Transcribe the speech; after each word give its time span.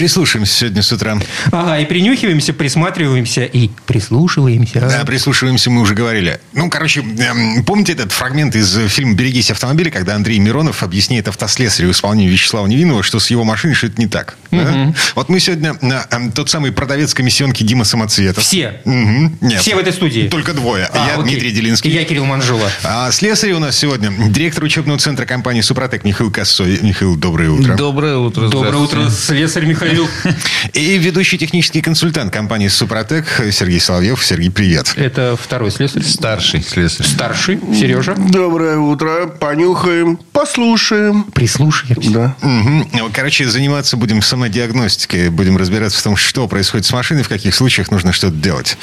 Прислушаемся 0.00 0.54
сегодня 0.54 0.82
с 0.82 0.90
утра. 0.92 1.18
Ага, 1.52 1.78
и 1.78 1.84
принюхиваемся, 1.84 2.54
присматриваемся 2.54 3.44
и 3.44 3.68
прислушиваемся. 3.84 4.80
Да, 4.80 5.04
прислушиваемся, 5.04 5.68
мы 5.68 5.82
уже 5.82 5.94
говорили. 5.94 6.40
Ну, 6.54 6.70
короче, 6.70 7.00
эм, 7.02 7.62
помните 7.66 7.92
этот 7.92 8.10
фрагмент 8.10 8.56
из 8.56 8.78
фильма 8.88 9.12
«Берегись 9.12 9.50
автомобиля», 9.50 9.90
когда 9.90 10.14
Андрей 10.14 10.38
Миронов 10.38 10.82
объясняет 10.82 11.28
автослесарю 11.28 11.90
исполнению 11.90 12.32
Вячеслава 12.32 12.66
Невинного, 12.66 13.02
что 13.02 13.20
с 13.20 13.28
его 13.30 13.44
машиной 13.44 13.74
что-то 13.74 14.00
не 14.00 14.06
так. 14.06 14.38
Да? 14.50 14.94
Вот 15.16 15.28
мы 15.28 15.38
сегодня 15.38 15.76
на 15.82 16.06
эм, 16.10 16.32
тот 16.32 16.48
самый 16.48 16.72
продавец 16.72 17.12
комиссионки 17.12 17.62
Дима 17.62 17.84
Самоцветов. 17.84 18.42
Все. 18.42 18.80
Мгм. 18.86 19.36
Нет. 19.42 19.60
Все 19.60 19.74
в 19.74 19.78
этой 19.80 19.92
студии. 19.92 20.28
Только 20.28 20.54
двое. 20.54 20.88
А, 20.94 21.08
Я 21.08 21.14
окей. 21.16 21.24
Дмитрий 21.24 21.50
Делинский. 21.52 21.90
И 21.90 21.94
я 21.94 22.04
Кирилл 22.06 22.24
Манжула. 22.24 22.70
А 22.84 23.10
слесарь 23.12 23.52
у 23.52 23.58
нас 23.58 23.76
сегодня 23.76 24.10
директор 24.30 24.64
учебного 24.64 24.98
центра 24.98 25.26
компании 25.26 25.60
«Супротек» 25.60 26.04
Михаил 26.04 26.32
Косой. 26.32 26.78
Михаил, 26.80 27.16
доброе 27.16 27.50
утро. 27.50 27.76
Доброе 27.76 28.16
утро. 28.16 28.48
Доброе 28.48 28.78
утро, 28.78 29.10
слесарь 29.10 29.66
Михаил. 29.66 29.89
И 30.72 30.98
ведущий 30.98 31.38
технический 31.38 31.80
консультант 31.80 32.32
компании 32.32 32.68
«Супротек» 32.68 33.26
Сергей 33.50 33.80
Соловьев. 33.80 34.24
Сергей, 34.24 34.50
привет. 34.50 34.92
Это 34.96 35.36
второй 35.40 35.70
слесарь. 35.70 36.02
Старший 36.02 36.62
слесарь. 36.62 37.06
Старший, 37.06 37.60
Сережа. 37.74 38.14
Доброе 38.14 38.78
утро. 38.78 39.26
Понюхаем, 39.26 40.16
послушаем. 40.32 41.24
Прислушаемся. 41.24 42.10
Да. 42.10 42.36
Мгм. 42.42 42.88
Короче, 43.12 43.48
заниматься 43.48 43.96
будем 43.96 44.22
самодиагностикой, 44.22 45.30
будем 45.30 45.56
разбираться 45.56 45.98
в 45.98 46.02
том, 46.02 46.16
что 46.16 46.46
происходит 46.46 46.86
с 46.86 46.92
машиной, 46.92 47.22
в 47.22 47.28
каких 47.28 47.54
случаях 47.54 47.90
нужно 47.90 48.12
что-то 48.12 48.36
делать. 48.36 48.76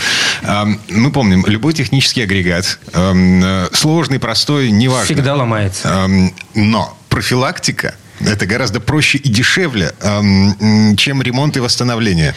Мы 0.90 1.12
помним, 1.12 1.46
любой 1.46 1.74
технический 1.74 2.22
агрегат, 2.22 2.80
э, 2.94 3.68
сложный, 3.74 4.20
простой, 4.20 4.72
неважно. 4.72 5.06
Всегда 5.06 5.36
ломается. 5.36 6.10
Но 6.54 6.98
профилактика 7.10 7.96
это 8.20 8.46
гораздо 8.46 8.80
проще 8.80 9.18
и 9.18 9.30
дешевле, 9.30 9.92
чем 10.98 11.22
ремонт 11.22 11.58
и 11.58 11.60
восстановление. 11.60 12.34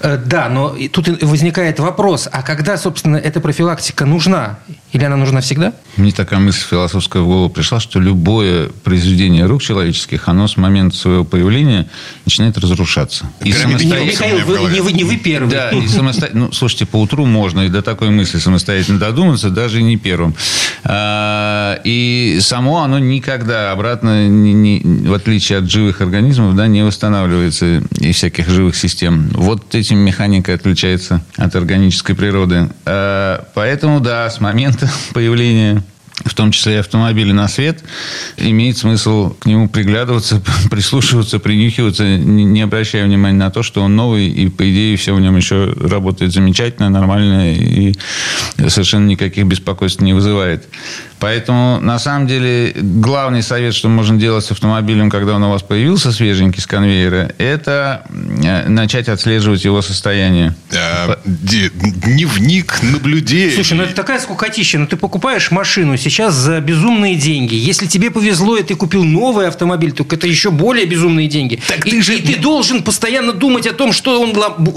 Э, 0.00 0.16
Да, 0.16 0.48
но 0.48 0.76
тут 0.92 1.08
возникает 1.22 1.78
вопрос, 1.80 2.28
а 2.30 2.42
когда, 2.42 2.76
собственно, 2.76 3.16
эта 3.16 3.40
профилактика 3.40 4.04
нужна? 4.04 4.58
Или 4.94 5.02
она 5.04 5.16
нужна 5.16 5.40
всегда? 5.40 5.72
Мне 5.96 6.12
такая 6.12 6.38
мысль 6.38 6.64
философская 6.70 7.20
в 7.20 7.26
голову 7.26 7.48
пришла, 7.50 7.80
что 7.80 7.98
любое 7.98 8.68
произведение 8.84 9.44
рук 9.44 9.60
человеческих, 9.60 10.28
оно 10.28 10.46
с 10.46 10.56
момента 10.56 10.96
своего 10.96 11.24
появления 11.24 11.88
начинает 12.24 12.56
разрушаться. 12.58 13.26
И 13.42 13.52
самостоятельно- 13.52 14.04
Михаил, 14.04 14.38
вы, 14.46 14.70
не, 14.72 14.80
вы, 14.80 14.92
не 14.92 15.02
вы 15.02 15.16
первый. 15.16 15.50
Да, 15.50 15.70
и 15.70 15.88
самостоятельно... 15.88 16.46
Ну, 16.46 16.52
слушайте, 16.52 16.86
по 16.86 16.96
утру 17.00 17.26
можно 17.26 17.62
и 17.62 17.68
до 17.68 17.82
такой 17.82 18.10
мысли 18.10 18.38
самостоятельно 18.38 19.00
додуматься, 19.00 19.50
даже 19.50 19.80
и 19.80 19.82
не 19.82 19.96
первым. 19.96 20.34
А, 20.84 21.80
И 21.84 22.38
само 22.40 22.82
оно 22.82 22.98
никогда 23.00 23.72
обратно, 23.72 24.28
не- 24.28 24.52
не- 24.52 25.08
в 25.08 25.12
отличие 25.12 25.58
от 25.58 25.68
живых 25.70 26.00
организмов, 26.02 26.54
да, 26.54 26.68
не 26.68 26.84
восстанавливается 26.84 27.82
и 27.98 28.12
всяких 28.12 28.48
живых 28.48 28.76
систем. 28.76 29.28
Вот 29.32 29.74
этим 29.74 29.98
механика 29.98 30.54
отличается 30.54 31.20
от 31.36 31.56
органической 31.56 32.14
природы. 32.14 32.68
А, 32.86 33.44
Поэтому, 33.54 33.98
да, 34.00 34.30
с 34.30 34.40
момента 34.40 34.83
появления 35.12 35.82
в 36.24 36.34
том 36.34 36.52
числе 36.52 36.74
и 36.74 36.78
автомобиля 36.78 37.34
на 37.34 37.48
свет, 37.48 37.82
имеет 38.36 38.78
смысл 38.78 39.34
к 39.34 39.46
нему 39.46 39.68
приглядываться, 39.68 40.40
прислушиваться, 40.70 41.38
принюхиваться, 41.38 42.04
не 42.16 42.62
обращая 42.62 43.04
внимания 43.04 43.36
на 43.36 43.50
то, 43.50 43.62
что 43.62 43.82
он 43.82 43.96
новый, 43.96 44.28
и, 44.28 44.48
по 44.48 44.70
идее, 44.70 44.96
все 44.96 45.14
в 45.14 45.20
нем 45.20 45.36
еще 45.36 45.72
работает 45.72 46.32
замечательно, 46.32 46.88
нормально, 46.88 47.52
и 47.52 47.94
совершенно 48.68 49.06
никаких 49.06 49.44
беспокойств 49.46 50.00
не 50.02 50.12
вызывает. 50.12 50.68
Поэтому, 51.34 51.80
на 51.80 51.98
самом 51.98 52.26
деле, 52.26 52.74
главный 52.76 53.42
совет, 53.42 53.74
что 53.74 53.88
можно 53.88 54.18
делать 54.18 54.44
с 54.44 54.50
автомобилем, 54.50 55.08
когда 55.08 55.32
он 55.36 55.42
у 55.44 55.50
вас 55.50 55.62
появился 55.62 56.12
свеженький 56.12 56.60
с 56.60 56.66
конвейера, 56.66 57.32
это 57.38 58.02
э, 58.44 58.68
начать 58.68 59.08
отслеживать 59.08 59.64
его 59.64 59.80
состояние. 59.80 60.54
А, 60.70 61.18
Дневник 61.24 62.82
наблюдений. 62.82 63.54
Слушай, 63.54 63.74
ну 63.78 63.84
это 63.84 63.94
такая 63.94 64.20
скукотища. 64.20 64.78
Ну 64.78 64.86
ты 64.86 64.96
покупаешь 64.96 65.50
машину 65.50 65.96
сейчас 65.96 66.34
за 66.34 66.60
безумные 66.60 67.14
деньги. 67.16 67.54
Если 67.54 67.86
тебе 67.86 68.10
повезло, 68.10 68.58
и 68.58 68.62
ты 68.62 68.74
купил 68.74 69.02
новый 69.02 69.48
автомобиль, 69.48 69.92
то 69.92 70.04
это 70.08 70.26
еще 70.26 70.50
более 70.50 70.84
безумные 70.84 71.26
деньги. 71.28 71.58
Так 71.68 71.86
и, 71.86 71.90
ты 71.90 72.02
же- 72.02 72.16
и 72.18 72.20
ты 72.20 72.38
должен 72.38 72.82
постоянно 72.82 73.32
думать 73.32 73.66
о 73.66 73.72
том, 73.72 73.94
что 73.94 74.20
он 74.20 74.34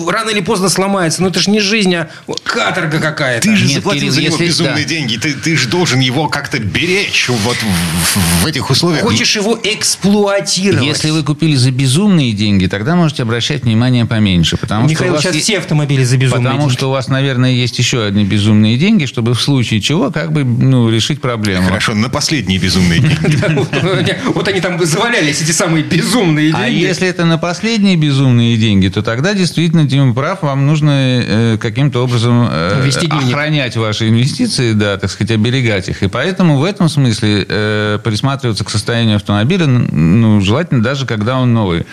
рано 0.10 0.30
или 0.30 0.40
поздно 0.40 0.70
сломается. 0.70 1.22
Ну 1.22 1.28
это 1.28 1.42
же 1.42 1.50
не 1.52 1.60
жизнь, 1.60 1.94
а 1.94 2.10
каторга 2.44 3.00
какая-то. 3.00 3.42
Ты 3.50 3.56
же 3.58 3.66
Нет, 3.66 3.76
заплатил 3.76 4.00
Кирилл, 4.04 4.14
за 4.14 4.22
него 4.22 4.34
если- 4.36 4.46
безумные 4.48 4.84
да. 4.86 4.90
деньги. 4.90 5.18
Ты, 5.18 5.34
ты 5.34 5.58
же 5.58 5.68
должен 5.68 6.00
его 6.00 6.30
как-то 6.38 6.60
беречь 6.60 7.30
вот 7.30 7.58
в, 7.58 8.44
в 8.44 8.46
этих 8.46 8.70
условиях. 8.70 9.02
Хочешь 9.02 9.36
его 9.36 9.60
эксплуатировать. 9.64 10.86
Если 10.86 11.10
вы 11.10 11.24
купили 11.24 11.56
за 11.56 11.72
безумные 11.72 12.32
деньги, 12.32 12.68
тогда 12.68 12.96
можете 12.96 13.24
обращать 13.24 13.64
внимание 13.64 14.06
поменьше. 14.06 14.56
Потому 14.56 14.88
Михаил, 14.88 14.98
что 14.98 15.12
у 15.12 15.16
вас 15.16 15.24
сейчас 15.24 15.36
е- 15.36 15.42
все 15.42 15.58
автомобили 15.58 16.04
за 16.04 16.18
безумные 16.18 16.44
Потому 16.44 16.60
деньги. 16.62 16.74
что 16.74 16.90
у 16.90 16.92
вас, 16.92 17.08
наверное, 17.08 17.52
есть 17.52 17.80
еще 17.80 18.06
одни 18.06 18.24
безумные 18.24 18.78
деньги, 18.78 19.06
чтобы 19.06 19.34
в 19.34 19.42
случае 19.42 19.82
чего 19.82 20.12
как 20.12 20.32
бы 20.32 20.44
ну, 20.44 20.92
решить 20.92 21.22
проблему. 21.22 21.68
Хорошо, 21.70 21.96
на 21.96 22.10
последние 22.10 22.60
безумные 22.60 23.00
деньги. 23.00 24.16
Вот 24.36 24.48
они 24.48 24.62
там 24.62 24.84
завалялись, 24.86 25.42
эти 25.42 25.52
самые 25.52 25.84
безумные 25.84 26.54
А 26.54 26.66
деньги. 26.66 26.82
если 26.84 27.08
это 27.08 27.26
на 27.26 27.38
последние 27.38 27.96
безумные 27.96 28.58
деньги, 28.58 28.90
то 28.90 29.02
тогда 29.02 29.34
действительно, 29.34 29.86
Дима 29.86 30.14
прав, 30.14 30.44
вам 30.44 30.68
нужно 30.68 30.92
э, 30.92 31.58
каким-то 31.60 32.04
образом 32.04 32.48
э, 32.50 32.90
охранять 33.10 33.76
ваши 33.76 34.10
инвестиции, 34.10 34.74
да, 34.74 34.98
так 34.98 35.10
сказать, 35.10 35.32
оберегать 35.32 35.90
их. 35.90 36.04
И 36.04 36.08
поэтому 36.18 36.58
в 36.58 36.64
этом 36.64 36.90
смысле 36.90 37.46
э, 37.48 38.00
присматриваться 38.04 38.64
к 38.64 38.72
состоянию 38.72 39.18
автомобиля, 39.18 39.68
ну, 39.68 40.42
желательно 40.42 40.82
даже 40.82 41.06
когда 41.06 41.38
он 41.38 41.54
новый. 41.54 41.86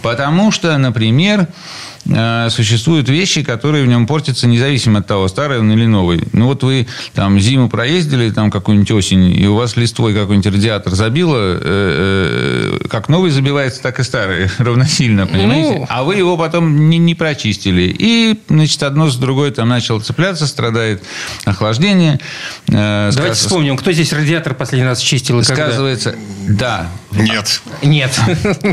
Потому 0.00 0.50
что, 0.50 0.78
например, 0.78 1.48
э, 2.08 2.48
существуют 2.50 3.08
вещи, 3.08 3.42
которые 3.42 3.84
в 3.84 3.86
нем 3.86 4.06
портятся 4.06 4.46
независимо 4.46 5.00
от 5.00 5.06
того, 5.06 5.28
старый 5.28 5.58
он 5.60 5.70
или 5.72 5.86
новый. 5.86 6.22
Ну, 6.32 6.46
вот 6.46 6.62
вы 6.62 6.86
там 7.14 7.38
зиму 7.40 7.68
проездили, 7.68 8.30
там 8.30 8.50
какую-нибудь 8.50 8.90
осень, 8.90 9.32
и 9.38 9.46
у 9.46 9.54
вас 9.54 9.76
листвой 9.76 10.14
какой-нибудь 10.14 10.52
радиатор 10.52 10.94
забило, 10.94 11.36
э, 11.38 12.78
э, 12.82 12.88
как 12.88 13.08
новый 13.08 13.30
забивается, 13.30 13.82
так 13.82 14.00
и 14.00 14.02
старый 14.02 14.48
равносильно, 14.58 15.26
понимаете? 15.26 15.78
Ну. 15.80 15.86
А 15.88 16.02
вы 16.04 16.16
его 16.16 16.36
потом 16.36 16.88
не, 16.90 16.98
не 16.98 17.14
прочистили. 17.14 17.94
И, 17.98 18.40
значит, 18.48 18.82
одно 18.82 19.10
с 19.10 19.16
другой 19.16 19.50
там 19.50 19.68
начало 19.68 20.00
цепляться, 20.00 20.46
страдает 20.46 21.02
охлаждение. 21.44 22.20
э, 22.68 23.10
Давайте 23.14 23.36
сказ- 23.36 23.46
вспомним, 23.46 23.76
кто 23.76 23.92
здесь 23.92 24.12
радиатор 24.12 24.54
последний 24.54 24.86
раз 24.86 25.00
чистил 25.00 25.40
и 25.40 25.44
когда? 25.44 25.66
Сказывается, 25.68 26.14
да. 26.48 26.88
Нет. 27.10 27.62
Нет. 27.82 28.18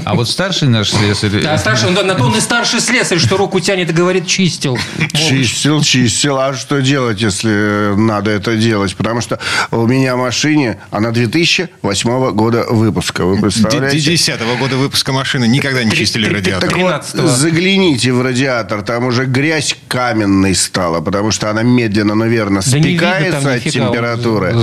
А 0.05 0.13
вот 0.15 0.29
старший 0.29 0.67
наш 0.67 0.89
слесарь... 0.89 1.41
Да, 1.41 1.57
старший, 1.57 1.89
он, 1.89 1.93
на 1.95 2.15
то 2.15 2.23
он 2.23 2.35
и 2.35 2.41
старший 2.41 2.79
слесарь, 2.79 3.19
что 3.25 3.37
руку 3.37 3.59
тянет 3.59 3.89
и 3.89 3.93
говорит, 3.93 4.27
чистил. 4.27 4.77
Чистил, 5.13 5.81
чистил. 5.81 6.37
А 6.37 6.53
что 6.53 6.81
делать, 6.81 7.21
если 7.21 7.95
надо 7.95 8.31
это 8.31 8.55
делать? 8.55 8.95
Потому 8.95 9.21
что 9.21 9.39
у 9.71 9.87
меня 9.87 10.15
машине, 10.15 10.79
она 10.91 11.11
2008 11.11 12.31
года 12.31 12.65
выпуска. 12.69 13.25
Вы 13.25 13.41
представляете? 13.41 13.99
10 13.99 14.39
года 14.59 14.77
выпуска 14.77 15.11
машины 15.11 15.47
никогда 15.47 15.83
не 15.83 15.91
чистили 15.91 16.27
радиатор. 16.27 16.69
Так 16.69 16.77
вот, 16.77 16.91
13-го. 16.91 17.27
загляните 17.27 18.11
в 18.13 18.21
радиатор, 18.21 18.81
там 18.81 19.05
уже 19.05 19.25
грязь 19.25 19.75
каменной 19.87 20.55
стала, 20.55 21.01
потому 21.01 21.31
что 21.31 21.49
она 21.49 21.63
медленно, 21.63 22.15
но 22.15 22.25
верно 22.25 22.61
спекается 22.61 23.53
от 23.53 23.63
температуры. 23.63 24.55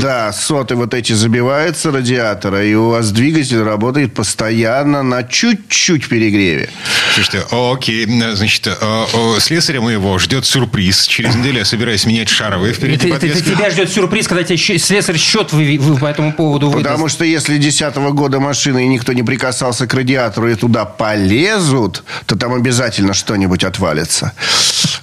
Да, 0.00 0.32
соты 0.32 0.74
вот 0.74 0.94
эти 0.94 1.12
забиваются 1.12 1.90
радиатора, 1.90 2.64
и 2.64 2.74
у 2.74 2.90
вас 2.90 3.10
двигатель 3.10 3.62
работает 3.62 4.14
постоянно 4.14 5.02
на 5.02 5.22
чуть-чуть 5.24 6.08
перегреве. 6.08 6.70
Слушайте, 7.14 7.46
о, 7.50 7.76
окей, 7.88 8.06
значит, 8.34 8.66
о, 8.66 9.06
о, 9.14 9.40
слесаря 9.40 9.80
моего 9.80 10.18
ждет 10.18 10.44
сюрприз. 10.44 11.06
Через 11.06 11.34
неделю 11.34 11.58
я 11.58 11.64
собираюсь 11.64 12.04
менять 12.04 12.28
шаровые 12.28 12.74
впереди 12.74 13.08
Это- 13.08 13.26
это- 13.26 13.40
тебя 13.40 13.70
ждет 13.70 13.90
сюрприз, 13.90 14.28
когда 14.28 14.44
тебе 14.44 14.58
слесарь 14.58 15.16
счет 15.16 15.52
вы, 15.52 15.78
вы 15.80 15.96
по 15.96 16.06
этому 16.06 16.32
поводу 16.32 16.68
выдаст. 16.68 16.84
Потому 16.84 17.08
что 17.08 17.24
если 17.24 17.56
10 17.56 18.12
года 18.12 18.40
машины 18.40 18.84
и 18.84 18.88
никто 18.88 19.12
не 19.12 19.22
прикасался 19.22 19.86
к 19.86 19.94
радиатору 19.94 20.50
и 20.50 20.54
туда 20.54 20.84
полезут, 20.84 22.04
то 22.26 22.36
там 22.36 22.52
обязательно 22.54 23.14
что-нибудь 23.14 23.64
отвалится. 23.64 24.32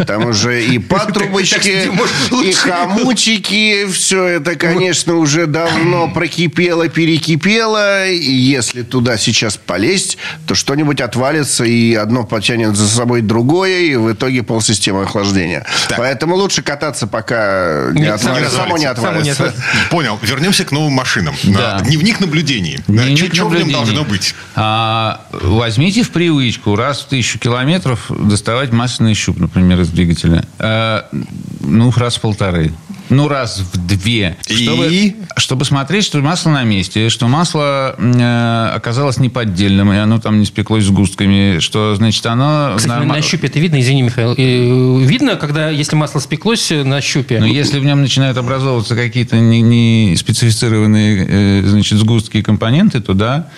Там 0.06 0.28
уже 0.28 0.64
и 0.64 0.78
патрубочки, 0.80 1.90
и 2.44 2.52
хомутики. 2.54 3.88
Все 3.92 4.26
это, 4.26 4.56
конечно, 4.56 5.16
уже 5.16 5.48
давно 5.48 6.10
прокипело, 6.10 6.88
перекипело. 6.88 8.08
И 8.10 8.32
если 8.32 8.84
туда 8.84 9.18
сейчас 9.18 9.58
полезть, 9.58 10.18
то 10.48 10.54
что-нибудь 10.56 11.02
отвалится, 11.02 11.64
и 11.64 11.96
одно 11.96 12.24
потянет 12.24 12.75
за 12.76 12.88
собой 12.88 13.22
другое, 13.22 13.80
и 13.82 13.96
в 13.96 14.12
итоге 14.12 14.44
полсистемы 14.44 15.04
охлаждения. 15.04 15.66
Так. 15.88 15.98
Поэтому 15.98 16.36
лучше 16.36 16.62
кататься, 16.62 17.08
пока 17.08 17.90
не 17.94 18.04
само- 18.06 18.16
отвалится. 18.16 18.56
Само 18.56 18.68
не 18.68 18.74
само 18.74 18.78
не 18.78 18.86
отвалится. 18.86 19.32
отвалится. 19.44 19.64
Понял. 19.90 20.20
Вернемся 20.22 20.66
к 20.66 20.72
новым 20.72 20.94
машинам. 20.94 21.36
Да. 21.44 21.80
Дневник 21.82 22.20
наблюдений. 22.20 22.80
Дневник 22.88 23.18
Что 23.18 23.28
в 23.28 23.34
нем 23.34 23.44
наблюдений. 23.62 23.74
должно 23.74 24.04
быть? 24.04 24.36
А, 24.56 25.22
возьмите 25.32 26.04
в 26.04 26.12
привычку 26.12 26.76
раз 26.76 27.02
в 27.02 27.06
тысячу 27.08 27.40
километров 27.40 28.06
доставать 28.10 28.72
масляный 28.72 29.14
щуп, 29.14 29.40
например, 29.40 29.82
из 29.82 29.90
двигателя. 29.90 30.44
А, 30.60 31.08
ну, 31.62 31.92
раз 31.96 32.16
в 32.18 32.22
полторы. 32.22 32.74
Ну, 33.10 33.28
раз 33.28 33.60
в 33.60 33.78
две. 33.88 34.38
Чтобы, 34.48 34.88
И? 34.92 35.16
чтобы 35.38 35.66
смотреть, 35.66 36.06
что 36.06 36.20
масло 36.22 36.50
на 36.50 36.64
месте, 36.64 37.10
что 37.10 37.28
масло 37.28 37.96
э, 37.98 38.72
оказалось 38.76 39.18
неподдельным, 39.18 39.92
и 39.94 39.98
оно 39.98 40.20
там 40.20 40.40
не 40.40 40.46
спеклось 40.46 40.86
с 40.86 40.90
густками, 40.90 41.60
что, 41.60 41.96
значит, 41.96 42.26
оно... 42.26 42.74
Кстати, 42.78 42.94
норма- 43.00 43.16
на 43.16 43.22
щупе 43.22 43.48
это 43.48 43.60
видно, 43.60 43.80
извини, 43.80 44.02
Михаил. 44.04 44.34
э, 44.38 45.04
Видно, 45.06 45.36
когда, 45.36 45.70
если 45.70 45.96
масло 45.96 46.20
спеклось 46.20 46.72
э, 46.72 46.84
на 46.84 47.00
щупе? 47.02 47.40
Но 47.40 47.46
если 47.46 47.80
в 47.80 47.86
нем 47.86 48.02
начинают 48.02 48.38
образовываться 48.38 48.96
какие-то 48.96 49.38
не, 49.38 49.62
не 49.62 50.16
специфицированные 50.18 51.62
э, 51.62 51.64
значит, 51.68 52.00
сгустки 52.00 52.38
и 52.38 52.42
компоненты, 52.42 53.02
то 53.02 53.14
да, 53.14 53.50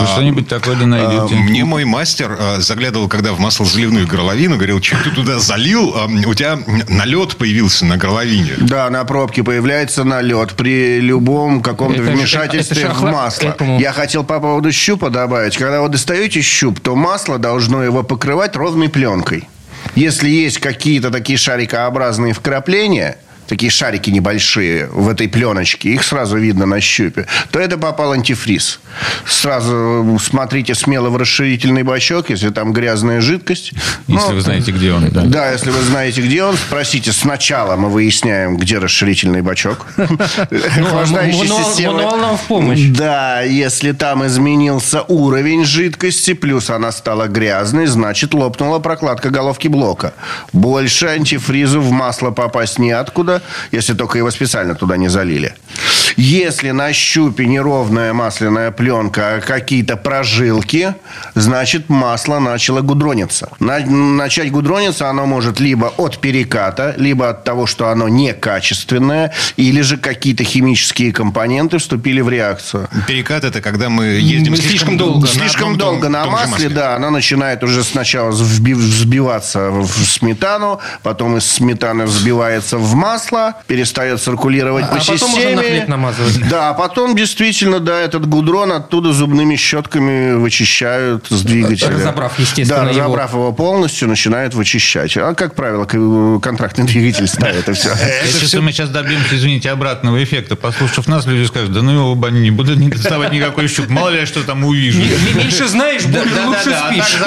вы 0.00 0.06
что-нибудь 0.06 0.48
такое 0.48 0.76
да 0.76 0.84
А, 0.84 0.86
найдете. 0.86 1.34
Мне 1.36 1.64
мой 1.64 1.84
мастер 1.84 2.36
а, 2.38 2.60
заглядывал, 2.60 3.08
когда 3.08 3.32
в 3.32 3.40
маслозаливную 3.40 4.06
горловину, 4.06 4.56
говорил, 4.56 4.82
что 4.82 4.96
ты 5.02 5.10
туда 5.10 5.38
залил, 5.38 5.94
а, 5.96 6.06
у 6.06 6.34
тебя 6.34 6.58
налет 6.88 7.36
появился 7.36 7.84
на 7.86 7.96
горловине. 7.96 8.52
Да, 8.60 8.89
на 8.90 9.04
пробке 9.04 9.42
появляется 9.42 10.04
налет 10.04 10.54
при 10.54 11.00
любом 11.00 11.62
каком-то 11.62 12.02
Это 12.02 12.12
вмешательстве 12.12 12.82
это 12.82 12.94
ж 12.94 12.98
в 12.98 13.02
масло. 13.04 13.56
Я 13.78 13.92
хотел 13.92 14.24
по 14.24 14.40
поводу 14.40 14.72
щупа 14.72 15.10
добавить. 15.10 15.56
Когда 15.56 15.80
вы 15.80 15.88
достаете 15.88 16.42
щуп, 16.42 16.80
то 16.80 16.94
масло 16.96 17.38
должно 17.38 17.82
его 17.82 18.02
покрывать 18.02 18.56
ровной 18.56 18.88
пленкой. 18.88 19.48
Если 19.94 20.28
есть 20.28 20.58
какие-то 20.58 21.10
такие 21.10 21.38
шарикообразные 21.38 22.32
вкрапления, 22.34 23.16
такие 23.50 23.70
шарики 23.70 24.10
небольшие 24.10 24.86
в 24.86 25.08
этой 25.08 25.28
пленочке, 25.28 25.90
их 25.90 26.04
сразу 26.04 26.38
видно 26.38 26.66
на 26.66 26.80
щупе, 26.80 27.26
то 27.50 27.58
это 27.58 27.76
попал 27.76 28.12
антифриз. 28.12 28.78
Сразу 29.26 30.18
смотрите 30.22 30.74
смело 30.74 31.10
в 31.10 31.16
расширительный 31.16 31.82
бачок, 31.82 32.30
если 32.30 32.50
там 32.50 32.72
грязная 32.72 33.20
жидкость. 33.20 33.72
Если 34.06 34.28
Ну, 34.28 34.34
вы 34.34 34.40
знаете, 34.40 34.70
где 34.70 34.92
он. 34.92 35.08
Да. 35.10 35.22
да, 35.24 35.50
если 35.52 35.70
вы 35.70 35.82
знаете, 35.82 36.22
где 36.22 36.44
он, 36.44 36.56
спросите. 36.56 37.12
Сначала 37.12 37.74
мы 37.76 37.88
выясняем, 37.90 38.56
где 38.56 38.78
расширительный 38.78 39.42
бачок. 39.42 39.84
Охлаждающей 39.96 41.40
мануал- 41.48 41.64
системы. 41.70 41.94
мануал 41.94 42.16
нам 42.18 42.36
в 42.36 42.42
помощь. 42.42 42.86
Да, 42.88 43.42
если 43.42 43.92
там 43.92 44.24
изменился 44.26 45.02
уровень 45.02 45.64
жидкости, 45.64 46.34
плюс 46.34 46.70
она 46.70 46.92
стала 46.92 47.26
грязной, 47.26 47.86
значит, 47.86 48.32
лопнула 48.34 48.78
прокладка 48.78 49.30
головки 49.30 49.68
блока. 49.68 50.14
Больше 50.52 51.06
антифризу 51.06 51.80
в 51.80 51.90
масло 51.90 52.30
попасть 52.30 52.78
неоткуда, 52.78 53.39
если 53.72 53.94
только 53.94 54.18
его 54.18 54.30
специально 54.30 54.74
туда 54.74 54.96
не 54.96 55.08
залили. 55.08 55.54
Если 56.16 56.70
на 56.72 56.92
щупе 56.92 57.46
неровная 57.46 58.12
масляная 58.12 58.70
пленка, 58.70 59.36
а 59.36 59.40
какие-то 59.40 59.96
прожилки, 59.96 60.94
значит, 61.34 61.88
масло 61.88 62.38
начало 62.40 62.80
гудрониться. 62.80 63.48
На- 63.60 63.78
начать 63.86 64.50
гудрониться 64.50 65.08
оно 65.08 65.26
может 65.26 65.60
либо 65.60 65.92
от 65.96 66.18
переката, 66.18 66.94
либо 66.98 67.28
от 67.30 67.44
того, 67.44 67.66
что 67.66 67.88
оно 67.88 68.08
некачественное, 68.08 69.32
или 69.56 69.80
же 69.82 69.96
какие-то 69.96 70.44
химические 70.44 71.12
компоненты 71.12 71.78
вступили 71.78 72.20
в 72.20 72.28
реакцию. 72.28 72.88
Перекат 73.06 73.44
это 73.44 73.60
когда 73.60 73.88
мы 73.88 74.04
ездим 74.06 74.52
Мы 74.52 74.56
слишком 74.58 74.96
долго. 74.96 75.26
на 75.26 75.32
Слишком 75.32 75.72
одном 75.72 75.78
долго 75.78 76.02
том- 76.02 76.12
на 76.12 76.24
том 76.24 76.38
же 76.38 76.46
масле, 76.48 76.68
да, 76.68 76.96
она 76.96 77.10
начинает 77.10 77.62
уже 77.62 77.84
сначала 77.84 78.30
взби- 78.32 78.74
взбиваться 78.74 79.70
в 79.70 79.88
сметану, 80.04 80.80
потом 81.02 81.36
из 81.36 81.46
сметаны 81.46 82.04
взбивается 82.06 82.78
в 82.78 82.94
масло, 82.94 83.29
перестает 83.66 84.20
циркулировать 84.20 84.84
А 84.84 84.88
по 84.88 84.96
потом 84.98 85.14
уже 85.14 85.18
системе. 85.42 85.56
на 85.56 85.62
хлеб 85.62 85.88
намазывать. 85.88 86.48
Да, 86.48 86.70
а 86.70 86.74
потом 86.74 87.14
действительно, 87.16 87.80
да, 87.80 88.00
этот 88.00 88.26
гудрон 88.28 88.72
оттуда 88.72 89.12
зубными 89.12 89.56
щетками 89.56 90.34
вычищают 90.34 91.26
с 91.30 91.42
двигателя. 91.42 91.90
Разобрав, 91.90 92.38
естественно, 92.38 92.84
Да, 92.84 92.90
его. 92.90 93.00
разобрав 93.00 93.32
его 93.32 93.52
полностью, 93.52 94.08
начинают 94.08 94.54
вычищать. 94.54 95.16
А, 95.16 95.34
как 95.34 95.54
правило, 95.54 95.84
контрактный 96.40 96.84
двигатель 96.86 97.26
ставит 97.28 97.68
и 97.68 97.72
все. 97.72 97.90
Что 98.46 98.62
мы 98.62 98.72
сейчас 98.72 98.90
добьемся, 98.90 99.36
извините, 99.36 99.70
обратного 99.70 100.22
эффекта. 100.22 100.56
Послушав 100.56 101.06
нас, 101.08 101.26
люди 101.26 101.46
скажут, 101.46 101.72
да 101.72 101.82
ну 101.82 101.92
его 101.92 102.14
баню 102.14 102.40
не 102.40 102.50
буду 102.50 102.74
не 102.74 102.88
доставать 102.88 103.32
никакой 103.32 103.68
щуп. 103.68 103.88
Мало 103.88 104.10
ли 104.10 104.20
я 104.20 104.26
что 104.26 104.42
там 104.42 104.64
увижу. 104.64 105.00
Меньше 105.34 105.66
знаешь, 105.68 106.02
лучше 106.04 106.70
а 106.70 106.92
спишь. 106.92 107.18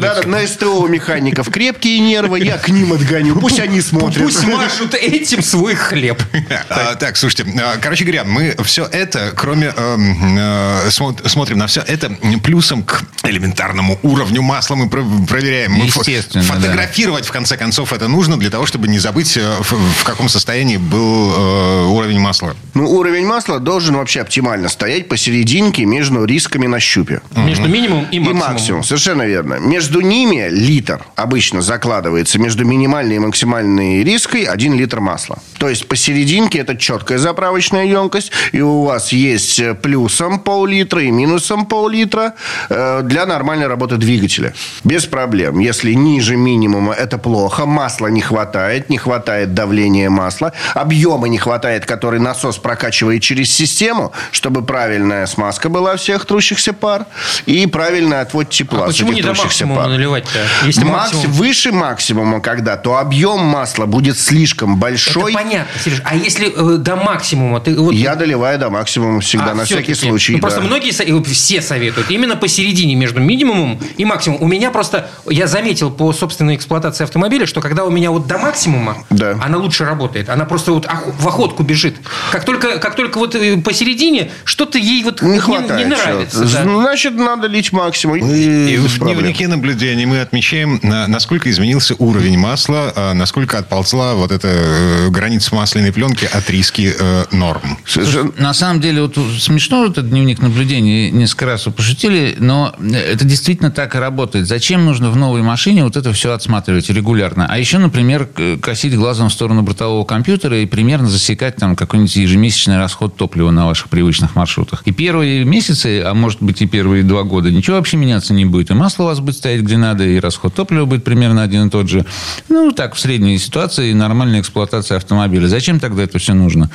да, 0.00 0.22
на 0.24 0.46
СТО 0.46 0.80
у 0.80 0.88
механиков 0.88 1.50
крепкие 1.50 2.00
нервы, 2.00 2.40
я 2.40 2.58
к 2.58 2.68
ним 2.68 2.92
отгоню. 2.92 3.36
Пусть 3.36 3.60
они 3.60 3.80
смотрят. 3.80 4.22
Пусть 4.22 4.44
мажут 4.46 4.94
этим 5.16 5.42
свой 5.42 5.74
хлеб. 5.74 6.22
А, 6.68 6.94
так, 6.96 7.16
слушайте, 7.16 7.46
а, 7.60 7.76
короче 7.80 8.04
говоря, 8.04 8.24
мы 8.24 8.54
все 8.64 8.84
это, 8.84 9.32
кроме 9.36 9.68
эм, 9.76 10.36
э, 10.38 10.88
смо- 10.88 11.26
смотрим 11.28 11.58
на 11.58 11.66
все 11.66 11.80
это 11.80 12.10
плюсом 12.42 12.82
к 12.82 13.02
элементарному 13.22 13.98
уровню 14.02 14.42
масла 14.42 14.74
мы 14.74 14.88
про- 14.88 15.04
проверяем. 15.26 15.72
Мы 15.72 15.86
Естественно, 15.86 16.44
да. 16.44 16.54
Фотографировать, 16.54 17.26
в 17.26 17.32
конце 17.32 17.56
концов, 17.56 17.92
это 17.92 18.08
нужно 18.08 18.36
для 18.38 18.50
того, 18.50 18.66
чтобы 18.66 18.88
не 18.88 18.98
забыть, 18.98 19.36
э, 19.36 19.56
в, 19.60 19.72
в 19.72 20.04
каком 20.04 20.28
состоянии 20.28 20.76
был 20.76 21.32
э, 21.34 21.84
уровень 21.86 22.18
масла. 22.20 22.54
Ну, 22.74 22.88
уровень 22.90 23.26
масла 23.26 23.58
должен 23.60 23.96
вообще 23.96 24.20
оптимально 24.20 24.68
стоять 24.68 25.08
посерединке 25.08 25.84
между 25.84 26.24
рисками 26.24 26.66
на 26.66 26.80
щупе. 26.80 27.20
Между 27.34 27.68
минимум 27.68 28.06
и 28.10 28.16
И 28.16 28.18
максимум. 28.20 28.38
максимум, 28.50 28.84
совершенно 28.84 29.22
верно. 29.22 29.54
Между 29.54 30.00
ними 30.00 30.48
литр 30.50 31.04
обычно 31.16 31.62
закладывается 31.62 32.38
между 32.38 32.64
минимальной 32.64 33.16
и 33.16 33.18
максимальной 33.18 34.02
риской 34.04 34.44
1 34.44 34.74
литр 34.74 34.95
масла. 35.00 35.38
То 35.58 35.68
есть 35.68 35.88
посерединке 35.88 36.58
это 36.58 36.76
четкая 36.76 37.18
заправочная 37.18 37.84
емкость, 37.84 38.32
и 38.52 38.60
у 38.60 38.84
вас 38.84 39.12
есть 39.12 39.58
э, 39.60 39.74
плюсом 39.74 40.38
пол-литра 40.40 41.02
и 41.02 41.10
минусом 41.10 41.66
пол-литра 41.66 42.34
э, 42.68 43.02
для 43.02 43.26
нормальной 43.26 43.66
работы 43.66 43.96
двигателя. 43.96 44.52
Без 44.84 45.06
проблем. 45.06 45.58
Если 45.58 45.92
ниже 45.92 46.36
минимума, 46.36 46.92
это 46.92 47.18
плохо. 47.18 47.66
Масла 47.66 48.08
не 48.08 48.20
хватает, 48.20 48.90
не 48.90 48.98
хватает 48.98 49.54
давления 49.54 50.10
масла, 50.10 50.52
объема 50.74 51.28
не 51.28 51.38
хватает, 51.38 51.86
который 51.86 52.20
насос 52.20 52.58
прокачивает 52.58 53.22
через 53.22 53.52
систему, 53.52 54.12
чтобы 54.32 54.62
правильная 54.62 55.26
смазка 55.26 55.68
была 55.68 55.96
всех 55.96 56.24
трущихся 56.26 56.72
пар 56.72 57.06
и 57.46 57.66
правильный 57.66 58.20
отвод 58.20 58.50
тепла 58.50 58.84
А 58.84 58.86
почему 58.86 59.12
не 59.12 59.22
до 59.22 59.34
максимума 59.34 59.86
наливать-то? 59.86 60.66
Если 60.66 60.84
Макс- 60.84 61.12
максимум... 61.12 61.36
Выше 61.36 61.72
максимума, 61.72 62.40
когда, 62.40 62.76
то 62.76 62.96
объем 62.98 63.40
масла 63.40 63.86
будет 63.86 64.18
слишком 64.18 64.76
Это 64.76 64.80
большой. 64.90 65.32
понятно, 65.32 65.80
Сереж. 65.82 66.00
А 66.04 66.14
если 66.16 66.74
э, 66.74 66.78
до 66.78 66.96
максимума? 66.96 67.60
Ты, 67.60 67.74
вот, 67.76 67.92
Я 67.94 68.14
доливаю 68.14 68.58
до 68.58 68.70
максимума 68.70 69.20
всегда, 69.20 69.52
А, 69.52 69.54
на 69.54 69.64
всякий 69.64 69.92
всё-таки. 69.92 70.08
случай. 70.08 70.32
Ну, 70.32 70.38
да. 70.38 70.42
просто 70.42 70.60
многие, 70.60 70.90
все 71.32 71.62
советуют 71.62 72.10
именно 72.10 72.36
посередине 72.36 72.94
между 72.94 73.20
минимумом 73.20 73.78
и 73.96 74.04
максимумом. 74.04 74.42
У 74.42 74.46
меня 74.48 74.70
просто, 74.70 75.08
я 75.28 75.46
заметил 75.46 75.90
по 75.90 76.12
собственной 76.12 76.54
эксплуатации 76.56 77.04
автомобиля, 77.04 77.46
что 77.46 77.60
когда 77.60 77.84
у 77.84 77.90
меня 77.90 78.10
вот 78.10 78.26
до 78.26 78.38
максимума, 78.38 78.98
Да. 79.10 79.38
она 79.42 79.58
лучше 79.58 79.84
работает. 79.84 80.28
Она 80.28 80.44
просто 80.44 80.72
вот 80.72 80.86
в 81.18 81.28
охотку 81.28 81.62
бежит. 81.62 81.96
Как 82.36 82.44
только, 82.44 82.78
как 82.78 82.96
только 82.96 83.16
вот 83.18 83.34
э, 83.34 83.56
посередине, 83.62 84.30
что-то 84.44 84.76
ей 84.78 85.02
вот 85.04 85.22
Не 85.22 85.30
не, 85.32 85.38
хватает. 85.38 85.86
не 85.86 85.94
нравится. 85.94 86.40
чего-то. 86.46 86.64
да. 86.64 86.80
Значит, 86.82 87.14
надо 87.14 87.46
лить 87.48 87.72
максимум. 87.72 88.18
И 88.18 88.76
без 88.76 88.92
в 88.92 88.98
проблем. 88.98 89.18
дневнике 89.20 89.48
наблюдений 89.48 90.04
мы 90.04 90.20
отмечаем, 90.20 90.78
на- 90.82 91.06
насколько 91.06 91.50
изменился 91.50 91.94
уровень 91.98 92.38
масла, 92.38 92.92
а 92.94 93.14
насколько 93.14 93.56
отползла 93.58 94.14
вот 94.14 94.32
эта 94.32 94.48
э, 94.48 95.08
граница 95.08 95.54
масляной 95.54 95.92
пленки 95.92 96.26
от 96.30 96.50
риски 96.50 96.92
э, 96.98 97.24
норм. 97.32 97.78
Совершенно- 97.86 98.32
На 98.36 98.52
самом 98.52 98.80
деле, 98.82 99.00
вот 99.02 99.16
смешно 99.40 99.78
вот 99.82 99.92
этот 99.92 100.10
дневник 100.10 100.42
наблюдений, 100.42 101.10
несколько 101.10 101.46
раз 101.46 101.64
вы 101.64 101.72
пошутили, 101.72 102.36
но 102.38 102.74
это 102.92 103.24
действительно 103.24 103.70
так 103.70 103.94
и 103.94 103.98
работает. 103.98 104.46
Зачем 104.46 104.84
нужно 104.84 105.10
в 105.10 105.16
новой 105.16 105.40
машине 105.40 105.84
вот 105.84 105.96
это 105.96 106.12
все 106.12 106.32
отсматривать 106.32 106.90
регулярно? 106.90 107.46
А 107.48 107.58
еще, 107.58 107.78
например, 107.78 108.28
косить 108.60 108.94
глазом 108.94 109.30
в 109.30 109.32
сторону 109.32 109.62
бортового 109.62 110.04
компьютера 110.04 110.58
и 110.60 110.66
примерно 110.66 111.08
засекать 111.08 111.56
там 111.56 111.76
какой-нибудь 111.76 112.10
ежемесячный 112.26 112.78
расход 112.78 113.16
топлива 113.16 113.50
на 113.50 113.66
ваших 113.66 113.88
привычных 113.88 114.34
маршрутах. 114.34 114.82
И 114.84 114.92
первые 114.92 115.44
месяцы, 115.44 116.02
а 116.02 116.12
может 116.14 116.42
быть 116.42 116.60
и 116.60 116.66
первые 116.66 117.02
два 117.02 117.22
года, 117.22 117.50
ничего 117.50 117.76
вообще 117.76 117.96
меняться 117.96 118.34
не 118.34 118.44
будет. 118.44 118.70
И 118.70 118.74
масло 118.74 119.04
у 119.04 119.06
вас 119.06 119.20
будет 119.20 119.36
стоять 119.36 119.62
где 119.62 119.76
надо, 119.76 120.04
и 120.04 120.18
расход 120.18 120.54
топлива 120.54 120.84
будет 120.84 121.04
примерно 121.04 121.42
один 121.42 121.68
и 121.68 121.70
тот 121.70 121.88
же. 121.88 122.04
Ну, 122.48 122.72
так, 122.72 122.94
в 122.94 123.00
средней 123.00 123.38
ситуации 123.38 123.92
нормальная 123.92 124.40
эксплуатация 124.40 124.96
автомобиля. 124.96 125.46
Зачем 125.46 125.80
тогда 125.80 126.02
это 126.02 126.18
все 126.18 126.34
нужно? 126.34 126.70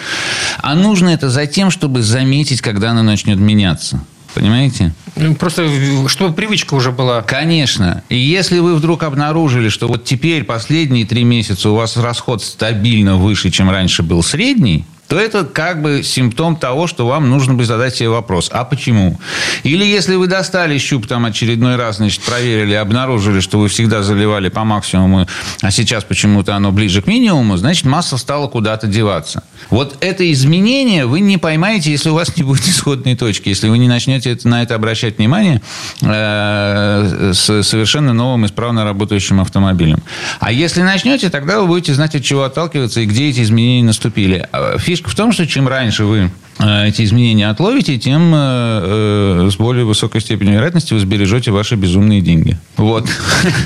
А 0.59 0.75
нужно 0.75 1.09
это 1.09 1.29
за 1.29 1.45
тем, 1.45 1.71
чтобы 1.71 2.01
заметить, 2.01 2.61
когда 2.61 2.91
оно 2.91 3.03
начнет 3.03 3.37
меняться. 3.37 4.01
Понимаете? 4.33 4.93
Ну, 5.15 5.35
Просто, 5.35 5.67
чтобы 6.07 6.33
привычка 6.33 6.73
уже 6.73 6.91
была. 6.91 7.21
Конечно. 7.21 8.03
И 8.09 8.17
если 8.17 8.59
вы 8.59 8.75
вдруг 8.75 9.03
обнаружили, 9.03 9.69
что 9.69 9.87
вот 9.87 10.05
теперь 10.05 10.43
последние 10.43 11.05
три 11.05 11.23
месяца 11.23 11.69
у 11.69 11.75
вас 11.75 11.97
расход 11.97 12.41
стабильно 12.41 13.17
выше, 13.17 13.51
чем 13.51 13.69
раньше 13.69 14.03
был 14.03 14.23
средний, 14.23 14.85
то 15.11 15.19
это 15.19 15.43
как 15.43 15.81
бы 15.81 16.03
симптом 16.03 16.55
того, 16.55 16.87
что 16.87 17.05
вам 17.05 17.29
нужно 17.29 17.53
бы 17.53 17.65
задать 17.65 17.97
себе 17.97 18.07
вопрос, 18.07 18.49
а 18.49 18.63
почему? 18.63 19.19
Или 19.63 19.83
если 19.83 20.15
вы 20.15 20.27
достали 20.27 20.77
щуп 20.77 21.05
там 21.05 21.25
очередной 21.25 21.75
раз, 21.75 21.97
значит, 21.97 22.21
проверили, 22.21 22.75
обнаружили, 22.75 23.41
что 23.41 23.59
вы 23.59 23.67
всегда 23.67 24.03
заливали 24.03 24.47
по 24.47 24.63
максимуму, 24.63 25.27
а 25.61 25.69
сейчас 25.69 26.05
почему-то 26.05 26.55
оно 26.55 26.71
ближе 26.71 27.01
к 27.01 27.07
минимуму, 27.07 27.57
значит, 27.57 27.83
масло 27.83 28.15
стало 28.15 28.47
куда-то 28.47 28.87
деваться. 28.87 29.43
Вот 29.69 29.97
это 29.99 30.31
изменение 30.31 31.05
вы 31.05 31.19
не 31.19 31.37
поймаете, 31.37 31.91
если 31.91 32.07
у 32.07 32.13
вас 32.13 32.37
не 32.37 32.43
будет 32.43 32.65
исходной 32.65 33.17
точки, 33.17 33.49
если 33.49 33.67
вы 33.67 33.79
не 33.79 33.89
начнете 33.89 34.37
на 34.45 34.63
это 34.63 34.75
обращать 34.75 35.17
внимание 35.17 35.61
э, 36.03 37.33
с 37.33 37.63
совершенно 37.63 38.13
новым 38.13 38.45
исправно 38.45 38.85
работающим 38.85 39.41
автомобилем. 39.41 40.01
А 40.39 40.53
если 40.53 40.83
начнете, 40.83 41.29
тогда 41.29 41.59
вы 41.59 41.67
будете 41.67 41.93
знать, 41.93 42.15
от 42.15 42.23
чего 42.23 42.43
отталкиваться 42.43 43.01
и 43.01 43.05
где 43.05 43.27
эти 43.27 43.41
изменения 43.41 43.83
наступили. 43.83 44.47
А 44.53 44.77
фишка 45.01 45.09
в 45.09 45.15
том, 45.15 45.31
что 45.31 45.47
чем 45.47 45.67
раньше 45.67 46.05
вы 46.05 46.29
эти 46.61 47.03
изменения 47.03 47.49
отловите, 47.49 47.97
тем 47.97 48.33
э, 48.35 49.47
э, 49.47 49.49
с 49.51 49.55
более 49.55 49.85
высокой 49.85 50.21
степенью 50.21 50.55
вероятности 50.55 50.93
вы 50.93 50.99
сбережете 50.99 51.51
ваши 51.51 51.75
безумные 51.75 52.21
деньги. 52.21 52.57
Вот. 52.77 53.07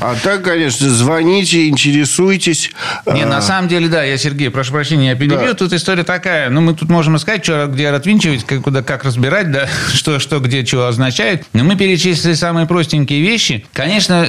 А 0.02 0.16
так, 0.16 0.44
конечно, 0.44 0.90
звоните, 0.90 1.68
интересуйтесь. 1.68 2.72
Не, 3.06 3.26
на 3.26 3.42
самом 3.42 3.68
деле, 3.68 3.88
да, 3.88 4.04
я, 4.04 4.18
Сергей, 4.18 4.50
прошу 4.50 4.72
прощения, 4.72 5.10
я 5.10 5.16
перебью. 5.16 5.40
Да. 5.40 5.54
Тут 5.54 5.74
история 5.74 6.04
такая. 6.04 6.50
Ну, 6.50 6.62
мы 6.62 6.74
тут 6.74 6.90
можем 6.90 7.18
искать, 7.18 7.44
что, 7.44 7.68
где 7.68 7.90
отвинчивать, 7.90 8.46
как, 8.46 8.62
куда, 8.62 8.82
как 8.82 9.04
разбирать, 9.04 9.52
да, 9.52 9.68
что, 9.94 10.20
что, 10.20 10.40
где, 10.40 10.66
что 10.66 10.88
означает. 10.88 11.46
Но 11.54 11.64
мы 11.64 11.76
перечислили 11.76 12.34
самые 12.34 12.66
простенькие 12.66 13.22
вещи. 13.22 13.66
Конечно, 13.74 14.26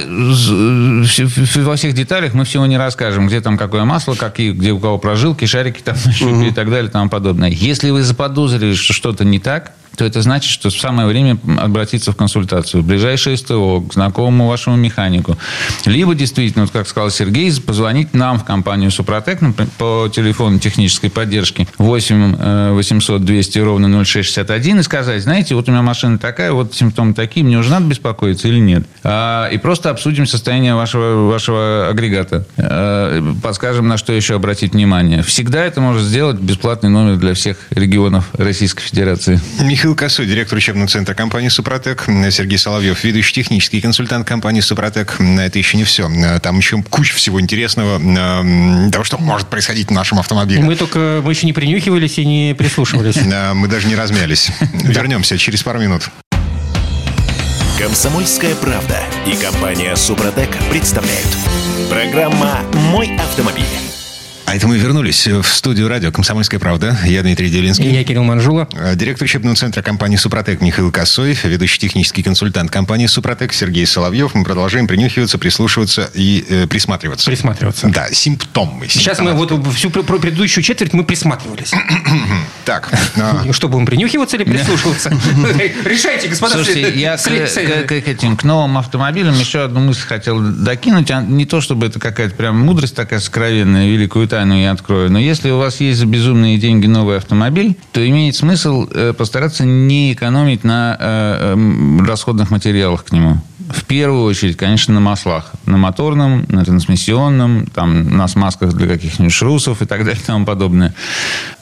во 1.56 1.76
всех 1.76 1.94
деталях 1.94 2.34
мы 2.34 2.44
всего 2.44 2.66
не 2.66 2.78
расскажем, 2.78 3.28
где 3.28 3.40
там 3.40 3.56
какое 3.56 3.84
масло, 3.84 4.14
какие, 4.14 4.52
где 4.52 4.72
у 4.72 4.78
кого 4.78 4.98
прожилки, 4.98 5.44
шарики 5.44 5.82
там 5.82 5.96
угу. 6.20 6.42
и 6.42 6.50
так 6.50 6.68
далее 6.68 6.88
и 6.88 6.92
тому 6.92 7.08
подобное. 7.08 7.50
Если 7.50 7.90
вы 7.90 8.02
заподозрили 8.02 8.55
заподозрили, 8.56 8.74
что 8.74 8.92
что-то 8.92 9.24
не 9.24 9.38
так, 9.38 9.72
то 9.96 10.04
это 10.04 10.22
значит, 10.22 10.50
что 10.50 10.70
самое 10.70 11.08
время 11.08 11.38
обратиться 11.58 12.12
в 12.12 12.16
консультацию 12.16 12.82
ближайшее 12.82 13.36
СТО, 13.36 13.80
к 13.80 13.94
знакомому 13.94 14.48
вашему 14.48 14.76
механику. 14.76 15.36
Либо 15.84 16.14
действительно, 16.14 16.64
вот 16.64 16.72
как 16.72 16.88
сказал 16.88 17.10
Сергей, 17.10 17.46
позвонить 17.60 18.14
нам 18.14 18.38
в 18.38 18.44
компанию 18.44 18.90
«Супротек» 18.90 19.40
по 19.78 20.08
телефону 20.12 20.58
технической 20.58 21.10
поддержки 21.10 21.68
8 21.78 22.72
800 22.74 23.24
200 23.24 23.58
ровно 23.58 24.04
0661 24.04 24.80
и 24.80 24.82
сказать, 24.82 25.22
знаете, 25.22 25.54
вот 25.54 25.68
у 25.68 25.72
меня 25.72 25.82
машина 25.82 26.18
такая, 26.18 26.52
вот 26.52 26.74
симптомы 26.74 27.14
такие, 27.14 27.44
мне 27.44 27.58
уже 27.58 27.70
надо 27.70 27.86
беспокоиться 27.86 28.48
или 28.48 28.58
нет. 28.58 28.86
А, 29.02 29.48
и 29.48 29.58
просто 29.58 29.90
обсудим 29.90 30.26
состояние 30.26 30.74
вашего, 30.74 31.28
вашего 31.28 31.88
агрегата. 31.88 32.46
А, 32.58 33.22
подскажем, 33.42 33.88
на 33.88 33.96
что 33.96 34.12
еще 34.12 34.34
обратить 34.34 34.72
внимание. 34.72 35.22
Всегда 35.22 35.64
это 35.64 35.80
может 35.80 36.02
сделать 36.02 36.38
бесплатный 36.38 36.90
номер 36.90 37.16
для 37.16 37.34
всех 37.34 37.58
регионов 37.70 38.28
Российской 38.32 38.82
Федерации. 38.82 39.40
Михаил 39.60 39.85
Михаил 39.86 39.94
Косой, 39.94 40.26
директор 40.26 40.58
учебного 40.58 40.88
центра 40.88 41.14
компании 41.14 41.48
«Супротек». 41.48 42.06
Сергей 42.32 42.58
Соловьев, 42.58 43.04
ведущий 43.04 43.32
технический 43.34 43.80
консультант 43.80 44.26
компании 44.26 44.60
«Супротек». 44.60 45.20
Это 45.20 45.60
еще 45.60 45.76
не 45.76 45.84
все. 45.84 46.10
Там 46.42 46.58
еще 46.58 46.82
куча 46.82 47.14
всего 47.14 47.40
интересного, 47.40 48.00
того, 48.90 49.04
что 49.04 49.18
может 49.18 49.46
происходить 49.46 49.86
в 49.86 49.92
нашем 49.92 50.18
автомобиле. 50.18 50.60
Мы 50.60 50.74
только, 50.74 51.20
мы 51.24 51.30
еще 51.30 51.46
не 51.46 51.52
принюхивались 51.52 52.18
и 52.18 52.26
не 52.26 52.52
прислушивались. 52.58 53.18
Мы 53.54 53.68
даже 53.68 53.86
не 53.86 53.94
размялись. 53.94 54.50
Вернемся 54.72 55.38
через 55.38 55.62
пару 55.62 55.78
минут. 55.78 56.10
Комсомольская 57.78 58.56
правда 58.56 58.98
и 59.24 59.36
компания 59.36 59.94
«Супротек» 59.94 60.48
представляют. 60.68 61.28
Программа 61.88 62.58
«Мой 62.90 63.16
автомобиль». 63.18 63.85
А 64.46 64.54
это 64.54 64.68
мы 64.68 64.78
вернулись 64.78 65.26
в 65.26 65.42
студию 65.42 65.88
радио 65.88 66.12
«Комсомольская 66.12 66.60
правда». 66.60 66.96
Я 67.04 67.22
Дмитрий 67.22 67.50
Делинский. 67.50 67.90
И 67.90 67.92
я 67.92 68.04
Кирилл 68.04 68.22
Манжула. 68.22 68.68
Э, 68.74 68.94
директор 68.94 69.24
учебного 69.24 69.56
центра 69.56 69.82
компании 69.82 70.14
«Супротек» 70.14 70.60
Михаил 70.60 70.92
Косой. 70.92 71.36
Ведущий 71.42 71.80
технический 71.80 72.22
консультант 72.22 72.70
компании 72.70 73.06
«Супротек» 73.06 73.52
Сергей 73.52 73.84
Соловьев. 73.86 74.36
Мы 74.36 74.44
продолжаем 74.44 74.86
принюхиваться, 74.86 75.38
прислушиваться 75.38 76.08
и 76.14 76.46
э, 76.48 76.68
присматриваться. 76.68 77.28
Присматриваться. 77.28 77.88
Да, 77.88 78.06
симптомы. 78.12 78.86
Сейчас 78.88 79.18
мы 79.18 79.32
вот 79.32 79.52
всю 79.74 79.90
предыдущую 79.90 80.62
четверть 80.62 80.92
мы 80.92 81.02
присматривались. 81.02 81.72
так. 82.64 82.88
А... 83.16 83.52
Что, 83.52 83.68
будем 83.68 83.84
принюхиваться 83.84 84.36
или 84.36 84.44
прислушиваться? 84.48 85.10
Решайте, 85.84 86.28
господа. 86.28 86.54
Слушайте, 86.54 86.96
я 86.96 87.16
к 87.16 87.90
этим, 87.92 88.36
к 88.36 88.44
новым 88.44 88.78
автомобилям 88.78 89.36
еще 89.36 89.64
одну 89.64 89.80
мысль 89.80 90.02
хотел 90.06 90.38
докинуть. 90.38 91.10
А 91.10 91.20
не 91.20 91.46
то, 91.46 91.60
чтобы 91.60 91.86
это 91.86 91.98
какая-то 91.98 92.36
прям 92.36 92.60
мудрость 92.60 92.94
такая 92.94 93.18
сокровенная, 93.18 93.88
великую 93.88 94.28
тайну 94.36 94.45
я 94.54 94.72
открою. 94.72 95.10
Но 95.10 95.18
если 95.18 95.50
у 95.50 95.58
вас 95.58 95.80
есть 95.80 95.98
за 95.98 96.06
безумные 96.06 96.58
деньги 96.58 96.86
новый 96.86 97.16
автомобиль, 97.16 97.76
то 97.92 98.06
имеет 98.06 98.36
смысл 98.36 98.88
э, 98.92 99.12
постараться 99.12 99.64
не 99.64 100.12
экономить 100.12 100.64
на 100.64 100.96
э, 100.98 101.52
эм, 101.52 102.06
расходных 102.06 102.50
материалах 102.50 103.04
к 103.04 103.12
нему. 103.12 103.38
В 103.68 103.84
первую 103.84 104.24
очередь, 104.24 104.56
конечно, 104.56 104.94
на 104.94 105.00
маслах. 105.00 105.52
На 105.66 105.76
моторном, 105.76 106.46
на 106.48 106.64
трансмиссионном, 106.64 107.66
там, 107.66 108.16
на 108.16 108.28
смазках 108.28 108.74
для 108.74 108.86
каких-нибудь 108.86 109.32
шрусов 109.32 109.82
и 109.82 109.86
так 109.86 110.04
далее 110.04 110.20
и 110.22 110.24
тому 110.24 110.44
подобное. 110.44 110.94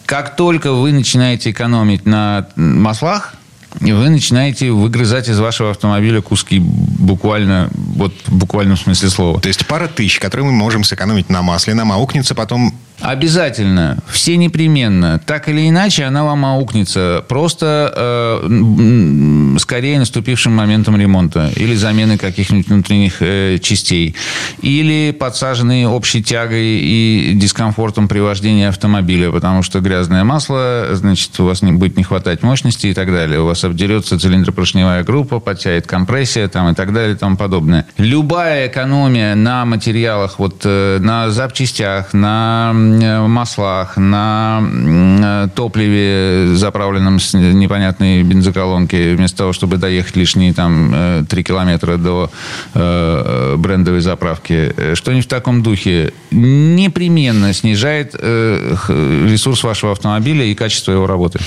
Как 0.05 0.37
только 0.37 0.73
вы 0.73 0.93
начинаете 0.93 1.50
экономить 1.50 2.05
на 2.05 2.49
маслах, 2.57 3.35
вы 3.81 4.09
начинаете 4.09 4.71
выгрызать 4.71 5.28
из 5.28 5.38
вашего 5.38 5.71
автомобиля 5.71 6.21
куски 6.21 6.59
буквально, 6.61 7.71
вот 7.75 8.12
в 8.26 8.37
буквальном 8.37 8.76
смысле 8.76 9.11
слова. 9.11 9.40
То 9.40 9.49
есть 9.49 9.66
пара 9.66 9.88
тысяч, 9.88 10.19
которые 10.19 10.47
мы 10.47 10.52
можем 10.52 10.85
сэкономить 10.85 11.28
на 11.28 11.43
масле, 11.43 11.75
нам 11.75 11.93
аукнется 11.93 12.35
потом 12.35 12.75
Обязательно, 13.01 13.99
все 14.09 14.37
непременно. 14.37 15.21
Так 15.27 15.49
или 15.49 15.69
иначе, 15.69 16.05
она 16.05 16.25
вам 16.25 16.45
аукнется 16.45 17.25
просто 17.29 17.93
э, 17.95 19.57
скорее 19.59 19.99
наступившим 19.99 20.55
моментом 20.55 20.97
ремонта 20.97 21.51
или 21.57 21.75
замены 21.75 22.19
каких-нибудь 22.19 22.69
внутренних 22.69 23.17
э, 23.21 23.59
частей, 23.61 24.15
или 24.63 25.11
подсаженной 25.13 25.87
общей 25.87 26.23
тягой 26.23 26.65
и 26.65 27.33
дискомфортом 27.35 28.09
при 28.09 28.21
вождении 28.21 28.67
автомобиля, 28.67 29.31
потому 29.31 29.63
что 29.63 29.81
грязное 29.81 30.25
масло, 30.25 30.89
значит, 30.93 31.39
у 31.41 31.45
вас 31.45 31.63
не 31.63 31.73
будет 31.73 31.97
не 31.97 32.05
хватать 32.05 32.43
мощности 32.43 32.87
и 32.89 32.95
так 32.95 33.11
далее. 33.11 33.41
У 33.41 33.47
вас 33.47 33.65
обдерется 33.65 34.19
цилиндропоршневая 34.19 35.03
группа, 35.03 35.41
подтянет 35.41 35.87
компрессия 35.87 36.49
там, 36.49 36.71
и 36.71 36.75
так 36.75 36.93
далее 36.93 37.15
и 37.15 37.19
тому 37.19 37.37
подобное. 37.37 37.87
Любая 37.99 38.69
экономия 38.69 39.35
на 39.35 39.65
материалах, 39.65 40.39
вот, 40.39 40.63
э, 40.65 40.99
на 41.01 41.31
запчастях, 41.31 42.15
на 42.15 42.73
маслах, 42.85 43.97
на 43.97 44.62
э, 44.62 45.49
топливе, 45.55 46.55
заправленном 46.55 47.19
с 47.19 47.35
непонятной 47.35 48.23
бензоколонки, 48.23 49.14
вместо 49.14 49.38
того, 49.38 49.53
чтобы 49.53 49.76
доехать 49.76 50.17
лишние 50.17 50.53
там 50.53 51.25
3 51.29 51.41
э, 51.41 51.45
километра 51.45 51.97
до 51.97 52.31
э, 52.75 53.55
брендовой 53.57 54.00
заправки, 54.00 54.75
что-нибудь 54.95 55.26
в 55.26 55.29
таком 55.29 55.62
духе 55.62 56.12
непременно 56.31 57.53
снижает 57.53 58.14
ресурс 58.14 59.62
вашего 59.62 59.93
автомобиля 59.93 60.45
и 60.45 60.55
качество 60.55 60.93
его 60.93 61.07
работы. 61.07 61.38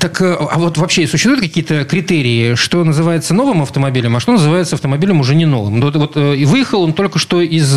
Так, 0.00 0.20
а 0.22 0.58
вот 0.58 0.78
вообще 0.78 1.06
существуют 1.06 1.40
какие-то 1.40 1.84
критерии, 1.84 2.54
что 2.54 2.84
называется 2.84 3.34
новым 3.34 3.62
автомобилем, 3.62 4.16
а 4.16 4.20
что 4.20 4.32
называется 4.32 4.76
автомобилем 4.76 5.20
уже 5.20 5.34
не 5.34 5.46
новым? 5.46 5.80
Вот, 5.80 5.96
вот 5.96 6.16
и 6.16 6.44
выехал 6.44 6.82
он 6.82 6.92
только 6.92 7.18
что 7.18 7.40
из, 7.40 7.70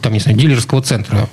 там, 0.00 0.12
не 0.12 0.20
знаю, 0.20 0.36
дилерского 0.38 0.82
центра 0.82 1.28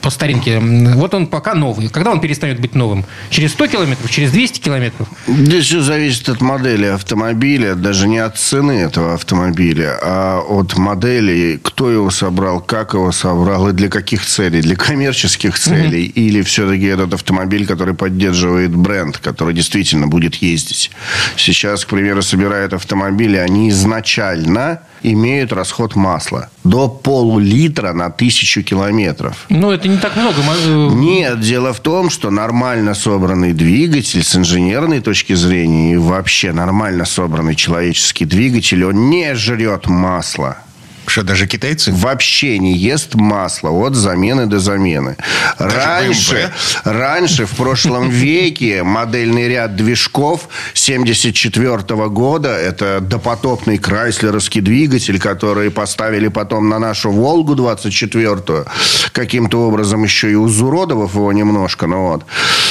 по 0.00 0.10
старинке. 0.24 0.58
Вот 0.94 1.14
он 1.14 1.26
пока 1.26 1.54
новый. 1.54 1.88
Когда 1.88 2.10
он 2.10 2.20
перестанет 2.20 2.60
быть 2.60 2.74
новым? 2.74 3.04
Через 3.30 3.52
100 3.52 3.66
километров? 3.66 4.10
Через 4.10 4.30
200 4.30 4.60
километров? 4.60 5.08
Здесь 5.26 5.66
все 5.66 5.80
зависит 5.80 6.28
от 6.28 6.40
модели 6.40 6.86
автомобиля, 6.86 7.74
даже 7.74 8.08
не 8.08 8.18
от 8.18 8.38
цены 8.38 8.72
этого 8.72 9.14
автомобиля, 9.14 9.98
а 10.02 10.40
от 10.40 10.76
модели, 10.76 11.60
кто 11.62 11.90
его 11.90 12.10
собрал, 12.10 12.60
как 12.60 12.94
его 12.94 13.12
собрал 13.12 13.68
и 13.68 13.72
для 13.72 13.88
каких 13.88 14.24
целей. 14.24 14.62
Для 14.62 14.76
коммерческих 14.76 15.58
целей. 15.58 16.08
Угу. 16.08 16.20
Или 16.20 16.42
все-таки 16.42 16.86
этот 16.86 17.14
автомобиль, 17.14 17.66
который 17.66 17.94
поддерживает 17.94 18.74
бренд, 18.74 19.18
который 19.18 19.54
действительно 19.54 20.06
будет 20.06 20.36
ездить. 20.36 20.90
Сейчас, 21.36 21.84
к 21.84 21.88
примеру, 21.88 22.22
собирают 22.22 22.72
автомобили, 22.72 23.36
они 23.36 23.68
изначально 23.70 24.80
имеют 25.04 25.52
расход 25.52 25.96
масла 25.96 26.48
до 26.64 26.88
полулитра 26.88 27.92
на 27.92 28.10
тысячу 28.10 28.62
километров. 28.62 29.44
Ну, 29.50 29.70
это 29.70 29.86
не 29.86 29.98
так 29.98 30.13
много. 30.16 30.36
Э, 30.66 30.88
Нет, 30.94 31.40
дело 31.40 31.72
в 31.72 31.80
том, 31.80 32.10
что 32.10 32.30
нормально 32.30 32.94
собранный 32.94 33.52
двигатель 33.52 34.22
с 34.22 34.36
инженерной 34.36 35.00
точки 35.00 35.34
зрения 35.34 35.94
и 35.94 35.96
вообще 35.96 36.52
нормально 36.52 37.04
собранный 37.04 37.54
человеческий 37.54 38.24
двигатель, 38.24 38.84
он 38.84 39.10
не 39.10 39.34
жрет 39.34 39.86
масло. 39.86 40.58
Что, 41.06 41.22
даже 41.22 41.46
китайцы? 41.46 41.92
Вообще 41.92 42.58
не 42.58 42.76
ест 42.76 43.14
масло 43.14 43.70
от 43.70 43.94
замены 43.94 44.46
до 44.46 44.58
замены. 44.58 45.16
Раньше, 45.58 46.52
раньше, 46.84 47.46
в 47.46 47.56
прошлом 47.56 48.08
веке, 48.24 48.82
модельный 48.82 49.48
ряд 49.48 49.76
движков 49.76 50.48
74 50.74 51.78
года, 52.08 52.48
это 52.48 53.00
допотопный 53.00 53.78
крайслеровский 53.78 54.60
двигатель, 54.60 55.20
который 55.20 55.70
поставили 55.70 56.28
потом 56.28 56.68
на 56.68 56.78
нашу 56.78 57.10
«Волгу» 57.10 57.54
24-ю, 57.54 58.66
каким-то 59.12 59.68
образом 59.68 60.04
еще 60.04 60.30
и 60.32 60.34
узуродовав 60.34 61.14
его 61.14 61.32
немножко, 61.32 61.86
ну 61.86 62.08
вот, 62.08 62.24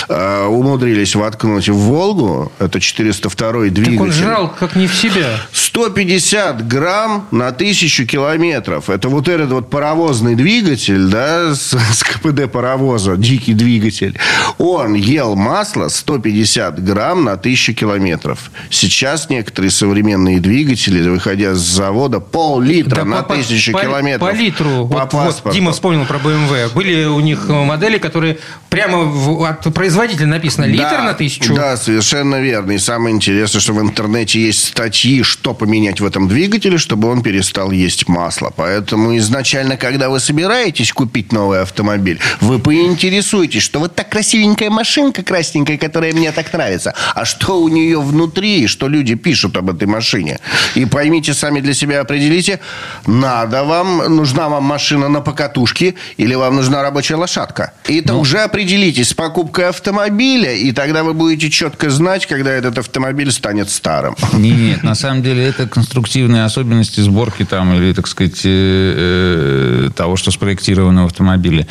э, 0.09 0.45
умудрились 0.45 1.15
воткнуть 1.15 1.69
в 1.69 1.75
«Волгу», 1.75 2.51
это 2.59 2.79
402 2.79 3.69
двигатель. 3.69 3.97
Так 3.97 4.01
он 4.01 4.11
жрал 4.11 4.49
как 4.49 4.75
не 4.75 4.87
в 4.87 4.95
себя. 4.95 5.39
150 5.51 6.67
грамм 6.67 7.27
на 7.31 7.51
тысячу 7.51 8.05
километров. 8.05 8.22
Это 8.27 9.09
вот 9.09 9.27
этот 9.27 9.51
вот 9.51 9.69
паровозный 9.69 10.35
двигатель, 10.35 11.07
да, 11.07 11.53
с, 11.55 11.71
с 11.77 12.03
КПД 12.03 12.51
паровоза, 12.51 13.15
дикий 13.17 13.53
двигатель. 13.53 14.17
Он 14.57 14.93
ел 14.93 15.35
масло 15.35 15.87
150 15.89 16.83
грамм 16.83 17.25
на 17.25 17.37
тысячу 17.37 17.73
километров. 17.73 18.51
Сейчас 18.69 19.29
некоторые 19.29 19.71
современные 19.71 20.39
двигатели, 20.39 21.07
выходя 21.07 21.53
с 21.53 21.59
завода, 21.59 22.19
пол-литра 22.19 22.97
Да 22.97 23.05
на 23.05 23.23
по- 23.23 23.35
тысячу 23.35 23.71
по- 23.73 23.81
километров. 23.81 24.29
По 24.29 24.33
литру. 24.33 24.69
По 24.87 24.99
вот, 24.99 24.99
вот 24.99 25.11
паспорту. 25.11 25.55
Дима 25.55 25.71
вспомнил 25.71 26.05
про 26.05 26.17
BMW. 26.17 26.73
Были 26.73 27.05
у 27.05 27.19
них 27.19 27.47
модели, 27.47 27.97
которые 27.97 28.37
прямо 28.73 29.03
в- 29.03 29.43
от 29.45 29.73
производителя 29.73 30.27
написано 30.27 30.65
литр 30.65 30.83
Да, 30.83 31.03
на 31.03 31.13
тысячу. 31.13 31.53
Да, 31.53 31.77
совершенно 31.77 32.41
верно. 32.41 32.71
И 32.73 32.77
самое 32.79 33.15
интересное, 33.15 33.61
что 33.61 33.73
в 33.73 33.81
интернете 33.81 34.39
есть 34.39 34.67
статьи, 34.67 35.23
что 35.23 35.53
поменять 35.53 36.01
в 36.01 36.05
этом 36.05 36.27
двигателе, 36.27 36.77
чтобы 36.77 37.09
он 37.09 37.21
перестал 37.21 37.71
есть 37.71 38.07
масло. 38.07 38.51
Поэтому 38.55 39.15
изначально, 39.17 39.77
когда 39.77 40.09
вы 40.09 40.19
собираетесь 40.19 40.91
купить 40.91 41.31
новый 41.31 41.61
автомобиль, 41.61 42.19
вы 42.41 42.59
поинтересуетесь, 42.59 43.61
что 43.63 43.79
вот 43.79 43.95
так 43.95 44.09
красивенькая 44.09 44.69
машинка 44.69 45.23
красненькая, 45.23 45.77
которая 45.77 46.13
мне 46.13 46.31
так 46.31 46.51
нравится, 46.53 46.93
а 47.15 47.25
что 47.25 47.61
у 47.61 47.67
нее 47.69 47.99
внутри, 48.01 48.67
что 48.67 48.87
люди 48.87 49.15
пишут 49.15 49.55
об 49.57 49.69
этой 49.69 49.87
машине. 49.87 50.39
И 50.75 50.85
поймите, 50.85 51.33
сами 51.33 51.59
для 51.59 51.73
себя 51.73 52.01
определите, 52.01 52.59
надо 53.05 53.63
вам, 53.63 54.15
нужна 54.15 54.49
вам 54.49 54.63
машина 54.63 55.09
на 55.09 55.21
покатушке 55.21 55.95
или 56.17 56.35
вам 56.35 56.55
нужна 56.55 56.81
рабочая 56.81 57.15
лошадка. 57.15 57.73
И 57.87 57.99
это 57.99 58.15
уже 58.15 58.39
определитесь 58.63 59.09
с 59.09 59.13
покупкой 59.13 59.67
автомобиля, 59.67 60.53
и 60.53 60.71
тогда 60.71 61.03
вы 61.03 61.13
будете 61.13 61.49
четко 61.49 61.89
знать, 61.89 62.25
когда 62.25 62.49
этот 62.51 62.77
автомобиль 62.77 63.29
станет 63.29 63.69
старым. 63.69 64.15
Не, 64.31 64.51
Нет, 64.51 64.83
на 64.83 64.95
самом 64.95 65.21
деле 65.21 65.43
это 65.43 65.67
конструктивные 65.67 66.45
особенности 66.45 67.01
сборки 67.01 67.43
там 67.43 67.73
или, 67.73 67.91
так 67.91 68.07
сказать, 68.07 68.39
э, 68.45 69.87
э, 69.87 69.89
того, 69.93 70.15
что 70.15 70.31
спроектировано 70.31 71.03
в 71.03 71.07
автомобиле. 71.07 71.67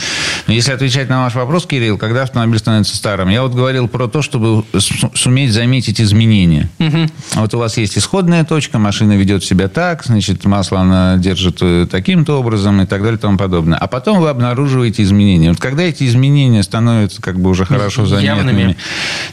Но 0.47 0.53
если 0.53 0.73
отвечать 0.73 1.09
на 1.09 1.23
ваш 1.23 1.35
вопрос, 1.35 1.65
Кирилл, 1.65 1.97
когда 1.97 2.25
автомобиль 2.25 2.59
становится 2.59 2.95
старым, 2.95 3.31
я 3.31 3.43
вот 3.43 3.55
говорил 3.55 3.89
про 3.89 4.07
то, 4.07 4.21
чтобы 4.21 4.63
суметь 5.15 5.53
заметить 5.53 5.99
изменения. 5.99 6.69
Вот 7.35 7.55
у 7.55 7.59
вас 7.59 7.79
есть 7.79 7.97
исходная 7.97 8.45
точка, 8.45 8.79
машина 8.79 9.15
ведет 9.15 9.43
себя 9.45 9.69
так, 9.69 10.05
значит, 10.05 10.45
масло 10.45 10.81
она 10.81 11.17
держит 11.17 11.59
э, 11.63 11.87
таким-то 11.91 12.39
образом 12.39 12.83
и 12.83 12.87
так 12.87 13.01
далее 13.03 13.17
и 13.17 13.21
тому 13.21 13.39
подобное. 13.39 13.79
А 13.79 13.87
потом 13.87 14.21
вы 14.21 14.29
обнаруживаете 14.29 15.03
изменения. 15.03 15.49
Вот 15.51 15.61
когда 15.61 15.85
эти 15.85 16.05
изменения 16.05 16.63
становятся 16.63 16.82
как 17.21 17.39
бы 17.41 17.51
уже 17.51 17.65
хорошо 17.65 18.03
Явными. 18.03 18.27
заметными, 18.27 18.77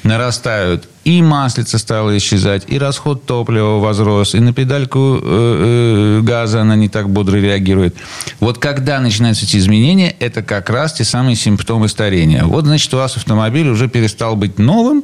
нарастают, 0.03 0.88
и 1.03 1.22
маслица 1.22 1.77
стала 1.77 2.15
исчезать, 2.18 2.63
и 2.68 2.77
расход 2.77 3.25
топлива 3.25 3.79
возрос, 3.79 4.36
и 4.36 4.39
на 4.39 4.53
педальку 4.53 5.20
э, 5.22 6.20
э, 6.20 6.22
газа 6.22 6.62
она 6.62 6.75
не 6.75 6.89
так 6.89 7.10
бодро 7.10 7.38
реагирует. 7.38 7.96
Вот 8.39 8.58
когда 8.58 9.00
начинаются 9.00 9.46
эти 9.46 9.58
изменения, 9.58 10.15
это 10.20 10.41
как 10.44 10.70
раз 10.70 10.94
те 10.94 11.03
самые 11.03 11.36
симптомы 11.36 11.88
старения. 11.89 12.44
Вот, 12.44 12.65
значит, 12.65 12.94
у 12.94 12.98
вас 12.98 13.18
автомобиль 13.18 13.68
уже 13.70 13.88
перестал 13.88 14.36
быть 14.36 14.60
новым, 14.60 15.03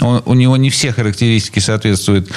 он- 0.00 0.20
у 0.26 0.34
него 0.34 0.56
не 0.56 0.68
все 0.68 0.92
характеристики 0.92 1.60
соответствуют 1.60 2.28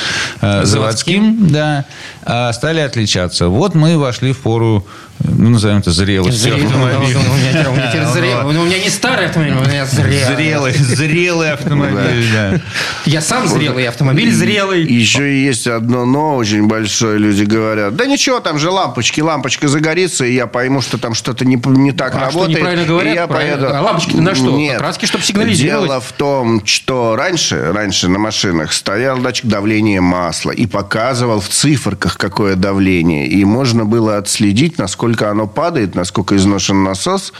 э, 0.41 0.65
заводским, 0.65 1.47
да, 1.47 1.85
а 2.18 2.18
стали 2.53 2.79
отличаться. 2.79 3.47
Вот 3.47 3.75
мы 3.75 3.97
вошли 3.97 4.33
в 4.33 4.39
пору, 4.39 4.85
ну, 5.23 5.49
назовем 5.49 5.77
это 5.79 5.91
зрелости 5.91 6.37
Зрелый. 6.39 6.65
автомобиля. 6.65 7.17
У 7.17 7.21
меня- 7.49 7.69
у 7.69 7.73
меня 7.75 7.87
теперь 7.91 8.05
зрелый. 8.13 8.57
У 8.57 8.63
меня 8.63 8.79
не 8.79 8.89
старый 8.89 9.25
автомобиль, 9.27 9.53
у 9.57 9.61
меня 9.67 9.85
зрелый. 9.85 10.35
Зрелый, 10.35 10.73
зрелый 10.73 11.51
автомобиль, 11.53 12.25
да. 12.33 12.59
Я 13.05 13.21
сам 13.21 13.47
зрелый, 13.47 13.87
автомобиль 13.87 14.31
зрелый. 14.33 14.83
Еще 14.83 15.33
и 15.33 15.43
есть 15.45 15.67
одно 15.67 16.05
но 16.05 16.35
очень 16.35 16.67
большое. 16.67 17.17
Люди 17.19 17.43
говорят, 17.43 17.95
да 17.95 18.05
ничего, 18.05 18.39
там 18.39 18.57
же 18.59 18.69
лампочки, 18.69 19.21
лампочка 19.21 19.67
загорится, 19.67 20.25
и 20.25 20.33
я 20.33 20.47
пойму, 20.47 20.81
что 20.81 20.97
там 20.97 21.13
что-то 21.13 21.45
не, 21.45 21.55
не 21.65 21.91
так 21.91 22.13
А 22.15 22.17
что, 22.17 22.25
работает. 22.27 22.57
неправильно 22.59 22.85
говорят? 22.85 23.13
и 23.13 23.15
я 23.15 23.27
поеду. 23.27 23.67
А 23.75 23.81
лампочки-то 23.81 24.21
на 24.21 24.35
что? 24.35 24.51
Нет. 24.57 24.77
Краски, 24.77 25.05
чтобы 25.05 25.23
сигнализировать? 25.23 25.87
Дело 25.87 25.99
в 26.01 26.11
том, 26.13 26.65
что 26.65 27.15
раньше, 27.15 27.71
раньше 27.73 28.07
на 28.07 28.19
машинах 28.19 28.71
стоял 28.73 29.17
датчик 29.19 29.45
давления 29.45 30.01
масла 30.01 30.51
и 30.51 30.65
показывал 30.65 31.41
в 31.41 31.49
циферках, 31.49 32.17
какое 32.19 32.55
давление. 32.55 33.27
И 33.27 33.43
можно 33.45 33.85
было 33.85 34.17
отследить, 34.17 34.77
насколько 34.77 35.31
оно 35.31 35.47
падает, 35.47 35.95
насколько 35.95 36.35
изношен 36.35 36.83
насос, 36.83 37.33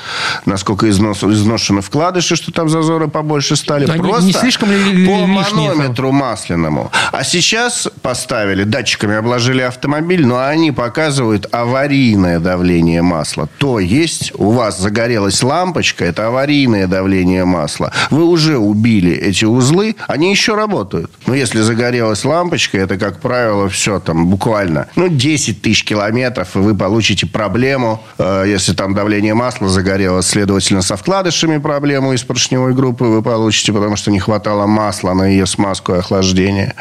насколько 0.46 0.90
износ, 0.90 1.24
изношены 1.24 1.82
вкладыши, 1.82 2.36
что 2.36 2.52
там 2.52 2.70
зазоры 2.70 3.08
побольше 3.08 3.56
стали. 3.56 3.86
Не- 3.86 4.00
Просто 4.10 4.26
не 4.28 4.34
слишком 4.34 4.72
ли 4.72 5.06
по 5.06 5.26
манометру 5.28 6.12
масляному. 6.12 6.92
А 7.12 7.24
сейчас 7.24 7.88
поставили, 8.02 8.64
датчиками 8.64 9.16
обложили 9.16 9.62
автомобиль, 9.62 10.26
но 10.26 10.40
они 10.40 10.72
показывают 10.72 11.46
аварийное 11.52 12.40
давление 12.40 13.02
масла. 13.02 13.50
То 13.58 13.80
есть 13.80 14.32
у 14.36 14.52
вас 14.52 14.80
загорелась 14.80 15.44
лампочка, 15.44 16.06
это 16.06 16.28
аварийное 16.28 16.88
давление 16.88 17.44
масла. 17.46 17.92
Вы 18.12 18.24
уже 18.24 18.58
убили 18.58 19.12
эти 19.12 19.44
узлы, 19.46 19.96
они 20.08 20.32
еще 20.32 20.56
работают. 20.56 21.12
Но 21.28 21.36
если 21.36 21.60
загорелась 21.62 22.24
лампочка, 22.26 22.78
это, 22.78 22.98
как 22.98 23.20
правило, 23.20 23.68
все 23.70 24.00
там 24.00 24.28
буквально, 24.28 24.59
ну, 24.96 25.08
10 25.08 25.62
тысяч 25.62 25.84
километров, 25.84 26.56
и 26.56 26.60
вы 26.60 26.76
получите 26.76 27.26
проблему, 27.28 28.04
э, 28.18 28.46
если 28.48 28.74
там 28.74 28.94
давление 28.94 29.34
масла 29.34 29.70
загорелось, 29.70 30.28
следовательно, 30.28 30.82
со 30.82 30.96
вкладышами 30.98 31.58
проблему 31.58 32.14
из 32.14 32.24
поршневой 32.24 32.74
группы 32.74 33.06
вы 33.06 33.22
получите, 33.22 33.74
потому 33.74 33.96
что 33.96 34.12
не 34.12 34.20
хватало 34.20 34.66
масла 34.68 35.14
на 35.14 35.28
ее 35.28 35.46
смазку 35.46 35.94
и 35.94 35.98
охлаждение. 35.98 36.76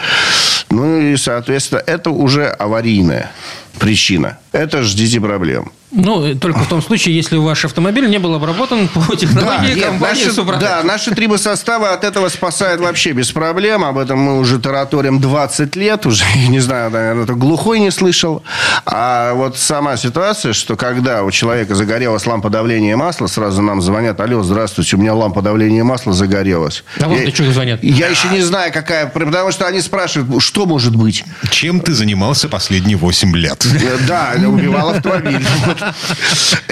Ну 0.71 0.99
и, 0.99 1.17
соответственно, 1.17 1.83
это 1.87 2.11
уже 2.11 2.47
аварийная 2.47 3.31
причина. 3.79 4.39
Это 4.53 4.83
ждите 4.83 5.21
проблем. 5.21 5.73
Ну, 5.91 6.35
только 6.35 6.59
в 6.61 6.69
том 6.69 6.83
случае, 6.83 7.17
если 7.17 7.37
ваш 7.39 7.65
автомобиль 7.65 8.09
не 8.11 8.19
был 8.19 8.35
обработан 8.35 8.89
по 8.89 9.01
Да, 9.01 9.17
технологии 9.17 9.75
нет, 9.75 9.85
компании 9.87 10.25
наши, 10.25 10.35
«Супротек». 10.35 10.61
да, 10.61 10.83
наши 10.83 11.15
трибосоставы 11.15 11.89
от 11.89 12.05
этого 12.05 12.29
спасают 12.29 12.81
вообще 12.81 13.13
без 13.13 13.33
проблем. 13.33 13.85
Об 13.85 13.97
этом 13.97 14.19
мы 14.19 14.39
уже 14.39 14.59
тараторим 14.59 15.19
20 15.19 15.77
лет. 15.77 16.05
Уже, 16.05 16.25
не 16.49 16.61
знаю, 16.61 16.91
наверное, 16.91 17.25
это 17.25 17.33
глухой 17.35 17.81
не 17.81 17.91
слышал. 17.91 18.43
А 18.85 19.33
вот 19.33 19.57
сама 19.57 19.97
ситуация, 19.97 20.53
что 20.53 20.77
когда 20.77 21.23
у 21.25 21.31
человека 21.31 21.75
загорелась 21.75 22.27
лампа 22.27 22.51
давления 22.51 22.97
масла, 22.97 23.27
сразу 23.27 23.63
нам 23.63 23.81
звонят, 23.81 24.21
алло, 24.21 24.43
здравствуйте, 24.43 24.97
у 24.97 24.99
меня 24.99 25.15
лампа 25.15 25.41
давления 25.41 25.85
масла 25.85 26.13
загорелась. 26.13 26.85
А 27.01 27.05
вам 27.09 27.17
Я- 27.17 27.23
для 27.23 27.33
чего 27.33 27.51
звонят? 27.51 27.83
Я 27.83 28.09
еще 28.09 28.29
не 28.29 28.43
знаю, 28.43 28.73
какая... 28.75 29.07
Потому 29.07 29.53
что 29.53 29.67
они 29.67 29.81
спрашивают, 29.81 30.43
что 30.43 30.67
может 30.67 30.95
быть. 30.95 31.25
Чем 31.51 31.81
ты 31.81 31.95
занимался 31.95 32.49
последние 32.49 32.99
8 32.99 33.35
лет? 33.37 33.65
Э, 33.65 33.97
Да, 34.07 34.35
убивал 34.47 34.91
автомобиль. 34.91 35.45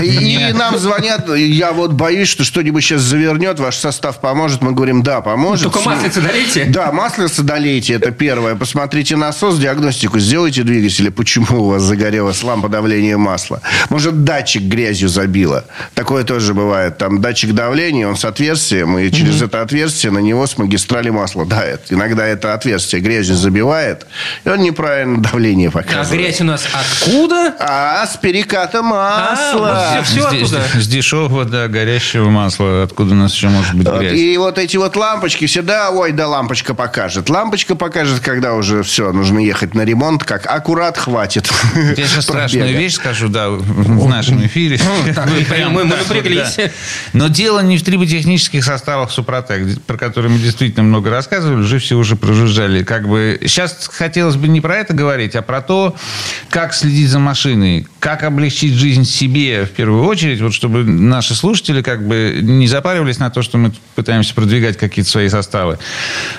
И 0.02 0.52
нам 0.54 0.78
звонят, 0.78 1.28
я 1.36 1.72
вот 1.72 1.92
боюсь, 1.92 2.28
что 2.28 2.44
что-нибудь 2.44 2.84
сейчас 2.84 3.02
завернет, 3.02 3.58
ваш 3.58 3.76
состав 3.76 4.20
поможет. 4.20 4.62
Мы 4.62 4.72
говорим, 4.72 5.02
да, 5.02 5.20
поможет. 5.20 5.72
Только 5.72 5.88
маслица 5.88 6.20
долейте. 6.20 6.64
Да, 6.66 6.92
маслица 6.92 7.42
долейте, 7.42 7.94
это 7.94 8.10
первое. 8.10 8.54
Посмотрите 8.54 9.16
насос, 9.16 9.58
диагностику 9.58 10.18
сделайте 10.18 10.62
двигателя, 10.62 11.10
почему 11.10 11.64
у 11.64 11.68
вас 11.70 11.82
загорелась 11.82 12.42
лампа 12.42 12.68
давления 12.68 13.16
масла. 13.16 13.60
Может, 13.90 14.24
датчик 14.24 14.62
грязью 14.62 15.08
забило. 15.08 15.64
Такое 15.94 16.24
тоже 16.24 16.54
бывает. 16.54 16.98
Там 16.98 17.20
датчик 17.20 17.52
давления, 17.52 18.06
он 18.08 18.16
с 18.16 18.24
отверстием, 18.24 18.98
и 18.98 19.10
через 19.10 19.42
это 19.42 19.62
отверстие 19.62 20.12
на 20.12 20.18
него 20.18 20.46
с 20.46 20.58
магистрали 20.58 21.10
масло 21.10 21.44
давит. 21.46 21.82
Иногда 21.90 22.26
это 22.26 22.54
отверстие 22.54 23.00
грязью 23.00 23.36
забивает, 23.36 24.06
и 24.44 24.48
он 24.48 24.60
неправильно 24.60 25.22
давление 25.22 25.68
А 25.68 25.72
показывает. 25.72 26.20
грязь 26.20 26.40
у 26.40 26.44
нас 26.44 26.64
откуда? 26.72 27.54
А 27.58 28.06
с 28.06 28.16
перекатом 28.16 28.92
А, 28.96 29.98
вот 29.98 30.06
всё 30.06 30.30
с, 30.46 30.50
с- 30.50 30.74
с 30.84 30.88
дешевого, 30.88 31.44
да, 31.44 31.68
горящего 31.68 32.28
масла. 32.30 32.82
Откуда 32.84 33.12
у 33.12 33.16
нас 33.16 33.34
еще 33.34 33.48
может 33.48 33.74
быть 33.74 33.86
грязь? 33.86 34.18
И 34.18 34.36
вот 34.38 34.58
эти 34.58 34.76
вот 34.76 34.96
лампочки 34.96 35.46
всегда, 35.46 35.90
ой, 35.90 36.12
да, 36.12 36.28
лампочка 36.28 36.74
покажет. 36.74 37.28
Лампочка 37.30 37.74
покажет, 37.74 38.20
когда 38.20 38.54
уже 38.54 38.82
все, 38.82 39.12
нужно 39.12 39.38
ехать 39.38 39.74
на 39.74 39.82
ремонт, 39.82 40.24
как 40.24 40.46
аккурат 40.46 40.96
хватит. 40.98 41.50
Я 41.96 42.06
сейчас 42.06 42.24
страшную 42.24 42.76
вещь 42.76 42.94
скажу, 42.94 43.28
да, 43.28 43.50
в 43.50 44.08
нашем 44.08 44.44
эфире. 44.46 44.78
Вы 45.16 45.68
мы- 45.70 45.84
напряглись. 45.84 46.56
Но 47.12 47.28
дело 47.28 47.60
не 47.60 47.78
в 47.78 47.82
триботехнических 47.84 48.64
составах 48.64 49.10
Супротек, 49.10 49.82
про 49.82 49.96
которые 49.96 50.32
мы 50.32 50.38
действительно 50.38 50.82
много 50.84 51.10
рассказывали, 51.10 51.60
уже 51.60 51.78
все 51.78 51.96
уже 51.96 52.16
прожужжали. 52.16 52.82
Как 52.82 53.08
бы 53.08 53.38
сейчас 53.42 53.88
хотелось 53.92 54.36
бы 54.36 54.48
не 54.48 54.60
про 54.60 54.76
это 54.76 54.94
говорить, 54.94 55.34
а 55.36 55.42
про 55.42 55.60
то, 55.60 55.94
как 56.50 56.74
следить 56.74 57.08
за 57.10 57.18
машиной, 57.18 57.86
как 58.00 58.22
облегчить 58.22 58.72
жизнь 58.74 58.85
себе 58.94 59.64
в 59.64 59.70
первую 59.70 60.04
очередь, 60.04 60.40
вот 60.40 60.54
чтобы 60.54 60.84
наши 60.84 61.34
слушатели 61.34 61.82
как 61.82 62.06
бы 62.06 62.38
не 62.42 62.66
запаривались 62.66 63.18
на 63.18 63.30
то, 63.30 63.42
что 63.42 63.58
мы 63.58 63.72
пытаемся 63.94 64.34
продвигать 64.34 64.76
какие-то 64.76 65.10
свои 65.10 65.28
составы. 65.28 65.78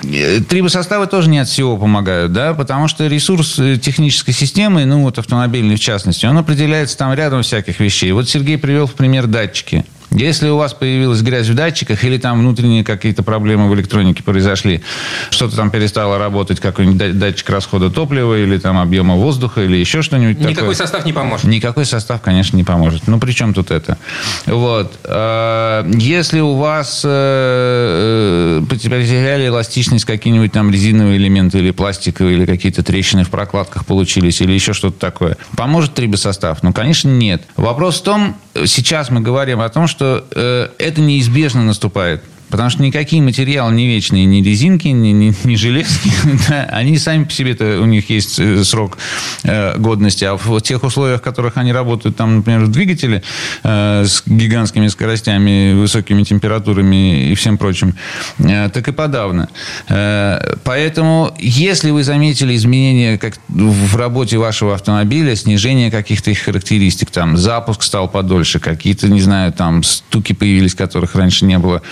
Трибосоставы 0.02 1.06
тоже 1.06 1.28
не 1.28 1.38
от 1.38 1.48
всего 1.48 1.76
помогают, 1.76 2.32
да, 2.32 2.54
потому 2.54 2.88
что 2.88 3.06
ресурс 3.06 3.58
э, 3.58 3.76
технической 3.76 4.34
системы, 4.34 4.84
ну 4.84 5.02
вот 5.02 5.18
автомобильный 5.18 5.76
в 5.76 5.80
частности, 5.80 6.26
он 6.26 6.38
определяется 6.38 6.96
там 6.96 7.12
рядом 7.14 7.42
всяких 7.42 7.80
вещей. 7.80 8.12
Вот 8.12 8.28
Сергей 8.28 8.58
привел 8.58 8.86
в 8.86 8.94
пример 8.94 9.26
датчики. 9.26 9.84
Если 10.10 10.48
у 10.48 10.56
вас 10.56 10.72
появилась 10.72 11.20
грязь 11.20 11.48
в 11.48 11.54
датчиках 11.54 12.02
или 12.04 12.16
там 12.18 12.38
внутренние 12.40 12.82
какие-то 12.84 13.22
проблемы 13.22 13.68
в 13.68 13.74
электронике 13.74 14.22
произошли, 14.22 14.82
что-то 15.30 15.56
там 15.56 15.70
перестало 15.70 16.18
работать, 16.18 16.60
какой-нибудь 16.60 16.98
да- 16.98 17.12
датчик 17.12 17.50
расхода 17.50 17.90
топлива 17.90 18.38
или 18.38 18.58
там 18.58 18.78
объема 18.78 19.16
воздуха 19.16 19.62
или 19.62 19.76
еще 19.76 20.02
что-нибудь 20.02 20.38
Никакой 20.38 20.54
такое. 20.54 20.74
состав 20.74 21.04
не 21.04 21.12
поможет. 21.12 21.44
Никакой 21.46 21.84
состав, 21.84 22.20
конечно, 22.22 22.56
не 22.56 22.64
поможет. 22.64 23.06
Ну, 23.06 23.20
при 23.20 23.32
чем 23.32 23.52
тут 23.52 23.70
это? 23.70 23.98
Вот. 24.46 24.92
А, 25.04 25.86
Если 25.92 26.40
у 26.40 26.54
вас 26.54 27.02
э, 27.04 28.60
э, 28.60 28.66
потеряли 28.68 29.46
эластичность 29.48 30.04
какие-нибудь 30.04 30.52
там 30.52 30.70
резиновые 30.70 31.18
элементы 31.18 31.58
или 31.58 31.70
пластиковые, 31.70 32.36
или 32.36 32.46
какие-то 32.46 32.82
трещины 32.82 33.24
в 33.24 33.30
прокладках 33.30 33.84
получились, 33.86 34.40
или 34.40 34.52
еще 34.52 34.72
что-то 34.72 34.98
такое, 34.98 35.36
поможет 35.56 35.94
трибосостав? 35.94 36.62
Ну, 36.62 36.72
конечно, 36.72 37.08
нет. 37.08 37.42
Вопрос 37.56 38.00
в 38.00 38.02
том, 38.04 38.36
сейчас 38.66 39.10
мы 39.10 39.20
говорим 39.20 39.60
о 39.60 39.68
том, 39.68 39.86
что 39.86 40.24
э, 40.30 40.68
это 40.78 41.00
неизбежно 41.00 41.62
наступает. 41.62 42.22
Потому 42.50 42.70
что 42.70 42.82
никакие 42.82 43.22
материалы 43.22 43.72
не 43.72 43.86
вечные, 43.86 44.24
ни 44.24 44.42
резинки, 44.42 44.88
ни, 44.88 45.08
ни, 45.08 45.34
ни 45.44 45.54
железки, 45.54 46.10
да, 46.48 46.64
они 46.64 46.98
сами 46.98 47.24
по 47.24 47.32
себе-то, 47.32 47.80
у 47.80 47.84
них 47.84 48.08
есть 48.10 48.38
э, 48.38 48.64
срок 48.64 48.98
э, 49.44 49.76
годности, 49.78 50.24
а 50.24 50.36
в 50.36 50.60
тех 50.60 50.82
условиях, 50.82 51.20
в 51.20 51.22
которых 51.22 51.56
они 51.56 51.72
работают, 51.72 52.16
там, 52.16 52.36
например, 52.36 52.60
в 52.64 52.68
двигателе 52.70 53.22
э, 53.62 54.04
с 54.06 54.22
гигантскими 54.26 54.88
скоростями, 54.88 55.74
высокими 55.74 56.22
температурами 56.22 57.30
и 57.30 57.34
всем 57.34 57.58
прочим, 57.58 57.94
э, 58.38 58.70
так 58.70 58.88
и 58.88 58.92
подавно. 58.92 59.48
Э, 59.88 60.56
поэтому, 60.64 61.34
если 61.38 61.90
вы 61.90 62.02
заметили 62.02 62.56
изменения 62.56 63.18
как 63.18 63.34
в 63.48 63.96
работе 63.96 64.38
вашего 64.38 64.74
автомобиля, 64.74 65.36
снижение 65.36 65.90
каких-то 65.90 66.30
их 66.30 66.40
характеристик, 66.40 67.10
там, 67.10 67.36
запуск 67.36 67.82
стал 67.82 68.08
подольше, 68.08 68.58
какие-то, 68.58 69.08
не 69.08 69.20
знаю, 69.20 69.52
там, 69.52 69.82
стуки 69.82 70.32
появились, 70.32 70.74
которых 70.74 71.14
раньше 71.14 71.44
не 71.44 71.58
было, 71.58 71.82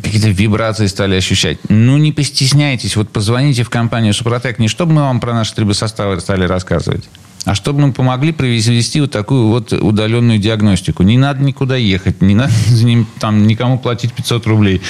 какие-то 0.00 0.30
вибрации 0.30 0.86
стали 0.86 1.16
ощущать. 1.16 1.58
Ну, 1.68 1.96
не 1.98 2.12
постесняйтесь. 2.12 2.96
Вот 2.96 3.10
позвоните 3.10 3.62
в 3.62 3.70
компанию 3.70 4.14
«Супротек» 4.14 4.58
не 4.58 4.68
чтобы 4.68 4.92
мы 4.92 5.02
вам 5.02 5.20
про 5.20 5.34
наши 5.34 5.54
трибосоставы 5.54 6.20
стали 6.20 6.44
рассказывать, 6.44 7.04
а 7.44 7.54
чтобы 7.54 7.80
мы 7.80 7.92
помогли 7.92 8.32
провести 8.32 9.00
вот 9.00 9.10
такую 9.10 9.48
вот 9.48 9.72
удаленную 9.72 10.38
диагностику. 10.38 11.02
Не 11.02 11.18
надо 11.18 11.42
никуда 11.42 11.76
ехать, 11.76 12.22
не 12.22 12.34
надо 12.34 12.52
за 12.68 12.84
ним, 12.86 13.06
там, 13.18 13.46
никому 13.46 13.78
платить 13.78 14.12
500 14.12 14.46
рублей, 14.46 14.80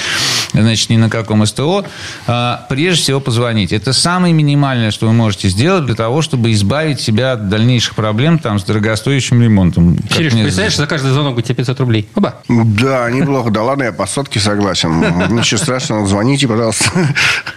значит, 0.52 0.90
ни 0.90 0.96
на 0.96 1.08
каком 1.08 1.44
СТО. 1.46 1.84
А, 2.26 2.66
прежде 2.68 3.02
всего, 3.02 3.20
позвонить. 3.20 3.72
Это 3.72 3.92
самое 3.92 4.34
минимальное, 4.34 4.90
что 4.90 5.06
вы 5.06 5.12
можете 5.12 5.48
сделать 5.48 5.86
для 5.86 5.94
того, 5.94 6.20
чтобы 6.22 6.52
избавить 6.52 7.00
себя 7.00 7.32
от 7.32 7.48
дальнейших 7.48 7.94
проблем 7.94 8.38
там, 8.38 8.58
с 8.58 8.64
дорогостоящим 8.64 9.42
ремонтом. 9.42 9.96
Сереж, 10.10 10.34
мне- 10.34 10.42
представляешь, 10.42 10.76
за 10.76 10.86
каждый 10.86 11.12
звонок 11.12 11.38
у 11.38 11.40
тебя 11.40 11.54
500 11.54 11.80
рублей. 11.80 12.08
Оба. 12.14 12.34
Да, 12.48 13.10
неплохо. 13.10 13.50
Да 13.50 13.62
ладно, 13.62 13.84
я 13.84 13.92
по 13.92 14.06
сотке 14.06 14.40
согласен. 14.40 15.00
Ничего 15.34 15.58
страшного, 15.58 16.06
звоните, 16.06 16.46
пожалуйста. 16.48 16.90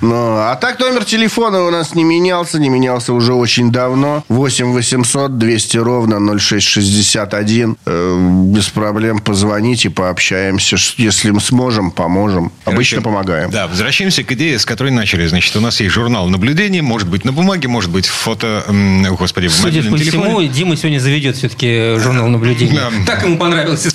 Но, 0.02 0.38
а 0.50 0.56
так 0.56 0.80
номер 0.80 1.04
телефона 1.04 1.64
у 1.64 1.72
нас 1.72 1.96
не 1.96 2.04
менялся, 2.04 2.60
не 2.60 2.70
менялся 2.70 3.14
уже 3.14 3.34
очень 3.34 3.72
давно. 3.72 4.24
8 4.30 4.72
800 4.86 5.38
200 5.40 5.78
ровно 5.78 6.20
0661. 6.38 7.78
Э, 7.86 8.44
без 8.54 8.68
проблем 8.70 9.20
позвоните, 9.20 9.90
пообщаемся. 9.90 10.78
Если 10.98 11.32
мы 11.32 11.42
сможем, 11.42 11.90
поможем. 11.92 12.52
Обычно 12.66 12.98
Короче, 12.98 13.02
помогаем. 13.02 13.50
Да, 13.50 13.68
возвращаемся 13.68 14.24
к 14.24 14.32
идее, 14.32 14.60
с 14.60 14.66
которой 14.66 14.92
начали. 14.92 15.26
Значит, 15.26 15.56
у 15.56 15.60
нас 15.60 15.80
есть 15.82 15.94
журнал 15.94 16.28
наблюдений, 16.28 16.82
может 16.82 17.08
быть 17.08 17.26
на 17.26 17.32
бумаге, 17.34 17.68
может 17.68 17.90
быть 17.90 18.06
фото, 18.06 18.64
м, 18.68 19.04
господи, 19.16 19.48
в 19.48 19.54
Судя 19.54 19.82
по 19.90 19.98
телефоне. 19.98 20.24
всему, 20.24 20.44
Дима 20.44 20.78
сегодня 20.78 21.00
заведет 21.00 21.36
все-таки 21.38 21.96
журнал 21.98 22.28
наблюдений. 22.28 22.78
Да. 22.78 22.92
Так 23.08 23.24
ему 23.24 23.38
понравилась 23.38 23.86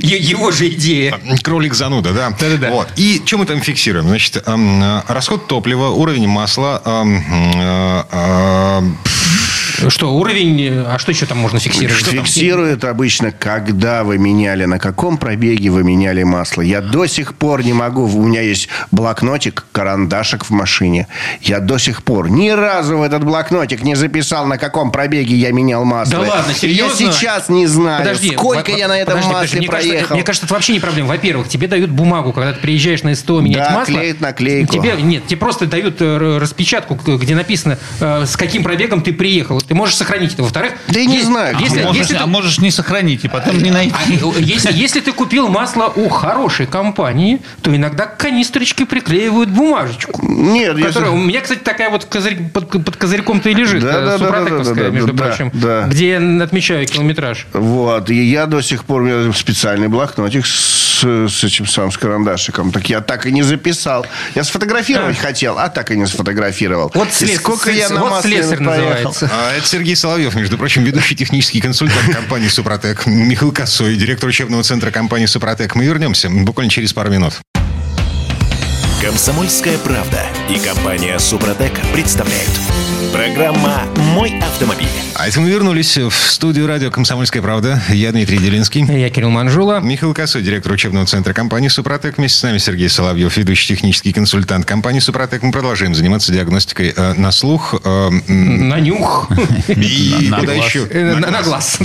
его 0.00 0.50
же 0.52 0.68
идея. 0.68 1.18
Кролик 1.42 1.74
зануда, 1.74 2.12
да. 2.12 2.30
Да-да-да. 2.38 2.70
Вот. 2.70 2.88
И 2.96 3.20
что 3.24 3.38
мы 3.38 3.46
там 3.46 3.60
фиксируем? 3.60 4.06
Значит, 4.08 4.42
э, 4.46 5.00
расход 5.08 5.48
топлива, 5.48 5.88
уровень 5.88 6.28
масла, 6.28 6.80
э, 6.84 8.02
э, 8.12 9.15
Что, 9.88 10.14
уровень, 10.14 10.84
а 10.86 10.98
что 10.98 11.12
еще 11.12 11.26
там 11.26 11.38
можно 11.38 11.58
фиксировать? 11.58 12.04
Фиксирует 12.04 12.84
обычно, 12.84 13.32
когда 13.32 14.04
вы 14.04 14.18
меняли, 14.18 14.64
на 14.64 14.78
каком 14.78 15.18
пробеге 15.18 15.70
вы 15.70 15.84
меняли 15.84 16.22
масло. 16.22 16.62
Я 16.62 16.80
до 16.80 17.06
сих 17.06 17.34
пор 17.34 17.64
не 17.64 17.72
могу. 17.72 18.04
У 18.04 18.26
меня 18.26 18.40
есть 18.40 18.68
блокнотик, 18.90 19.66
карандашик 19.72 20.44
в 20.44 20.50
машине. 20.50 21.08
Я 21.42 21.60
до 21.60 21.78
сих 21.78 22.02
пор 22.02 22.30
ни 22.30 22.50
разу 22.50 22.98
в 22.98 23.02
этот 23.02 23.24
блокнотик 23.24 23.82
не 23.82 23.94
записал, 23.94 24.46
на 24.46 24.58
каком 24.58 24.90
пробеге 24.90 25.34
я 25.36 25.52
менял 25.52 25.84
масло. 25.84 26.20
Да 26.20 26.28
ладно, 26.28 26.54
серьезно? 26.54 27.04
Я 27.04 27.12
сейчас 27.12 27.48
не 27.48 27.66
знаю, 27.66 27.98
Подожди, 27.98 28.32
сколько 28.32 28.72
я 28.72 28.88
на 28.88 28.98
этом 28.98 29.14
подожди, 29.14 29.32
подожди, 29.32 29.56
масле 29.56 29.58
мне 29.60 29.68
кажется, 29.68 29.90
проехал. 29.90 30.14
мне 30.14 30.24
кажется, 30.24 30.46
это 30.46 30.54
вообще 30.54 30.72
не 30.72 30.80
проблема. 30.80 31.08
Во-первых, 31.08 31.48
тебе 31.48 31.68
дают 31.68 31.90
бумагу, 31.90 32.32
когда 32.32 32.52
ты 32.52 32.60
приезжаешь 32.60 33.02
на 33.02 33.14
СТО 33.14 33.40
менять 33.40 33.58
Да, 33.58 33.70
масло. 33.76 33.94
клеят 33.94 34.20
наклейку. 34.20 34.72
Тебе, 34.72 34.94
нет, 35.02 35.26
тебе 35.26 35.38
просто 35.38 35.66
дают 35.66 35.96
э, 36.00 36.38
распечатку, 36.38 36.94
где 36.94 37.34
написано, 37.34 37.78
э, 38.00 38.24
с 38.26 38.36
каким 38.36 38.62
пробегом 38.62 39.02
ты 39.02 39.12
приехал. 39.12 39.60
Ты 39.68 39.74
можешь 39.74 39.96
сохранить 39.96 40.34
это. 40.34 40.42
Во-вторых, 40.42 40.72
Да 40.88 41.00
я 41.00 41.06
не 41.06 41.14
есть- 41.16 41.26
знаю, 41.26 41.56
Если, 41.58 41.80
а, 41.80 41.84
можешь, 41.86 42.00
если 42.02 42.14
ты- 42.16 42.22
а 42.22 42.26
можешь 42.26 42.58
не 42.58 42.70
сохранить 42.70 43.24
и 43.24 43.28
потом 43.28 43.58
не 43.58 43.70
найти. 43.70 43.94
а, 44.08 44.38
если, 44.38 44.72
если 44.72 45.00
ты 45.00 45.12
купил 45.12 45.48
масло 45.48 45.92
у 45.94 46.08
хорошей 46.08 46.66
компании, 46.66 47.40
то 47.62 47.74
иногда 47.74 48.06
к 48.06 48.16
канистрочке 48.16 48.86
приклеивают 48.86 49.48
бумажечку. 49.50 50.24
Нет, 50.26 50.76
если- 50.76 50.88
Которая, 50.88 51.10
у 51.10 51.16
меня, 51.16 51.40
кстати, 51.40 51.60
такая 51.60 51.90
вот 51.90 52.04
козырь- 52.04 52.48
под, 52.50 52.68
под 52.70 52.96
козырьком-то 52.96 53.48
и 53.50 53.54
лежит, 53.54 53.82
Да, 53.82 53.92
да, 53.92 54.18
да, 54.18 54.30
да, 54.30 54.44
да, 54.64 54.74
да, 54.74 54.88
между 54.90 55.12
да, 55.12 55.24
прочим, 55.24 55.50
да. 55.52 55.82
где 55.88 56.10
я 56.10 56.42
отмечаю 56.44 56.86
километраж. 56.86 57.46
Вот. 57.52 58.10
И 58.10 58.22
я 58.22 58.46
до 58.46 58.60
сих 58.62 58.84
пор, 58.84 59.02
у 59.02 59.04
меня 59.04 59.32
специальный 59.32 59.88
блокнотик 59.88 60.46
с, 60.46 61.02
с 61.28 61.44
этим 61.44 61.66
самым 61.66 61.90
с 61.92 61.98
карандашиком. 61.98 62.70
Так 62.72 62.88
я 62.88 63.00
так 63.00 63.26
и 63.26 63.32
не 63.32 63.42
записал. 63.42 64.06
Я 64.34 64.44
сфотографировать 64.44 65.18
хотел, 65.18 65.58
а 65.58 65.68
так 65.68 65.90
и 65.90 65.96
не 65.96 66.06
сфотографировал. 66.06 66.90
Вот, 66.94 67.08
И 67.08 67.10
слес- 67.10 67.36
сколько 67.38 67.70
я 67.70 67.88
на 67.88 68.00
вот 68.00 68.10
масле 68.10 68.36
слесарь 68.42 68.60
называется. 68.60 69.30
А 69.32 69.55
Это 69.56 69.66
Сергей 69.66 69.96
Соловьев, 69.96 70.34
между 70.34 70.58
прочим, 70.58 70.84
ведущий 70.84 71.16
технический 71.16 71.62
консультант 71.62 72.14
компании 72.14 72.48
«Супротек». 72.48 73.06
Михаил 73.06 73.52
Косой, 73.52 73.96
директор 73.96 74.28
учебного 74.28 74.62
центра 74.62 74.90
компании 74.90 75.24
«Супротек». 75.24 75.74
Мы 75.74 75.86
вернемся 75.86 76.28
буквально 76.28 76.70
через 76.70 76.92
пару 76.92 77.10
минут. 77.10 77.40
Комсомольская 79.00 79.78
правда 79.78 80.26
и 80.50 80.58
компания 80.58 81.18
«Супротек» 81.18 81.72
представляют. 81.94 82.50
Программа 83.12 83.82
«Мой 84.14 84.38
автомобиль». 84.40 84.88
А 85.14 85.26
это 85.28 85.40
мы 85.40 85.48
вернулись 85.50 85.96
в 85.96 86.10
студию 86.12 86.66
радио 86.66 86.90
«Комсомольская 86.90 87.42
правда». 87.42 87.80
Я 87.88 88.12
Дмитрий 88.12 88.38
Делинский. 88.38 88.84
Я 88.84 89.08
Кирилл 89.10 89.30
Манжула. 89.30 89.80
Михаил 89.80 90.12
Косой, 90.14 90.42
директор 90.42 90.72
учебного 90.72 91.06
центра 91.06 91.32
компании 91.32 91.68
«Супротек». 91.68 92.18
Вместе 92.18 92.38
с 92.38 92.42
нами 92.42 92.58
Сергей 92.58 92.88
Соловьев, 92.88 93.36
ведущий 93.36 93.68
технический 93.74 94.12
консультант 94.12 94.66
компании 94.66 95.00
«Супротек». 95.00 95.42
Мы 95.42 95.52
продолжаем 95.52 95.94
заниматься 95.94 96.32
диагностикой 96.32 96.92
э, 96.96 97.14
на 97.14 97.32
слух. 97.32 97.74
э, 97.84 98.08
На 98.28 98.80
нюх. 98.80 99.28
и 99.68 100.28
На 100.30 100.38
куда 100.40 100.52
еще? 100.52 100.86
Э, 100.90 101.14
На 101.16 101.42
глаз. 101.42 101.78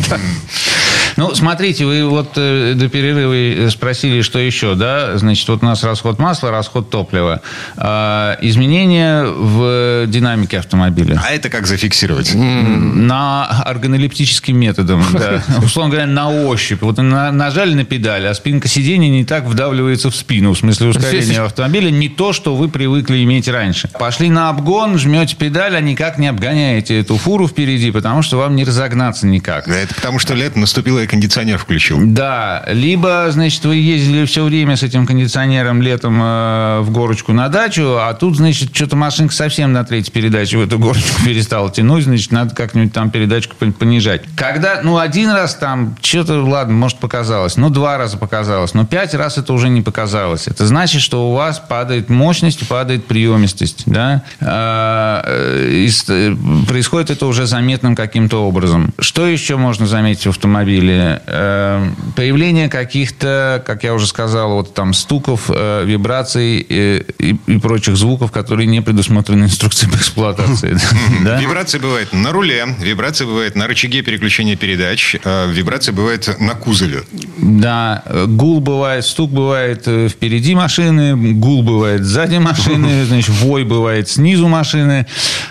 Ну, 1.18 1.36
смотрите, 1.36 1.86
вы 1.86 2.06
вот 2.08 2.34
э, 2.38 2.74
до 2.76 2.88
перерыва 2.88 3.70
спросили, 3.70 4.22
что 4.22 4.40
еще, 4.40 4.76
да? 4.76 5.18
Значит, 5.18 5.48
вот 5.50 5.62
у 5.62 5.66
нас 5.66 5.84
расход 5.84 6.20
масла, 6.20 6.52
расход 6.52 6.90
топлива. 6.90 7.42
А, 7.76 8.38
изменения 8.42 9.26
в 9.26 10.06
динамике 10.08 10.60
автомобиля. 10.60 11.11
А 11.18 11.32
это 11.32 11.50
как 11.50 11.68
зафиксировать? 11.68 12.34
На 12.36 13.62
органолептическим 13.64 14.58
методом, 14.58 15.04
да. 15.14 15.44
Условно 15.64 15.92
говоря, 15.92 16.08
на 16.08 16.30
ощупь. 16.30 16.82
Вот 16.82 16.98
на- 16.98 17.32
нажали 17.32 17.74
на 17.74 17.84
педаль, 17.86 18.28
а 18.28 18.34
спинка 18.34 18.68
сиденья 18.68 19.10
не 19.10 19.26
так 19.26 19.46
вдавливается 19.46 20.10
в 20.10 20.16
спину. 20.16 20.54
В 20.54 20.58
смысле 20.58 20.88
ускорения 20.90 21.42
автомобиля 21.46 21.90
не 21.90 22.10
то, 22.10 22.34
что 22.34 22.56
вы 22.56 22.70
привыкли 22.70 23.24
иметь 23.24 23.48
раньше. 23.48 23.90
Пошли 24.00 24.30
на 24.30 24.50
обгон, 24.50 24.98
жмете 24.98 25.36
педаль, 25.36 25.76
а 25.76 25.80
никак 25.82 26.18
не 26.18 26.28
обгоняете 26.28 27.00
эту 27.00 27.18
фуру 27.18 27.48
впереди, 27.48 27.92
потому 27.92 28.22
что 28.22 28.38
вам 28.38 28.56
не 28.56 28.64
разогнаться 28.64 29.28
никак. 29.28 29.68
Да, 29.68 29.78
Это 29.78 29.94
потому, 29.96 30.20
что 30.20 30.34
лето 30.34 30.60
наступило 30.60 31.00
и 31.00 31.08
кондиционер 31.08 31.58
включил. 31.58 32.00
Да, 32.02 32.64
либо, 32.68 33.28
значит, 33.32 33.64
вы 33.66 33.76
ездили 33.78 34.26
все 34.26 34.44
время 34.44 34.76
с 34.76 34.84
этим 34.84 35.06
кондиционером 35.06 35.82
летом 35.82 36.20
э, 36.22 36.80
в 36.82 36.92
горочку 36.92 37.34
на 37.34 37.50
дачу, 37.50 37.98
а 38.00 38.14
тут, 38.14 38.38
значит, 38.38 38.76
что-то 38.76 38.96
машинка 38.96 39.34
совсем 39.34 39.72
на 39.74 39.84
третьей 39.84 40.12
передаче 40.12 40.58
в 40.58 40.62
эту 40.62 40.78
горочку 40.80 41.01
перестала 41.26 41.72
тянуть, 41.72 42.04
значит, 42.04 42.32
надо 42.32 42.56
как-нибудь 42.56 42.94
там 42.94 43.12
передачку 43.12 43.56
понижать. 43.56 44.24
Когда, 44.36 44.82
ну, 44.84 44.98
один 44.98 45.30
раз 45.30 45.56
там, 45.56 45.96
что-то, 46.02 46.44
ладно, 46.44 46.74
может, 46.74 47.00
показалось, 47.00 47.58
ну, 47.58 47.70
два 47.70 47.98
раза 47.98 48.18
показалось, 48.18 48.74
но 48.74 48.86
пять 48.86 49.14
раз 49.14 49.38
это 49.38 49.54
уже 49.54 49.70
не 49.70 49.82
показалось. 49.82 50.48
Это 50.48 50.66
значит, 50.66 51.02
что 51.02 51.30
у 51.30 51.34
вас 51.34 51.60
падает 51.60 52.10
мощность, 52.10 52.68
падает 52.68 53.06
приемистость, 53.06 53.84
да, 53.86 54.24
а, 54.40 55.24
э, 55.26 55.88
э, 56.08 56.36
происходит 56.68 57.12
это 57.12 57.26
уже 57.26 57.46
заметным 57.46 57.96
каким-то 57.96 58.46
образом. 58.46 58.94
Что 59.00 59.28
еще 59.28 59.58
можно 59.58 59.88
заметить 59.88 60.26
в 60.26 60.30
автомобиле? 60.30 61.22
Э, 61.26 61.90
появление 62.16 62.70
каких-то, 62.70 63.64
как 63.66 63.84
я 63.84 63.94
уже 63.94 64.08
сказал, 64.08 64.54
вот 64.54 64.74
там 64.74 64.94
стуков, 64.94 65.50
вибраций 65.50 66.58
и, 66.58 67.06
и, 67.20 67.38
и 67.48 67.60
прочих 67.60 67.96
звуков, 67.98 68.32
которые 68.32 68.68
не 68.68 68.82
предусмотрены 68.82 69.46
инструкцией 69.46 69.92
по 69.92 69.98
эксплуатации. 69.98 70.78
Вибрации 71.40 71.80
бывает 71.80 72.14
на 72.14 72.32
руле, 72.32 72.76
вибрации 72.80 73.26
бывает 73.26 73.56
на 73.56 73.68
рычаге 73.68 74.02
переключения 74.02 74.56
передач, 74.56 75.16
вибрации 75.24 75.92
бывает 75.92 76.40
на 76.40 76.54
кузове. 76.56 77.04
Да, 77.38 78.04
гул 78.28 78.62
бывает, 78.62 79.06
стук 79.06 79.32
бывает 79.32 79.82
впереди 79.82 80.56
машины, 80.56 81.34
гул 81.34 81.64
бывает 81.64 82.04
сзади 82.04 82.38
машины, 82.38 83.06
значит, 83.08 83.30
вой 83.30 83.64
бывает 83.64 84.10
снизу 84.10 84.48
машины. 84.48 85.06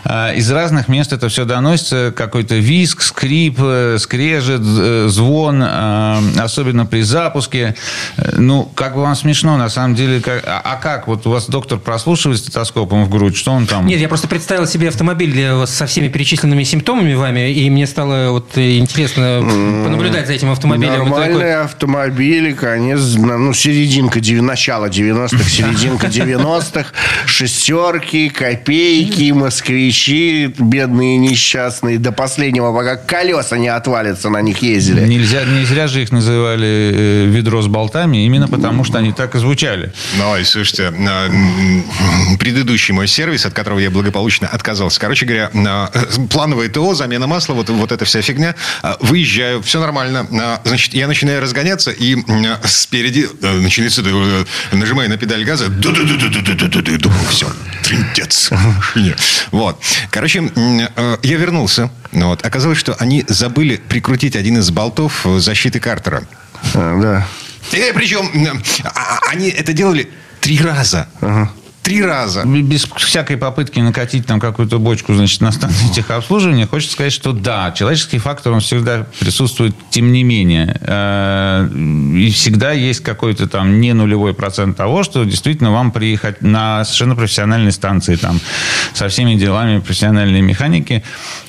А, 0.05 0.33
из 0.33 0.51
разных 0.51 0.89
мест 0.89 1.13
это 1.13 1.29
все 1.29 1.45
доносится. 1.45 2.13
Какой-то 2.17 2.57
виск, 2.57 3.03
скрип, 3.03 3.59
э, 3.59 3.97
скрежет, 3.99 4.63
э, 4.63 5.07
звон, 5.09 5.63
особенно 5.63 6.87
при 6.87 7.03
запуске. 7.03 7.75
Э, 8.17 8.37
ну, 8.37 8.65
как 8.75 8.95
бы 8.95 9.03
вам 9.03 9.15
смешно, 9.15 9.57
на 9.57 9.69
самом 9.69 9.95
деле. 9.95 10.21
Как... 10.21 10.45
А, 10.47 10.61
а 10.65 10.77
как? 10.77 11.09
Вот 11.09 11.27
у 11.27 11.31
вас 11.31 11.47
доктор 11.47 11.79
прослушивает 11.79 12.39
стетоскопом 12.39 13.05
в 13.05 13.11
грудь, 13.11 13.37
что 13.37 13.53
он 13.53 13.67
там? 13.67 13.87
Нет, 13.87 14.01
я 14.01 14.09
просто 14.09 14.29
представил 14.29 14.67
себе 14.67 14.89
автомобиль 14.89 15.30
со 15.67 15.87
всеми 15.87 16.09
перечисленными 16.09 16.63
симптомами 16.65 17.15
вами, 17.15 17.53
и 17.53 17.71
мне 17.71 17.87
стало 17.87 18.31
вот 18.31 18.57
интересно 18.57 19.41
понаблюдать 19.41 20.27
за 20.27 20.35
этим 20.35 20.51
автомобилем. 20.51 20.99
Нормальные 20.99 21.35
такой... 21.35 21.55
автомобили, 21.65 22.53
конечно, 22.53 23.39
ну, 23.39 23.53
серединка, 23.53 24.21
начало 24.43 24.87
90-х, 24.87 25.45
серединка 25.45 26.07
90-х, 26.07 26.93
шестерки, 27.27 28.29
копейки, 28.29 29.33
москвичи, 29.33 30.53
бедные 30.59 31.17
несчастные, 31.17 31.99
до 31.99 32.13
последнего, 32.13 32.73
пока 32.73 32.97
колеса 32.97 33.59
не 33.59 33.69
отвалятся, 33.69 34.31
на 34.31 34.43
них 34.43 34.59
ездили. 34.59 35.07
Нельзя, 35.07 35.45
не 35.45 35.65
зря 35.65 35.87
же 35.87 36.03
их 36.03 36.13
называли 36.13 36.67
э, 36.67 37.25
ведро 37.27 37.63
с 37.63 37.67
болтами, 37.67 38.25
именно 38.25 38.49
потому, 38.49 38.85
что 38.85 38.99
они 38.99 39.13
так 39.13 39.35
и 39.35 39.39
звучали. 39.39 39.93
Ну, 40.19 40.37
и 40.37 40.45
слушайте, 40.45 40.93
предыдущий 42.39 42.95
мой 42.95 43.07
сервис, 43.07 43.47
от 43.47 43.55
которого 43.55 43.79
я 43.79 43.91
благополучно 43.91 44.49
отказался, 44.49 45.01
короче 45.01 45.20
говоря, 45.27 45.51
плановое 46.31 46.69
ТО, 46.69 46.95
замена 46.95 47.27
масла, 47.27 47.55
вот, 47.55 47.69
вот 47.71 47.93
эта 47.93 48.05
вся 48.05 48.23
фигня, 48.23 48.55
а, 48.83 48.97
выезжаю, 49.01 49.63
все 49.63 49.81
нормально, 49.81 50.27
значит, 50.65 50.95
я 50.95 51.07
начинаю 51.07 51.41
разгоняться, 51.41 51.91
и 51.91 52.17
спереди 52.65 53.29
э, 53.43 53.61
начинается, 53.61 54.03
э, 54.05 54.45
нажимаю 54.73 55.09
на 55.09 55.17
педаль 55.17 55.45
газа, 55.45 55.69
думаю, 55.69 57.25
все, 57.29 57.47
машине. 59.01 59.17
Вот. 59.51 59.83
Короче, 60.11 60.51
э, 60.57 61.17
я 61.23 61.37
вернулся. 61.37 61.91
Вот. 62.13 62.45
Оказалось, 62.45 62.79
что 62.79 62.95
они 62.99 63.25
забыли 63.29 63.77
прикрутить 63.77 64.37
один 64.37 64.59
из 64.59 64.71
болтов 64.71 65.27
защиты 65.39 65.81
Картера. 65.81 66.25
А, 66.75 67.01
да. 67.01 67.27
И, 67.73 67.81
э, 67.81 67.93
причем 67.93 68.31
а, 68.85 69.19
они 69.31 69.49
это 69.49 69.73
делали 69.73 70.11
три 70.41 70.59
раза. 70.59 71.09
Ага. 71.21 71.51
Три 71.83 72.05
раза. 72.05 72.45
Без 72.45 72.85
всякой 72.85 73.39
попытки 73.39 73.81
накатить 73.81 74.27
там 74.27 74.39
какую-то 74.39 74.79
бочку, 74.79 75.15
значит, 75.15 75.41
на 75.41 75.51
станции 75.51 75.89
техобслуживания, 75.95 76.67
хочется 76.67 76.93
сказать, 76.93 77.13
что 77.13 77.33
да, 77.33 77.73
человеческий 77.73 78.19
фактор, 78.19 78.53
он 78.53 78.61
всегда 78.61 79.07
присутствует, 79.19 79.75
тем 79.89 80.13
не 80.13 80.23
менее. 80.23 80.77
Э, 80.83 81.69
и 81.73 82.31
всегда 82.31 82.73
есть 82.73 83.01
какой-то 83.01 83.49
там 83.49 83.81
не 83.81 83.95
нулевой 83.95 84.35
процент 84.35 84.77
того, 84.77 85.03
что 85.03 85.25
действительно 85.25 85.71
вам 85.71 85.91
приехать 85.91 86.43
на 86.43 86.85
совершенно 86.85 87.17
профессиональной 87.17 87.73
станции, 87.73 88.17
там, 88.17 88.41
со 88.93 89.09
всеми 89.09 89.37
делами 89.37 89.79
профессиональной 89.79 90.43
механики, 90.43 91.03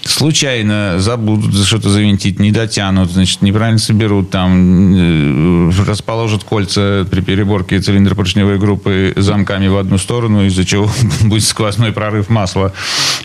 случайно 0.06 0.96
забудут 1.00 1.54
что-то 1.66 1.90
завинтить, 1.90 2.40
не 2.40 2.52
дотянут, 2.52 3.12
значит, 3.12 3.42
неправильно 3.42 3.80
соберут, 3.80 4.32
там, 4.32 5.70
э, 5.70 5.72
расположат 5.86 6.46
кольца 6.46 7.06
при 7.12 7.20
переборке 7.20 7.82
цилиндропоршневой 7.82 8.58
группы 8.58 9.14
замками 9.18 9.68
в 9.68 9.76
одну 9.76 9.98
сторону, 9.98 10.21
сторону, 10.22 10.46
из-за 10.46 10.66
чего 10.66 10.90
будет 11.24 11.44
сквозной 11.44 11.92
прорыв 11.92 12.30
масла. 12.30 12.74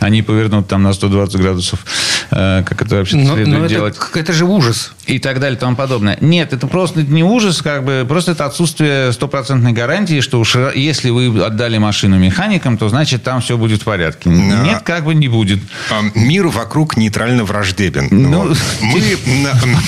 Они 0.01 0.23
повернут 0.23 0.69
там 0.69 0.83
на 0.83 0.93
120 0.93 1.41
градусов, 1.41 1.85
э, 2.31 2.63
как 2.67 2.83
это 2.83 2.97
вообще 2.97 3.17
но, 3.17 3.35
следует 3.35 3.61
но 3.61 3.67
делать. 3.67 3.97
Это, 3.97 4.19
это 4.21 4.33
же 4.33 4.45
ужас. 4.45 4.93
И 5.07 5.19
так 5.19 5.41
далее 5.41 5.57
и 5.57 5.61
тому 5.61 5.77
подобное. 5.77 6.19
Нет, 6.21 6.53
это 6.53 6.67
просто 6.67 7.03
не 7.03 7.23
ужас, 7.23 7.63
как 7.63 7.85
бы, 7.85 8.05
просто 8.09 8.33
это 8.33 8.47
отсутствие 8.47 9.13
стопроцентной 9.13 9.73
гарантии, 9.73 10.21
что 10.21 10.41
уж 10.41 10.57
если 10.75 11.11
вы 11.11 11.45
отдали 11.45 11.79
машину 11.79 12.19
механикам, 12.19 12.79
то 12.79 12.89
значит 12.89 13.23
там 13.23 13.41
все 13.41 13.57
будет 13.57 13.83
в 13.83 13.85
порядке. 13.85 14.31
Но... 14.31 14.65
Нет, 14.65 14.83
как 14.83 15.05
бы 15.05 15.15
не 15.15 15.29
будет. 15.29 15.61
А, 15.91 16.03
мир 16.15 16.49
вокруг 16.49 16.97
нейтрально 16.97 17.45
враждебен. 17.45 18.09
Ну, 18.11 18.55
мы 18.81 19.03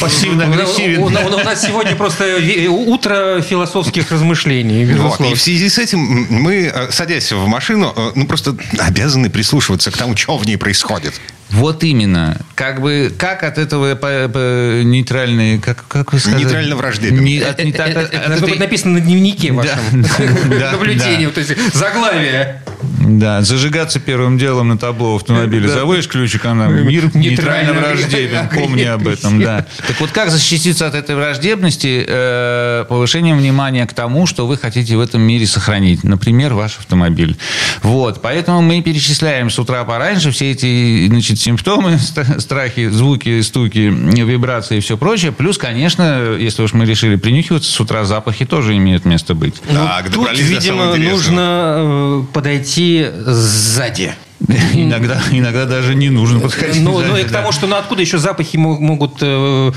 пассивно 0.00 0.44
агрессивен. 0.44 1.02
У 1.02 1.08
нас 1.08 1.62
сегодня 1.62 1.96
просто 1.96 2.24
утро 2.68 3.40
философских 3.40 4.10
размышлений. 4.10 4.82
И 4.82 5.34
в 5.34 5.40
связи 5.40 5.68
с 5.68 5.78
этим 5.78 6.26
мы 6.30 6.70
э, 6.72 6.90
садясь 6.98 7.30
в 7.30 7.46
машину, 7.46 7.92
э, 7.96 8.10
ну, 8.16 8.26
просто 8.26 8.56
обязаны 8.78 9.30
прислушиваться 9.30 9.92
к 9.92 9.96
тому, 9.96 10.16
что 10.16 10.36
в 10.36 10.44
ней 10.44 10.56
происходит. 10.56 11.20
Вот 11.50 11.84
именно. 11.84 12.36
Как 12.56 12.80
бы, 12.80 13.12
как 13.16 13.44
от 13.44 13.56
этого 13.56 13.94
по, 13.94 14.28
по, 14.28 14.82
нейтральные, 14.82 15.60
как, 15.60 15.84
как 15.86 16.12
вы 16.12 16.18
сказали? 16.18 16.42
Нейтрально 16.42 16.74
враждебен. 16.74 17.22
Не, 17.22 17.38
от, 17.38 17.62
не, 17.62 17.72
так, 17.72 17.88
это 17.90 18.28
должно 18.28 18.48
быть 18.48 18.58
написано 18.58 18.94
на 18.94 19.00
дневнике 19.00 19.52
вашем. 19.52 19.78
Наблюдение, 20.72 21.28
то 21.28 21.40
есть 21.40 21.56
заглавие. 21.72 22.62
Да, 23.00 23.42
зажигаться 23.42 24.00
первым 24.00 24.38
делом 24.38 24.68
на 24.68 24.78
табло 24.78 25.16
автомобиля. 25.16 25.68
Заводишь 25.68 26.08
ключик, 26.08 26.44
она 26.44 26.66
мир 26.68 27.10
нейтрально 27.14 27.72
враждебен. 27.74 28.48
Помни 28.54 28.82
об 28.82 29.06
этом, 29.06 29.40
да. 29.40 29.66
Так 29.86 30.00
вот, 30.00 30.10
как 30.10 30.30
защититься 30.30 30.86
от 30.86 30.94
этой 30.94 31.14
враждебности? 31.14 32.04
Э, 32.06 32.84
повышением 32.88 33.38
внимания 33.38 33.86
к 33.86 33.92
тому, 33.92 34.26
что 34.26 34.46
вы 34.46 34.56
хотите 34.56 34.96
в 34.96 35.00
этом 35.00 35.22
мире 35.22 35.46
сохранить. 35.46 36.02
Например, 36.04 36.54
ваш 36.54 36.78
автомобиль. 36.78 37.36
Вот. 37.82 38.20
Поэтому 38.20 38.62
мы 38.62 38.82
перечисляем 38.82 39.50
с 39.50 39.58
утра 39.58 39.84
пораньше 39.84 40.30
все 40.30 40.50
эти 40.52 41.06
значит, 41.06 41.38
симптомы, 41.38 41.98
страхи, 42.38 42.88
звуки, 42.88 43.40
стуки, 43.42 43.78
вибрации 43.78 44.78
и 44.78 44.80
все 44.80 44.96
прочее. 44.96 45.32
Плюс, 45.32 45.58
конечно, 45.58 46.36
если 46.38 46.62
уж 46.62 46.72
мы 46.72 46.84
решили 46.84 47.16
принюхиваться, 47.16 47.70
с 47.70 47.80
утра 47.80 48.04
запахи 48.04 48.44
тоже 48.44 48.76
имеют 48.76 49.04
место 49.04 49.34
быть. 49.34 49.54
Так, 49.72 50.06
ну, 50.14 50.24
тут, 50.24 50.38
видимо, 50.38 50.96
нужно 50.96 51.76
э, 51.78 52.24
сзади. 53.26 54.14
Иногда, 54.72 55.20
иногда 55.32 55.64
даже 55.64 55.96
не 55.96 56.10
нужно 56.10 56.38
подходить. 56.38 56.80
Ну, 56.80 57.00
ну 57.00 57.16
и 57.16 57.24
к 57.24 57.32
тому, 57.32 57.50
что 57.50 57.66
ну, 57.66 57.76
откуда 57.76 58.02
еще 58.02 58.18
запахи 58.18 58.56
могут... 58.56 59.16
Э, 59.20 59.72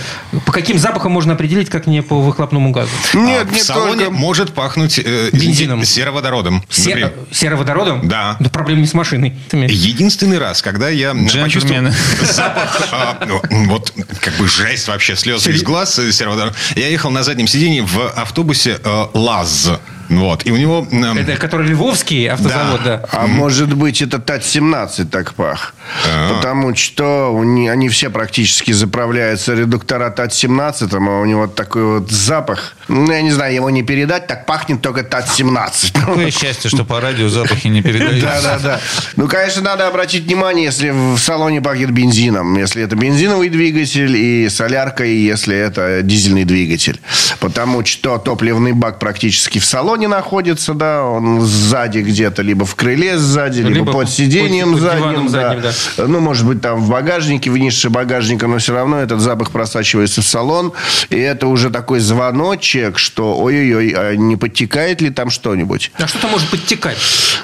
по 0.46 0.52
каким 0.52 0.78
запахам 0.78 1.12
можно 1.12 1.34
определить, 1.34 1.70
как 1.70 1.88
не 1.88 2.04
по 2.04 2.22
выхлопному 2.22 2.72
газу? 2.72 2.92
Нет, 3.16 3.48
а, 3.50 3.54
не 3.54 3.60
в 3.60 3.64
салоне 3.64 4.06
только... 4.06 4.12
может 4.12 4.54
пахнуть 4.54 5.00
э, 5.00 5.30
бензином. 5.34 5.84
Сероводородом. 5.84 6.64
Сер... 6.70 7.12
Сероводородом? 7.32 8.08
Да. 8.08 8.38
Да 8.40 8.50
проблем 8.50 8.82
не 8.82 8.88
с 8.88 8.94
машиной. 8.94 9.34
Единственный 9.52 10.38
раз, 10.38 10.62
когда 10.62 10.90
я 10.90 11.16
почувствовал 11.42 11.92
запах, 12.22 12.88
а, 12.92 13.26
ну, 13.28 13.42
вот 13.66 13.94
как 14.20 14.36
бы 14.36 14.48
жесть 14.48 14.88
вообще, 14.88 15.16
слезы 15.16 15.52
из 15.52 15.64
глаз 15.64 15.98
э, 15.98 16.12
сероводород. 16.12 16.54
Я 16.76 16.88
ехал 16.88 17.10
на 17.10 17.24
заднем 17.24 17.48
сидении 17.48 17.82
в 17.82 18.10
автобусе 18.16 18.80
э, 18.84 19.06
ЛАЗ. 19.14 19.72
Вот. 20.12 20.46
И 20.46 20.52
у 20.52 20.58
него... 20.58 20.86
Это 20.92 21.38
который 21.38 21.68
Львовский 21.68 22.30
автозавод, 22.30 22.84
да. 22.84 22.98
да. 22.98 23.10
А 23.12 23.28
может 23.28 23.74
быть, 23.74 24.02
это 24.02 24.20
ТАТ-17 24.20 25.06
так 25.06 25.34
пах. 25.34 25.74
А-а-а. 26.06 26.36
Потому 26.36 26.76
что 26.76 27.38
они 27.40 27.90
все 27.90 28.10
практически 28.10 28.72
заправляются 28.74 29.54
редуктора 29.54 30.10
ТАТ-17, 30.10 30.90
а 30.92 31.22
у 31.22 31.26
него 31.26 31.48
такой 31.48 32.00
вот 32.00 32.12
запах. 32.12 32.76
Ну, 32.90 33.10
я 33.12 33.22
не 33.22 33.32
знаю, 33.32 33.56
его 33.56 33.70
не 33.70 33.84
передать, 33.84 34.28
так 34.28 34.46
пахнет 34.46 34.82
только 34.82 35.04
ТАТ-17. 35.04 36.00
Какое 36.00 36.30
счастье, 36.30 36.70
что 36.70 36.84
по 36.84 37.00
радио 37.00 37.30
запахи 37.30 37.68
не 37.68 37.82
передаются. 37.82 38.26
Да, 38.26 38.42
да, 38.42 38.60
да. 38.60 38.80
Ну, 39.16 39.28
конечно, 39.28 39.62
надо 39.62 39.88
обратить 39.88 40.26
внимание, 40.26 40.66
если 40.66 40.90
в 40.90 41.18
салоне 41.18 41.62
пахнет 41.62 41.92
бензином. 41.92 42.58
Если 42.58 42.84
это 42.84 42.98
бензиновый 42.98 43.48
двигатель 43.48 44.16
и 44.18 44.50
соляркой, 44.50 45.16
если 45.16 45.56
это 45.56 46.02
дизельный 46.02 46.44
двигатель. 46.44 47.00
Потому 47.40 47.86
что 47.86 48.18
топливный 48.18 48.74
бак 48.74 49.00
практически 49.00 49.60
в 49.60 49.66
салоне 49.66 50.01
салоне 50.02 50.08
находится, 50.08 50.74
да, 50.74 51.04
он 51.04 51.42
сзади 51.42 52.00
где-то, 52.00 52.42
либо 52.42 52.66
в 52.66 52.76
крыле 52.76 53.18
сзади, 53.18 53.60
либо, 53.60 53.70
Либо 53.76 53.86
под 53.92 54.06
под- 54.06 54.10
сиденьем 54.10 54.74
под 54.74 54.82
задним, 54.82 55.02
диваном 55.02 55.26
да. 55.28 55.32
задним, 55.32 55.62
да. 55.62 56.08
Ну, 56.08 56.20
может 56.20 56.46
быть, 56.48 56.62
там 56.62 56.80
в 56.80 56.90
багажнике, 56.90 57.52
в 57.52 57.58
нише 57.58 57.90
багажника, 57.90 58.48
но 58.48 58.58
все 58.58 58.74
равно 58.74 58.98
этот 58.98 59.20
запах 59.20 59.52
просачивается 59.52 60.22
в 60.22 60.26
салон, 60.26 60.74
и 61.10 61.18
это 61.18 61.48
уже 61.48 61.70
такой 61.70 62.00
звоночек, 62.00 62.98
что 62.98 63.38
ой-ой-ой, 63.38 63.94
а 63.96 64.16
не 64.16 64.36
подтекает 64.38 65.02
ли 65.02 65.10
там 65.10 65.30
что-нибудь? 65.30 65.92
А 66.00 66.08
что-то 66.08 66.28
может 66.28 66.50
подтекать? 66.50 66.98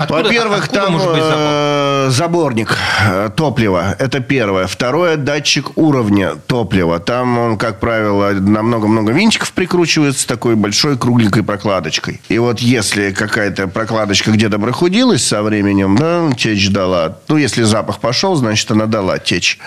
Во-первых, 0.09 0.67
там 0.69 0.93
может 0.93 1.09
быть 1.09 1.23
запах? 1.23 1.37
э, 1.37 2.07
заборник 2.09 2.77
э, 3.05 3.29
топлива. 3.35 3.95
Это 3.99 4.19
первое. 4.19 4.67
Второе, 4.67 5.17
датчик 5.17 5.77
уровня 5.77 6.35
топлива. 6.47 6.99
Там 6.99 7.37
он, 7.37 7.57
как 7.57 7.79
правило, 7.79 8.31
на 8.31 8.63
много-много 8.63 9.11
винтиков 9.11 9.51
прикручивается 9.51 10.27
такой 10.27 10.55
большой 10.55 10.97
кругленькой 10.97 11.43
прокладочкой. 11.43 12.19
И 12.29 12.39
вот 12.39 12.46
если 12.59 13.11
какая-то 13.11 13.67
прокладочка 13.67 14.31
где-то 14.31 14.59
прохудилась 14.59 15.25
со 15.25 15.41
временем, 15.43 15.95
да, 15.97 16.29
течь 16.37 16.69
дала, 16.69 17.17
ну, 17.27 17.37
если 17.37 17.63
запах 17.63 17.99
пошел, 17.99 18.35
значит, 18.35 18.69
она 18.71 18.85
дала 18.85 19.17
течь. 19.19 19.59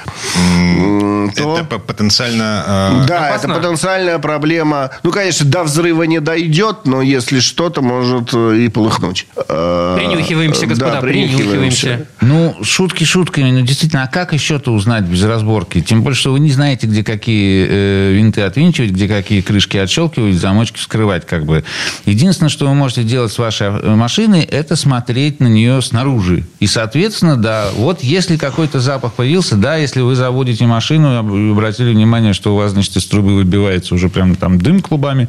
То- 1.37 1.57
Это 1.59 1.65
по- 1.65 1.79
потенциально... 1.79 2.65
э, 3.03 3.07
да, 3.07 3.29
Опасно? 3.29 3.53
это 3.53 3.61
потенциальная 3.61 4.19
проблема. 4.19 4.91
Ну, 5.03 5.13
конечно, 5.13 5.47
до 5.47 5.63
взрыва 5.65 6.03
не 6.05 6.21
дойдет, 6.21 6.79
но 6.87 7.03
если 7.03 7.41
что-то, 7.41 7.83
может 7.83 8.31
э, 8.33 8.57
и 8.65 8.69
полыхнуть. 8.69 9.27
Э, 9.37 9.97
Принюхиваемся, 9.99 10.67
господа, 10.67 10.95
да, 10.95 11.01
принюхиваемся. 11.01 12.07
Ну, 12.21 12.57
шутки 12.63 13.05
шутками, 13.05 13.51
но 13.51 13.61
действительно, 13.61 14.05
а 14.05 14.07
как 14.09 14.33
еще-то 14.33 14.73
узнать 14.73 15.05
без 15.05 15.23
разборки? 15.23 15.81
Тем 15.81 16.03
более, 16.03 16.17
что 16.17 16.33
вы 16.33 16.41
не 16.41 16.51
знаете, 16.51 16.87
где 16.87 17.05
какие 17.05 17.67
э, 17.69 18.13
винты 18.13 18.41
отвинчивать, 18.43 18.91
где 18.91 19.07
какие 19.07 19.41
крышки 19.41 19.77
отщелкивать, 19.77 20.35
замочки 20.37 20.79
вскрывать, 20.79 21.27
как 21.27 21.45
бы. 21.45 21.65
Единственное, 22.07 22.51
что 22.51 22.67
вы 22.71 22.75
можете 22.77 23.03
делать 23.05 23.33
с 23.33 23.39
вашей 23.39 23.69
э, 23.69 23.95
машиной, 23.95 24.43
это 24.43 24.77
смотреть 24.77 25.41
на 25.41 25.47
нее 25.47 25.83
снаружи. 25.83 26.45
И, 26.61 26.67
соответственно, 26.67 27.37
да, 27.37 27.67
вот 27.77 28.03
если 28.03 28.37
какой-то 28.37 28.81
запах 28.81 29.13
появился, 29.15 29.57
да, 29.57 29.77
если 29.77 30.01
вы 30.01 30.15
заводите 30.15 30.65
машину 30.67 31.15
и 31.15 31.53
обратили 31.53 31.93
внимание, 31.93 32.33
что 32.33 32.55
у 32.55 32.57
вас, 32.57 32.73
значит, 32.73 32.97
из 32.97 33.07
трубы 33.07 33.35
выбивается 33.35 33.95
уже 33.95 34.09
прям 34.09 34.35
там 34.37 34.59
дым 34.59 34.81
клубами, 34.81 35.29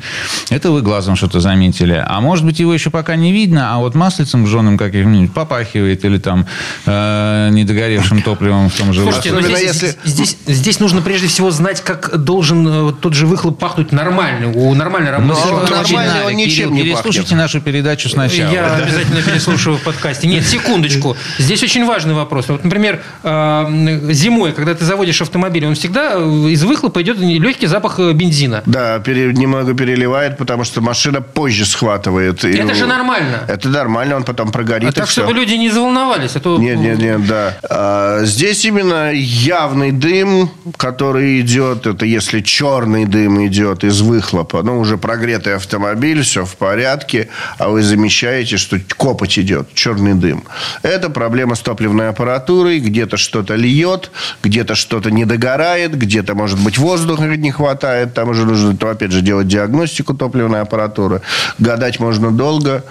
это 0.49 0.71
вы 0.71 0.81
глазом 0.81 1.15
что-то 1.15 1.39
заметили. 1.39 2.03
А 2.05 2.21
может 2.21 2.45
быть, 2.45 2.59
его 2.59 2.73
еще 2.73 2.89
пока 2.89 3.15
не 3.15 3.31
видно, 3.31 3.73
а 3.75 3.79
вот 3.79 3.95
маслицем 3.95 4.47
жженым 4.47 4.77
каким-нибудь 4.77 5.33
попахивает 5.33 6.05
или 6.05 6.17
там 6.17 6.45
э, 6.85 7.49
недогоревшим 7.51 8.21
топливом 8.21 8.69
в 8.69 8.75
том 8.75 8.93
же 8.93 9.01
Слушайте, 9.03 9.31
ну 9.33 9.41
здесь, 9.41 9.61
если- 9.61 9.95
здесь, 10.03 10.37
здесь 10.47 10.79
нужно 10.79 11.01
прежде 11.01 11.27
всего 11.27 11.51
знать, 11.51 11.81
как 11.81 12.17
должен 12.23 12.67
э, 12.67 12.81
вот 12.83 12.99
тот 13.01 13.13
же 13.13 13.27
выхлоп 13.27 13.57
пахнуть 13.59 13.91
нормально, 13.91 14.51
у 14.53 14.73
нормальной 14.73 15.11
Ну, 15.19 15.33
вот 15.33 15.63
автомобиля. 15.63 15.97
нормально 15.97 16.25
он 16.27 16.33
ничем 16.35 16.73
не 16.73 16.83
Переслушайте 17.21 17.35
нашу 17.35 17.61
передачу 17.61 18.09
сначала. 18.09 18.51
Я 18.51 18.75
обязательно 18.75 19.21
переслушаю 19.21 19.77
в 19.77 19.81
подкасте. 19.83 20.27
Нет, 20.27 20.45
секундочку. 20.45 21.15
Здесь 21.37 21.61
очень 21.63 21.85
важный 21.85 22.13
вопрос. 22.13 22.49
Вот, 22.49 22.63
например, 22.63 23.01
э, 23.23 24.09
зимой, 24.11 24.53
когда 24.53 24.73
ты 24.73 24.85
заводишь 24.85 25.21
автомобиль, 25.21 25.65
он 25.65 25.75
всегда 25.75 26.13
э, 26.15 26.49
из 26.49 26.63
выхлопа 26.63 27.01
идет 27.01 27.19
легкий 27.19 27.67
запах 27.67 27.99
э, 27.99 28.11
бензина. 28.13 28.63
Да, 28.65 28.99
пере- 28.99 29.33
немного 29.33 29.73
переливает, 29.73 30.37
потому 30.37 30.63
что 30.63 30.81
машина 30.81 31.21
позже 31.21 31.65
схватывает. 31.65 32.43
И, 32.43 32.51
Это 32.51 32.73
же 32.73 32.85
нормально. 32.87 33.43
Это 33.47 33.69
нормально, 33.69 34.15
он 34.15 34.23
потом 34.23 34.51
прогорит 34.51 34.87
А 34.87 34.91
и 34.91 34.93
так, 34.93 35.05
все. 35.07 35.21
чтобы 35.21 35.33
люди 35.35 35.53
не 35.53 35.69
заволновались. 35.69 36.35
А 36.35 36.39
то... 36.39 36.57
Нет, 36.57 36.77
нет, 36.77 36.97
нет, 36.97 37.27
да. 37.27 37.57
А, 37.69 38.19
здесь 38.23 38.65
именно 38.65 39.11
явный 39.13 39.91
дым, 39.91 40.49
который 40.77 41.39
идет, 41.41 41.85
это 41.85 42.05
если 42.05 42.41
черный 42.41 43.05
дым 43.05 43.45
идет 43.45 43.83
из 43.83 44.01
выхлопа, 44.01 44.63
ну, 44.63 44.79
уже 44.79 44.97
прогретый 44.97 45.55
автомобиль, 45.55 46.23
все 46.23 46.45
в 46.45 46.55
порядке, 46.55 47.10
а 47.57 47.69
вы 47.69 47.83
замечаете, 47.83 48.57
что 48.57 48.77
копоть 48.97 49.37
идет, 49.39 49.73
черный 49.73 50.13
дым. 50.13 50.43
Это 50.81 51.09
проблема 51.09 51.55
с 51.55 51.59
топливной 51.59 52.09
аппаратурой, 52.09 52.79
где-то 52.79 53.17
что-то 53.17 53.55
льет, 53.55 54.11
где-то 54.43 54.75
что-то 54.75 55.11
не 55.11 55.25
догорает, 55.25 55.97
где-то, 55.97 56.35
может 56.35 56.59
быть, 56.59 56.77
воздуха 56.77 57.23
не 57.23 57.51
хватает, 57.51 58.13
там 58.13 58.29
уже 58.29 58.45
нужно, 58.45 58.75
опять 58.89 59.11
же, 59.11 59.21
делать 59.21 59.47
диагностику 59.47 60.13
топливной 60.13 60.61
аппаратуры. 60.61 61.21
Гадать 61.59 61.99
можно 61.99 62.31
долго. 62.31 62.83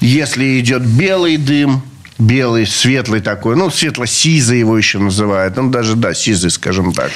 Если 0.00 0.60
идет 0.60 0.82
белый 0.82 1.36
дым, 1.36 1.82
белый, 2.18 2.66
светлый 2.66 3.20
такой, 3.20 3.56
ну, 3.56 3.70
светло-сизый 3.70 4.58
его 4.58 4.76
еще 4.76 4.98
называют, 4.98 5.56
ну, 5.56 5.70
даже, 5.70 5.96
да, 5.96 6.14
сизый, 6.14 6.50
скажем 6.50 6.92
так. 6.92 7.10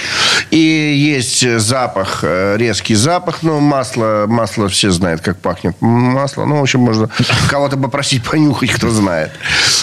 И 0.51 0.57
есть 0.57 1.59
запах, 1.61 2.21
э, 2.23 2.57
резкий 2.59 2.95
запах, 2.95 3.39
ну, 3.43 3.61
масло, 3.61 4.27
масло 4.29 4.69
все 4.69 4.91
знают, 4.91 5.21
как 5.21 5.39
пахнет 5.39 5.77
масло, 5.81 6.45
ну, 6.45 6.59
в 6.59 6.63
общем, 6.63 6.81
можно 6.81 7.09
кого-то 7.49 7.77
попросить 7.77 8.23
понюхать, 8.23 8.71
кто 8.71 8.91
знает. 8.91 9.31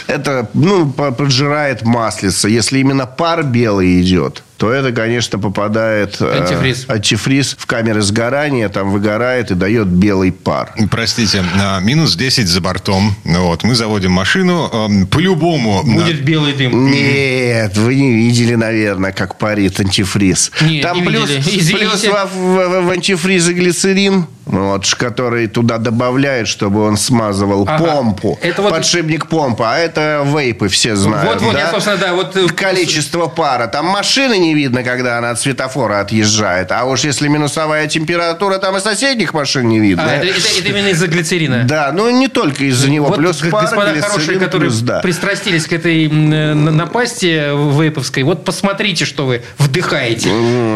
Это, 0.07 0.49
ну, 0.53 0.89
по- 0.89 1.11
поджирает 1.11 1.83
маслица. 1.83 2.47
Если 2.47 2.79
именно 2.79 3.05
пар 3.05 3.43
белый 3.43 4.01
идет, 4.01 4.43
то 4.57 4.71
это, 4.71 4.91
конечно, 4.91 5.37
попадает 5.39 6.17
э, 6.19 6.39
Антифриз. 6.41 6.85
антифриз 6.89 7.55
в 7.59 7.65
камеры 7.67 8.01
сгорания, 8.01 8.69
там 8.69 8.91
выгорает 8.91 9.51
и 9.51 9.55
дает 9.55 9.87
белый 9.87 10.31
пар. 10.31 10.73
Простите, 10.89 11.43
а, 11.61 11.79
минус 11.79 12.15
10 12.15 12.47
за 12.47 12.59
бортом. 12.59 13.15
Вот, 13.23 13.63
мы 13.63 13.75
заводим 13.75 14.11
машину. 14.11 14.69
эм, 14.73 15.07
По-любому... 15.07 15.83
Будет 15.83 16.23
белый 16.23 16.53
дым. 16.53 16.91
Нет, 16.91 17.77
вы 17.77 17.95
не 17.95 18.13
видели, 18.13 18.55
наверное, 18.55 19.11
как 19.11 19.37
парит 19.37 19.79
антифриз. 19.79 20.51
Нет, 20.61 20.81
Там 20.83 20.97
не 21.01 21.03
плюс, 21.07 21.29
видели. 21.29 21.59
Извините. 21.59 21.87
плюс 21.89 22.03
в, 22.03 22.29
в- 22.35 22.81
в 22.85 22.89
антифризе 22.89 23.53
глицерин, 23.53 24.25
вот, 24.47 24.85
ш- 24.85 24.95
который 24.97 25.47
туда 25.47 25.77
добавляют, 25.77 26.47
чтобы 26.47 26.83
он 26.83 26.97
смазывал 26.97 27.65
Ага. 27.67 27.83
помпу. 27.85 28.39
Это 28.41 28.61
вот- 28.61 28.71
Подшипник 28.71 29.27
помпы. 29.27 29.63
А 29.65 29.77
это 29.77 30.23
вейпы 30.25 30.67
все 30.69 30.95
знают. 30.95 31.33
Вот, 31.33 31.41
вот, 31.41 31.53
да? 31.53 31.59
я, 31.59 31.71
собственно, 31.71 31.97
да, 31.97 32.13
вот... 32.13 32.35
э, 32.35 32.47
Количество 32.47 33.27
пара. 33.27 33.67
Там 33.67 33.85
машины 33.85 34.37
не 34.37 34.53
видно, 34.53 34.83
когда 34.83 35.17
она 35.17 35.31
от 35.31 35.39
светофора 35.39 35.99
отъезжает. 36.01 36.71
А 36.71 36.85
уж 36.85 37.01
если 37.03 37.27
минусовая 37.27 37.87
температура, 37.87 38.57
там 38.57 38.77
и 38.77 38.79
соседних 38.79 39.33
машин 39.33 39.67
не 39.67 39.79
видно. 39.79 40.03
А, 40.05 40.15
это, 40.15 40.25
это- 40.27 40.59
это 40.59 40.67
именно 40.69 40.87
из-за 40.87 41.07
глицерина. 41.07 41.63
Да, 41.63 41.91
ну 41.93 42.09
не 42.09 42.27
только 42.27 42.65
из-за 42.65 42.89
него. 42.89 43.07
Вот, 43.07 43.17
плюс 43.17 43.41
г- 43.41 43.49
пар, 43.49 43.63
господа 43.63 43.91
глицерин, 43.91 44.11
хорошие, 44.11 44.39
которые 44.39 44.69
плюс, 44.69 44.79
да. 44.81 44.99
пристрастились 44.99 45.65
к 45.65 45.73
этой 45.73 46.05
э, 46.07 46.09
на- 46.53 46.71
напасти 46.71 47.51
вейповской, 47.77 48.23
вот 48.23 48.43
посмотрите, 48.45 49.05
что 49.05 49.25
вы 49.25 49.41
вдыхаете. 49.57 50.29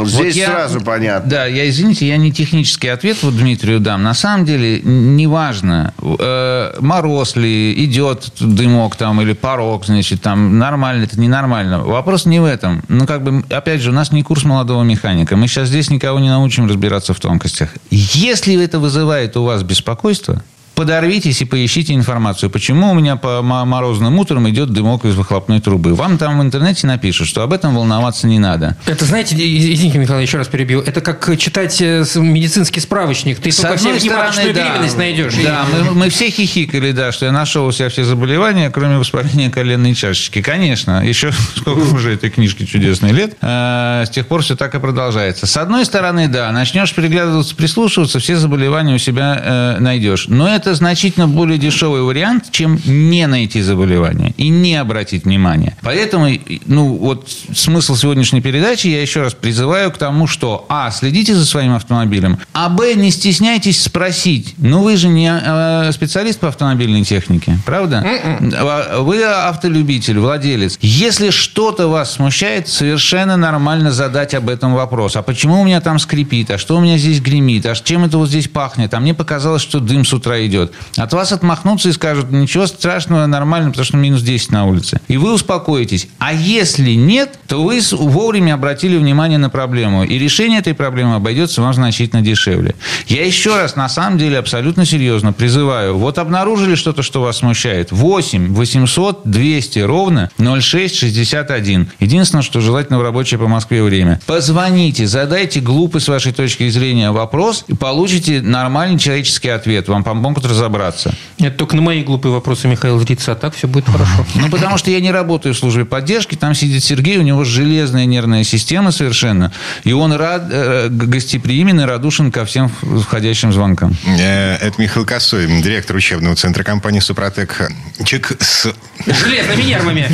Здесь 0.06 0.14
Вот 0.14 0.26
я- 0.28 0.48
сразу 0.48 0.82
понятно. 0.82 1.30
Да, 1.30 1.46
я, 1.46 1.68
извините, 1.70 2.08
я 2.08 2.18
не 2.18 2.32
технический 2.32 2.88
ответ 2.90 3.18
вот 3.22 3.34
Дмитрию 3.62 3.80
дам. 3.80 4.02
На 4.02 4.16
самом 4.16 4.44
деле, 4.44 4.82
неважно, 4.82 5.94
э, 6.02 6.74
мороз 6.80 7.36
ли, 7.36 7.86
идет 7.86 8.32
дымок 8.40 8.96
там 8.96 9.22
или 9.22 9.34
порог, 9.34 9.86
значит, 9.86 10.24
там 10.24 10.58
нормально, 10.58 11.04
это 11.04 11.20
ненормально. 11.20 11.84
Вопрос 11.84 12.26
не 12.26 12.40
в 12.40 12.46
этом. 12.46 12.82
Ну, 12.88 13.06
как 13.06 13.24
бы, 13.24 13.44
опять 13.52 13.82
же, 13.82 13.92
у 13.92 13.94
нас 13.94 14.12
не 14.12 14.24
курс 14.24 14.46
молодого 14.46 14.82
механика. 14.82 15.38
Мы 15.38 15.48
сейчас 15.48 15.68
здесь 15.68 15.92
никого 15.92 16.20
не 16.20 16.30
научим 16.30 16.68
разбираться 16.68 17.14
в 17.14 17.20
тонкостях. 17.20 17.70
Если 17.92 18.60
это 18.64 18.80
вызывает 18.80 19.38
у 19.38 19.44
вас 19.44 19.62
беспокойство, 19.62 20.42
подорвитесь 20.76 21.42
и 21.42 21.46
поищите 21.46 21.94
информацию, 21.94 22.50
почему 22.50 22.92
у 22.92 22.94
меня 22.94 23.16
по 23.16 23.42
морозным 23.42 24.18
утром 24.20 24.50
идет 24.50 24.70
дымок 24.72 25.06
из 25.06 25.16
выхлопной 25.16 25.60
трубы. 25.62 25.94
Вам 25.94 26.18
там 26.18 26.40
в 26.40 26.42
интернете 26.42 26.88
напишут, 26.88 27.28
что 27.28 27.44
об 27.44 27.54
этом 27.54 27.76
волноваться 27.76 28.28
не 28.28 28.40
надо. 28.40 28.78
Это, 28.86 29.06
знаете, 29.06 29.36
и- 29.36 29.74
извините, 29.74 29.98
Михаил, 30.00 30.20
еще 30.20 30.38
раз 30.38 30.48
перебью. 30.48 30.82
Это 30.82 31.02
как 31.02 31.38
читать 31.38 31.82
э, 31.82 32.04
медицинский 32.16 32.80
справочник. 32.80 33.40
Ты 33.40 33.52
С 33.52 33.58
только 33.58 33.78
геморрагичную 33.78 34.32
стороны, 34.32 34.54
да. 34.54 34.64
беременность 34.70 34.98
найдешь. 34.98 35.34
И- 35.38 35.44
Да, 35.44 35.66
мы, 35.72 35.92
мы 35.92 36.10
все 36.10 36.30
хихикали, 36.30 36.92
да, 36.92 37.12
что 37.12 37.26
я 37.26 37.32
нашел 37.32 37.66
у 37.66 37.72
себя 37.72 37.90
все 37.90 38.04
заболевания, 38.04 38.70
кроме 38.70 38.98
воспаления 38.98 39.50
коленной 39.50 39.94
чашечки. 39.94 40.42
Конечно, 40.42 41.06
еще 41.06 41.32
сколько 41.56 41.94
уже 41.96 42.14
этой 42.14 42.30
книжки 42.30 42.66
чудесной 42.66 43.12
лет, 43.12 43.38
э, 43.42 44.04
с 44.08 44.10
тех 44.10 44.28
пор 44.28 44.42
все 44.42 44.56
так 44.56 44.74
и 44.76 44.80
продолжается. 44.80 45.46
С 45.48 45.58
одной 45.58 45.86
стороны, 45.86 46.28
да, 46.28 46.52
начнешь 46.52 46.94
переглядываться, 46.94 47.56
прислушиваться, 47.56 48.20
все 48.20 48.38
заболевания 48.38 48.96
у 48.96 48.98
себя 48.98 49.40
э, 49.44 49.80
найдешь. 49.80 50.26
Но 50.28 50.48
это 50.54 50.71
значительно 50.74 51.28
более 51.28 51.58
дешевый 51.58 52.02
вариант, 52.02 52.52
чем 52.52 52.80
не 52.86 53.28
найти 53.28 53.62
заболевание 53.62 54.34
и 54.38 54.50
не 54.50 54.76
обратить 54.76 55.26
внимания. 55.26 55.76
Поэтому, 55.82 56.28
ну, 56.66 56.96
вот 56.96 57.28
смысл 57.54 57.96
сегодняшней 57.96 58.42
передачи, 58.42 58.88
я 58.88 59.02
еще 59.02 59.22
раз 59.22 59.34
призываю 59.34 59.92
к 59.92 59.98
тому, 59.98 60.28
что, 60.28 60.66
а, 60.70 60.92
следите 60.92 61.36
за 61.36 61.46
своим 61.46 61.74
автомобилем, 61.74 62.40
а, 62.54 62.70
б, 62.70 62.94
не 62.96 63.12
стесняйтесь 63.12 63.82
спросить. 63.82 64.56
Ну, 64.58 64.82
вы 64.82 64.98
же 64.98 65.08
не 65.08 65.32
э, 65.32 65.92
специалист 65.92 66.40
по 66.40 66.48
автомобильной 66.48 67.04
технике, 67.04 67.58
правда? 67.66 68.04
А, 68.04 69.02
Вы 69.02 69.24
автолюбитель, 69.24 70.20
владелец. 70.20 70.78
Если 70.82 71.30
что-то 71.30 71.88
вас 71.88 72.14
смущает, 72.14 72.68
совершенно 72.68 73.38
нормально 73.38 73.92
задать 73.92 74.34
об 74.34 74.50
этом 74.50 74.74
вопрос. 74.74 75.16
А 75.16 75.22
почему 75.22 75.62
у 75.62 75.66
меня 75.66 75.82
там 75.82 76.00
скрипит? 76.00 76.52
А 76.52 76.58
что 76.58 76.78
у 76.78 76.82
меня 76.82 76.98
здесь 76.98 77.20
гремит? 77.22 77.66
А 77.66 77.76
чем 77.76 78.06
это 78.06 78.18
вот 78.18 78.30
здесь 78.30 78.48
пахнет? 78.48 78.94
А 78.94 79.00
мне 79.00 79.14
показалось, 79.14 79.62
что 79.62 79.80
дым 79.80 80.06
с 80.06 80.14
утра 80.14 80.46
идет. 80.46 80.51
Идет. 80.52 80.74
От 80.98 81.14
вас 81.14 81.32
отмахнутся 81.32 81.90
и 81.90 81.94
скажут, 81.94 82.32
ничего 82.32 82.68
страшного, 82.68 83.26
нормально, 83.26 83.70
потому 83.70 83.86
что 83.86 83.98
минус 83.98 84.22
10 84.22 84.52
на 84.52 84.66
улице. 84.66 85.00
И 85.08 85.18
вы 85.18 85.34
успокоитесь. 85.34 86.08
А 86.20 86.34
если 86.34 86.92
нет, 86.92 87.40
то 87.48 87.64
вы 87.64 87.80
вовремя 87.92 88.54
обратили 88.54 88.98
внимание 88.98 89.38
на 89.38 89.50
проблему. 89.50 90.04
И 90.04 90.20
решение 90.20 90.60
этой 90.60 90.74
проблемы 90.74 91.16
обойдется 91.16 91.62
вам 91.62 91.74
значительно 91.74 92.22
дешевле. 92.22 92.76
Я 93.08 93.26
еще 93.26 93.56
раз, 93.56 93.76
на 93.76 93.90
самом 93.90 94.18
деле, 94.18 94.38
абсолютно 94.38 94.86
серьезно 94.86 95.34
призываю. 95.34 95.98
Вот 95.98 96.18
обнаружили 96.18 96.76
что-то, 96.76 97.02
что 97.02 97.22
вас 97.22 97.38
смущает. 97.38 97.92
8 97.92 98.54
800 98.54 99.22
200 99.26 99.80
ровно 99.80 100.30
0661. 100.38 101.92
Единственное, 102.00 102.42
что 102.44 102.60
желательно 102.62 103.00
в 103.00 103.04
рабочее 103.04 103.40
по 103.40 103.48
Москве 103.48 103.82
время. 103.84 104.20
Позвоните, 104.26 105.08
задайте 105.08 105.62
глупый 105.62 106.02
с 106.02 106.08
вашей 106.08 106.34
точки 106.34 106.70
зрения 106.70 107.12
вопрос 107.12 107.66
и 107.68 107.74
получите 107.74 108.42
нормальный 108.42 109.00
человеческий 109.00 109.50
ответ. 109.50 109.88
Вам 109.88 110.04
помогут 110.04 110.41
разобраться. 110.46 111.14
Это 111.40 111.58
только 111.58 111.76
на 111.76 111.82
мои 111.82 112.04
глупые 112.04 112.32
вопросы 112.32 112.68
Михаил 112.68 113.00
зрится, 113.00 113.32
а 113.32 113.36
так 113.36 113.56
все 113.56 113.68
будет 113.68 113.86
хорошо. 113.86 114.26
Ну, 114.36 114.50
потому 114.50 114.78
что 114.78 114.92
я 114.92 115.00
не 115.00 115.12
работаю 115.12 115.54
в 115.54 115.58
службе 115.58 115.86
поддержки. 115.86 116.36
Там 116.36 116.54
сидит 116.56 116.84
Сергей, 116.84 117.18
у 117.18 117.22
него 117.22 117.44
железная 117.44 118.06
нервная 118.06 118.44
система 118.44 118.92
совершенно. 118.92 119.52
И 119.84 119.94
он 119.94 120.14
рад, 120.14 120.48
э, 120.52 120.88
гостеприимен 120.90 121.80
и 121.82 121.84
радушен 121.84 122.32
ко 122.32 122.46
всем 122.46 122.70
входящим 122.70 123.52
звонкам. 123.54 123.96
Э, 124.06 124.56
Это 124.56 124.82
Михаил 124.82 125.06
Косой, 125.06 125.48
директор 125.62 125.96
учебного 125.96 126.36
центра 126.36 126.64
компании 126.64 127.00
«Супротек». 127.00 127.72
Чек 128.06 128.32
с 128.40 128.74
Железными 129.06 129.64
нервами. 129.64 130.10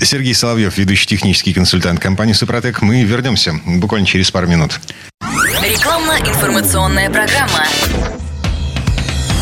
Сергей 0.00 0.34
Соловьев, 0.34 0.76
ведущий 0.76 1.06
технический 1.06 1.52
консультант 1.52 2.00
компании 2.00 2.32
«Супротек». 2.32 2.82
Мы 2.82 3.02
вернемся 3.04 3.54
буквально 3.64 4.06
через 4.06 4.30
пару 4.30 4.46
минут. 4.46 4.80
Рекламно-информационная 5.62 7.10
программа. 7.10 7.66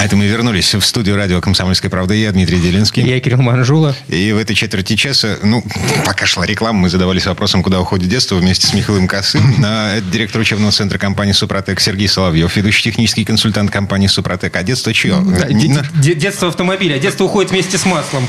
А 0.00 0.04
это 0.04 0.14
мы 0.14 0.26
вернулись 0.28 0.74
в 0.76 0.82
студию 0.82 1.16
радио 1.16 1.40
«Комсомольская 1.40 1.90
правда». 1.90 2.14
Я 2.14 2.30
Дмитрий 2.30 2.60
Делинский. 2.60 3.02
Я 3.04 3.18
Кирилл 3.18 3.42
Манжула. 3.42 3.96
И 4.06 4.30
в 4.30 4.38
этой 4.38 4.54
четверти 4.54 4.94
часа, 4.94 5.38
ну, 5.42 5.64
пока 6.06 6.24
шла 6.24 6.46
реклама, 6.46 6.78
мы 6.78 6.88
задавались 6.88 7.26
вопросом, 7.26 7.64
куда 7.64 7.80
уходит 7.80 8.08
детство 8.08 8.36
вместе 8.36 8.68
с 8.68 8.74
Михаилом 8.74 9.08
Косым. 9.08 9.42
А 9.64 9.96
Это 9.96 10.06
директор 10.08 10.40
учебного 10.40 10.70
центра 10.70 10.98
компании 10.98 11.32
«Супротек» 11.32 11.80
Сергей 11.80 12.06
Соловьев, 12.06 12.54
ведущий 12.54 12.84
технический 12.84 13.24
консультант 13.24 13.72
компании 13.72 14.06
«Супротек». 14.06 14.54
А 14.54 14.62
детство 14.62 14.94
чье? 14.94 15.16
Да, 15.20 15.48
де- 15.48 15.84
де- 15.96 16.14
Детство 16.14 16.46
автомобиля. 16.46 16.98
Детство 17.00 17.24
уходит 17.24 17.50
вместе 17.50 17.76
с 17.76 17.84
маслом. 17.84 18.24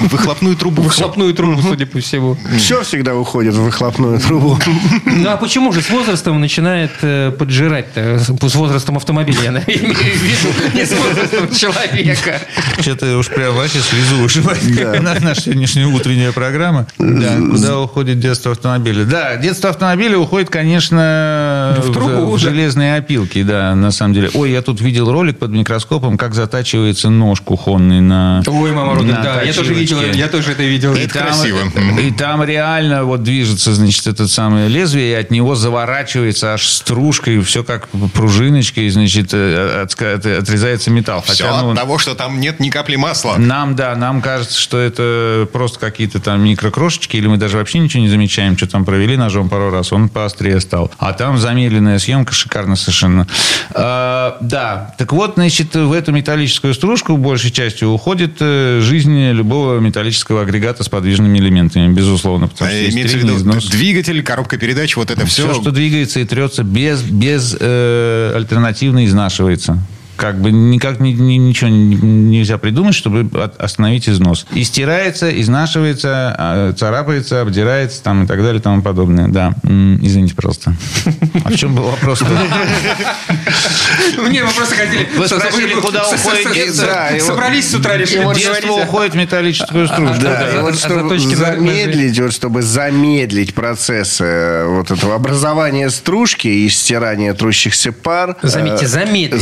Выхлопную 0.00 0.56
трубу. 0.56 0.80
Выхлопную 0.80 1.34
трубу, 1.34 1.60
судя 1.60 1.84
по 1.84 2.00
всему. 2.00 2.38
Все 2.56 2.82
всегда 2.84 3.14
уходит 3.14 3.52
в 3.54 3.60
выхлопную 3.62 4.18
трубу. 4.18 4.58
Ну 5.04 5.28
а 5.28 5.36
почему 5.36 5.72
же 5.72 5.82
с 5.82 5.90
возрастом 5.90 6.40
начинает 6.40 6.92
э, 7.02 7.32
поджирать-то? 7.38 8.18
С 8.18 8.54
возрастом 8.54 8.96
автомобиля, 8.96 9.42
я 9.42 9.50
имею 9.66 9.94
в 9.94 10.22
виду. 10.22 10.69
Не 10.74 10.84
с 10.86 10.92
возрастом 10.92 11.54
человека. 11.54 12.40
Что-то 12.80 13.16
уж 13.18 13.28
прям 13.28 13.54
вообще 13.54 13.78
слезу 13.80 14.22
ушибает. 14.22 15.00
На- 15.02 15.20
Наша 15.20 15.40
сегодняшняя 15.42 15.86
утренняя 15.86 16.32
программа. 16.32 16.86
Да, 16.98 17.36
куда 17.50 17.78
уходит 17.80 18.20
детство 18.20 18.52
автомобиля? 18.52 19.04
Да, 19.04 19.36
детство 19.36 19.70
автомобиля 19.70 20.18
уходит, 20.18 20.50
конечно, 20.50 21.76
В 21.82 21.92
трубу 21.92 22.26
в 22.26 22.32
уже. 22.32 22.50
железные 22.50 22.96
опилки, 22.96 23.42
да, 23.42 23.74
на 23.74 23.90
самом 23.90 24.14
деле. 24.14 24.30
Ой, 24.34 24.50
я 24.52 24.62
тут 24.62 24.80
видел 24.80 25.10
ролик 25.10 25.38
под 25.38 25.50
микроскопом, 25.50 26.16
как 26.16 26.34
затачивается 26.34 27.10
нож 27.10 27.40
кухонный 27.40 28.00
на 28.00 28.42
Ой, 28.46 28.72
мама 28.72 28.94
родная, 28.94 29.22
да, 29.22 29.42
я 29.42 29.52
тоже 29.52 29.74
видел, 29.74 29.98
я 30.02 30.28
тоже 30.28 30.52
это 30.52 30.62
видел. 30.62 30.94
И 30.94 31.00
Это 31.00 31.14
там, 31.14 31.26
красиво. 31.28 31.58
И 32.00 32.10
там 32.12 32.42
реально 32.44 33.04
вот 33.04 33.22
движется, 33.22 33.72
значит, 33.74 34.06
это 34.06 34.26
самое 34.28 34.68
лезвие, 34.68 35.10
и 35.12 35.14
от 35.14 35.30
него 35.30 35.54
заворачивается 35.54 36.54
аж 36.54 36.66
стружка, 36.66 37.30
и 37.30 37.40
все 37.40 37.62
как 37.64 37.88
пружиночка, 38.14 38.80
и, 38.80 38.88
значит, 38.88 39.30
э, 39.32 39.84
отска- 39.84 40.14
от- 40.14 40.26
отрезается 40.60 40.90
металл. 40.90 41.22
Все 41.22 41.44
Хотя, 41.44 41.62
ну, 41.62 41.70
от 41.70 41.76
того, 41.76 41.98
что 41.98 42.14
там 42.14 42.40
нет 42.40 42.60
ни 42.60 42.70
капли 42.70 42.96
масла. 42.96 43.36
нам, 43.36 43.74
да, 43.76 43.96
нам 43.96 44.20
кажется, 44.20 44.58
что 44.58 44.78
это 44.78 45.48
просто 45.52 45.78
какие-то 45.78 46.20
там 46.20 46.42
микрокрошечки, 46.44 47.16
или 47.16 47.26
мы 47.26 47.36
даже 47.36 47.56
вообще 47.56 47.78
ничего 47.78 48.02
не 48.02 48.08
замечаем, 48.08 48.56
что 48.56 48.66
там 48.66 48.84
провели 48.84 49.16
ножом 49.16 49.48
пару 49.48 49.70
раз, 49.70 49.92
он 49.92 50.08
поострее 50.08 50.60
стал. 50.60 50.90
А 50.98 51.12
там 51.12 51.38
замедленная 51.38 51.98
съемка, 51.98 52.32
шикарно 52.32 52.76
совершенно. 52.76 53.26
А, 53.72 54.36
да, 54.40 54.94
так 54.98 55.12
вот, 55.12 55.34
значит, 55.34 55.74
в 55.74 55.92
эту 55.92 56.12
металлическую 56.12 56.74
стружку 56.74 57.16
большей 57.16 57.50
частью 57.50 57.90
уходит 57.90 58.36
э, 58.40 58.80
жизнь 58.82 59.30
любого 59.30 59.78
металлического 59.78 60.42
агрегата 60.42 60.84
с 60.84 60.88
подвижными 60.88 61.38
элементами, 61.38 61.92
безусловно. 61.92 62.48
Потому 62.48 62.70
что 62.70 62.78
Э, 62.78 62.84
есть 62.84 62.94
Имеется 62.94 63.16
в 63.16 63.20
виду 63.20 63.36
износ. 63.36 63.66
двигатель, 63.66 64.22
коробка 64.22 64.56
передач, 64.56 64.96
вот 64.96 65.10
это 65.10 65.26
все. 65.26 65.50
Все, 65.50 65.60
что 65.60 65.70
двигается 65.70 66.20
и 66.20 66.24
трется, 66.24 66.62
без, 66.62 67.02
без 67.02 67.56
э, 67.58 68.32
альтернативно 68.34 69.04
изнашивается. 69.06 69.78
Как 70.20 70.38
бы 70.38 70.50
никак 70.52 71.00
ни- 71.00 71.12
ни- 71.12 71.38
ничего 71.38 71.70
не- 71.70 71.94
нельзя 71.96 72.58
придумать, 72.58 72.94
чтобы 72.94 73.26
от- 73.42 73.58
остановить 73.58 74.06
износ. 74.06 74.44
И 74.52 74.64
стирается, 74.64 75.30
изнашивается, 75.40 76.34
а, 76.38 76.72
царапается, 76.74 77.40
обдирается 77.40 78.02
там, 78.02 78.24
и 78.24 78.26
так 78.26 78.42
далее 78.42 78.58
и 78.58 78.62
тому 78.62 78.82
подобное. 78.82 79.28
Да. 79.28 79.54
Извините, 79.64 80.34
пожалуйста. 80.34 80.74
А 81.44 81.48
в 81.48 81.56
чем 81.56 81.74
был 81.74 81.84
вопрос? 81.84 82.22
Мне 84.18 84.44
вы 84.44 84.50
просто 84.50 84.74
хотели... 84.74 85.08
Вы 85.16 85.26
спросили, 85.26 85.74
куда 85.74 86.06
уходит 86.06 86.52
детство? 86.52 87.08
Собрались 87.20 87.70
с 87.70 87.74
утра, 87.74 87.96
решили 87.96 88.26
Детство 88.34 88.72
уходит 88.72 89.14
в 89.14 89.16
металлическую 89.16 89.86
стружку. 89.86 90.20
Да, 90.20 90.40
да, 90.40 90.58
и 90.58 90.60
вот 90.60 90.74
а 90.74 90.76
чтобы 90.76 91.18
замедлить, 91.18 92.18
вот 92.20 92.32
чтобы 92.32 92.62
замедлить 92.62 93.54
процесс 93.54 94.18
э, 94.20 94.66
вот 94.66 94.90
этого 94.90 95.14
образования 95.14 95.88
стружки 95.90 96.48
и 96.48 96.68
стирания 96.68 97.32
трущихся 97.34 97.92
пар. 97.92 98.36
э, 98.42 98.46
Заметьте, 98.48 98.86
замедлить, 98.86 99.40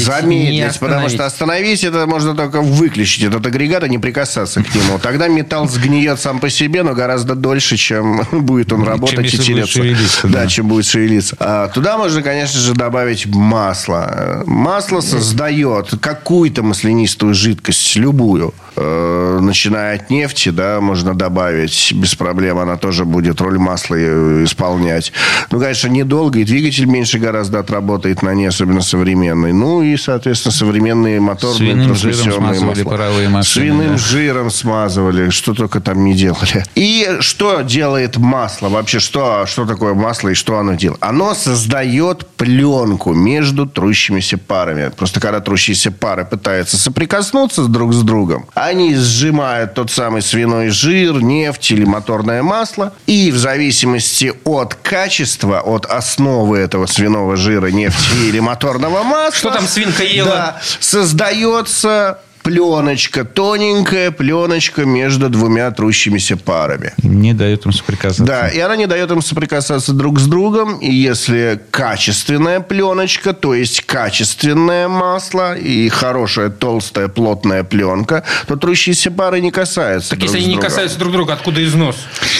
не 0.51 0.68
Замедлить, 0.73 0.81
потому 0.81 1.07
остановить. 1.07 1.14
что 1.14 1.27
остановить 1.27 1.85
это 1.85 2.07
можно 2.07 2.35
только 2.35 2.61
выключить 2.61 3.25
этот 3.25 3.47
агрегат 3.47 3.85
и 3.85 3.89
не 3.89 3.99
прикасаться 3.99 4.62
к 4.62 4.75
нему. 4.75 4.99
Тогда 4.99 5.29
металл 5.29 5.69
сгниет 5.69 6.21
сам 6.21 6.39
по 6.39 6.51
себе, 6.51 6.83
но 6.83 6.95
гораздо 6.95 7.35
дольше, 7.35 7.77
чем 7.77 8.23
будет 8.33 8.73
он 8.73 8.85
работать 8.85 9.25
если 9.25 9.37
и 9.37 9.64
тереться. 9.64 10.29
Да, 10.29 10.43
да. 10.43 10.47
чем 10.47 10.69
будет 10.69 10.87
шевелиться. 10.87 11.37
А, 11.41 11.69
туда 11.69 11.99
можно, 11.99 12.23
конечно 12.23 12.61
же, 12.61 12.75
добавить 12.75 13.27
масло. 13.27 14.43
Масло 14.47 15.01
создает 15.01 15.95
какую-то 16.01 16.62
маслянистую 16.62 17.35
жидкость, 17.35 17.97
любую. 17.97 18.55
Э, 18.77 19.39
Начиная 19.41 19.97
от 19.97 20.11
нефти, 20.11 20.51
да, 20.51 20.81
можно 20.81 21.14
добавить 21.14 21.93
без 21.95 22.14
проблем. 22.14 22.59
Она 22.59 22.77
тоже 22.77 23.05
будет 23.05 23.41
роль 23.41 23.59
масла 23.59 23.97
э, 23.99 24.45
исполнять. 24.45 25.12
Ну, 25.51 25.59
конечно, 25.59 25.89
недолго, 25.89 26.41
и 26.41 26.45
двигатель 26.45 26.87
меньше 26.87 27.19
гораздо 27.19 27.61
отработает 27.61 28.23
на 28.23 28.35
ней, 28.35 28.47
особенно 28.47 28.81
современный. 28.81 29.53
Ну, 29.53 29.83
и, 29.83 29.97
соответственно, 29.97 30.53
современные 30.59 31.21
моторные 31.21 31.73
Свиным 31.73 31.95
жиром 31.95 32.13
трансмиссионные 32.13 32.55
смазывали 32.55 33.27
масла. 33.29 33.43
Свиным 33.43 33.93
да. 33.93 33.97
жиром 33.97 34.51
смазывали, 34.51 35.31
что 35.31 35.55
только 35.55 35.81
там 35.81 36.05
не 36.05 36.15
делали. 36.15 36.65
И 36.75 37.19
что 37.21 37.63
делает 37.63 38.17
масло? 38.17 38.69
Вообще, 38.69 38.99
что, 38.99 39.47
что 39.47 39.65
такое 39.67 39.95
масло 39.95 40.29
и 40.29 40.35
что 40.35 40.59
оно 40.59 40.75
делает? 40.75 41.03
Оно 41.03 41.35
создает 41.35 42.27
пленку 42.27 43.13
между 43.15 43.67
трущимися 43.67 44.39
парами. 44.39 44.91
Просто 44.97 45.21
когда 45.21 45.41
трущиеся 45.41 45.91
пары 45.91 46.25
пытаются 46.25 46.77
соприкоснуться 46.77 47.65
друг 47.65 47.95
с 47.95 48.03
другом, 48.03 48.47
они 48.55 48.95
сжимают 48.95 49.75
тот 49.75 49.91
самый 49.91 50.23
свиной 50.23 50.71
жир, 50.71 51.23
нефть 51.23 51.71
или 51.71 51.85
моторное 51.85 52.43
масло. 52.43 52.93
И 53.07 53.31
в 53.31 53.37
зависимости 53.37 54.33
от 54.45 54.75
качества, 54.75 55.61
от 55.61 55.87
основы 55.87 56.59
этого 56.59 56.87
свиного 56.87 57.37
жира, 57.37 57.69
нефти 57.69 58.29
или 58.29 58.41
моторного 58.41 59.03
масла... 59.03 59.39
Что 59.39 59.51
там 59.51 59.69
свинка 59.69 60.03
ела? 60.03 60.29
Да, 60.29 60.48
создается 60.81 62.21
пленочка, 62.49 63.25
тоненькая 63.25 64.11
пленочка 64.11 64.87
между 64.87 65.29
двумя 65.29 65.71
трущимися 65.71 66.37
парами. 66.39 66.95
Не 67.03 67.35
дает 67.35 67.67
им 67.67 67.73
соприкасаться. 67.73 68.25
Да, 68.25 68.49
и 68.49 68.59
она 68.59 68.75
не 68.75 68.87
дает 68.87 69.11
им 69.11 69.21
соприкасаться 69.21 69.93
друг 69.93 70.19
с 70.19 70.27
другом. 70.27 70.79
И 70.79 70.91
если 70.91 71.61
качественная 71.71 72.61
пленочка, 72.61 73.35
то 73.35 73.53
есть 73.53 73.83
качественное 73.83 74.89
масло 74.89 75.59
и 75.59 75.91
хорошая 75.91 76.49
толстая 76.49 77.09
плотная 77.09 77.65
пленка, 77.65 78.25
то 78.47 78.57
трущиеся 78.57 79.11
пары 79.11 79.43
не 79.43 79.51
касаются 79.51 80.11
Так 80.11 80.21
друг 80.21 80.31
если 80.31 80.43
они 80.43 80.55
не 80.55 80.61
касаются 80.61 80.99
друг 80.99 81.13
друга, 81.13 81.35
откуда 81.35 81.63
износ? 81.63 81.97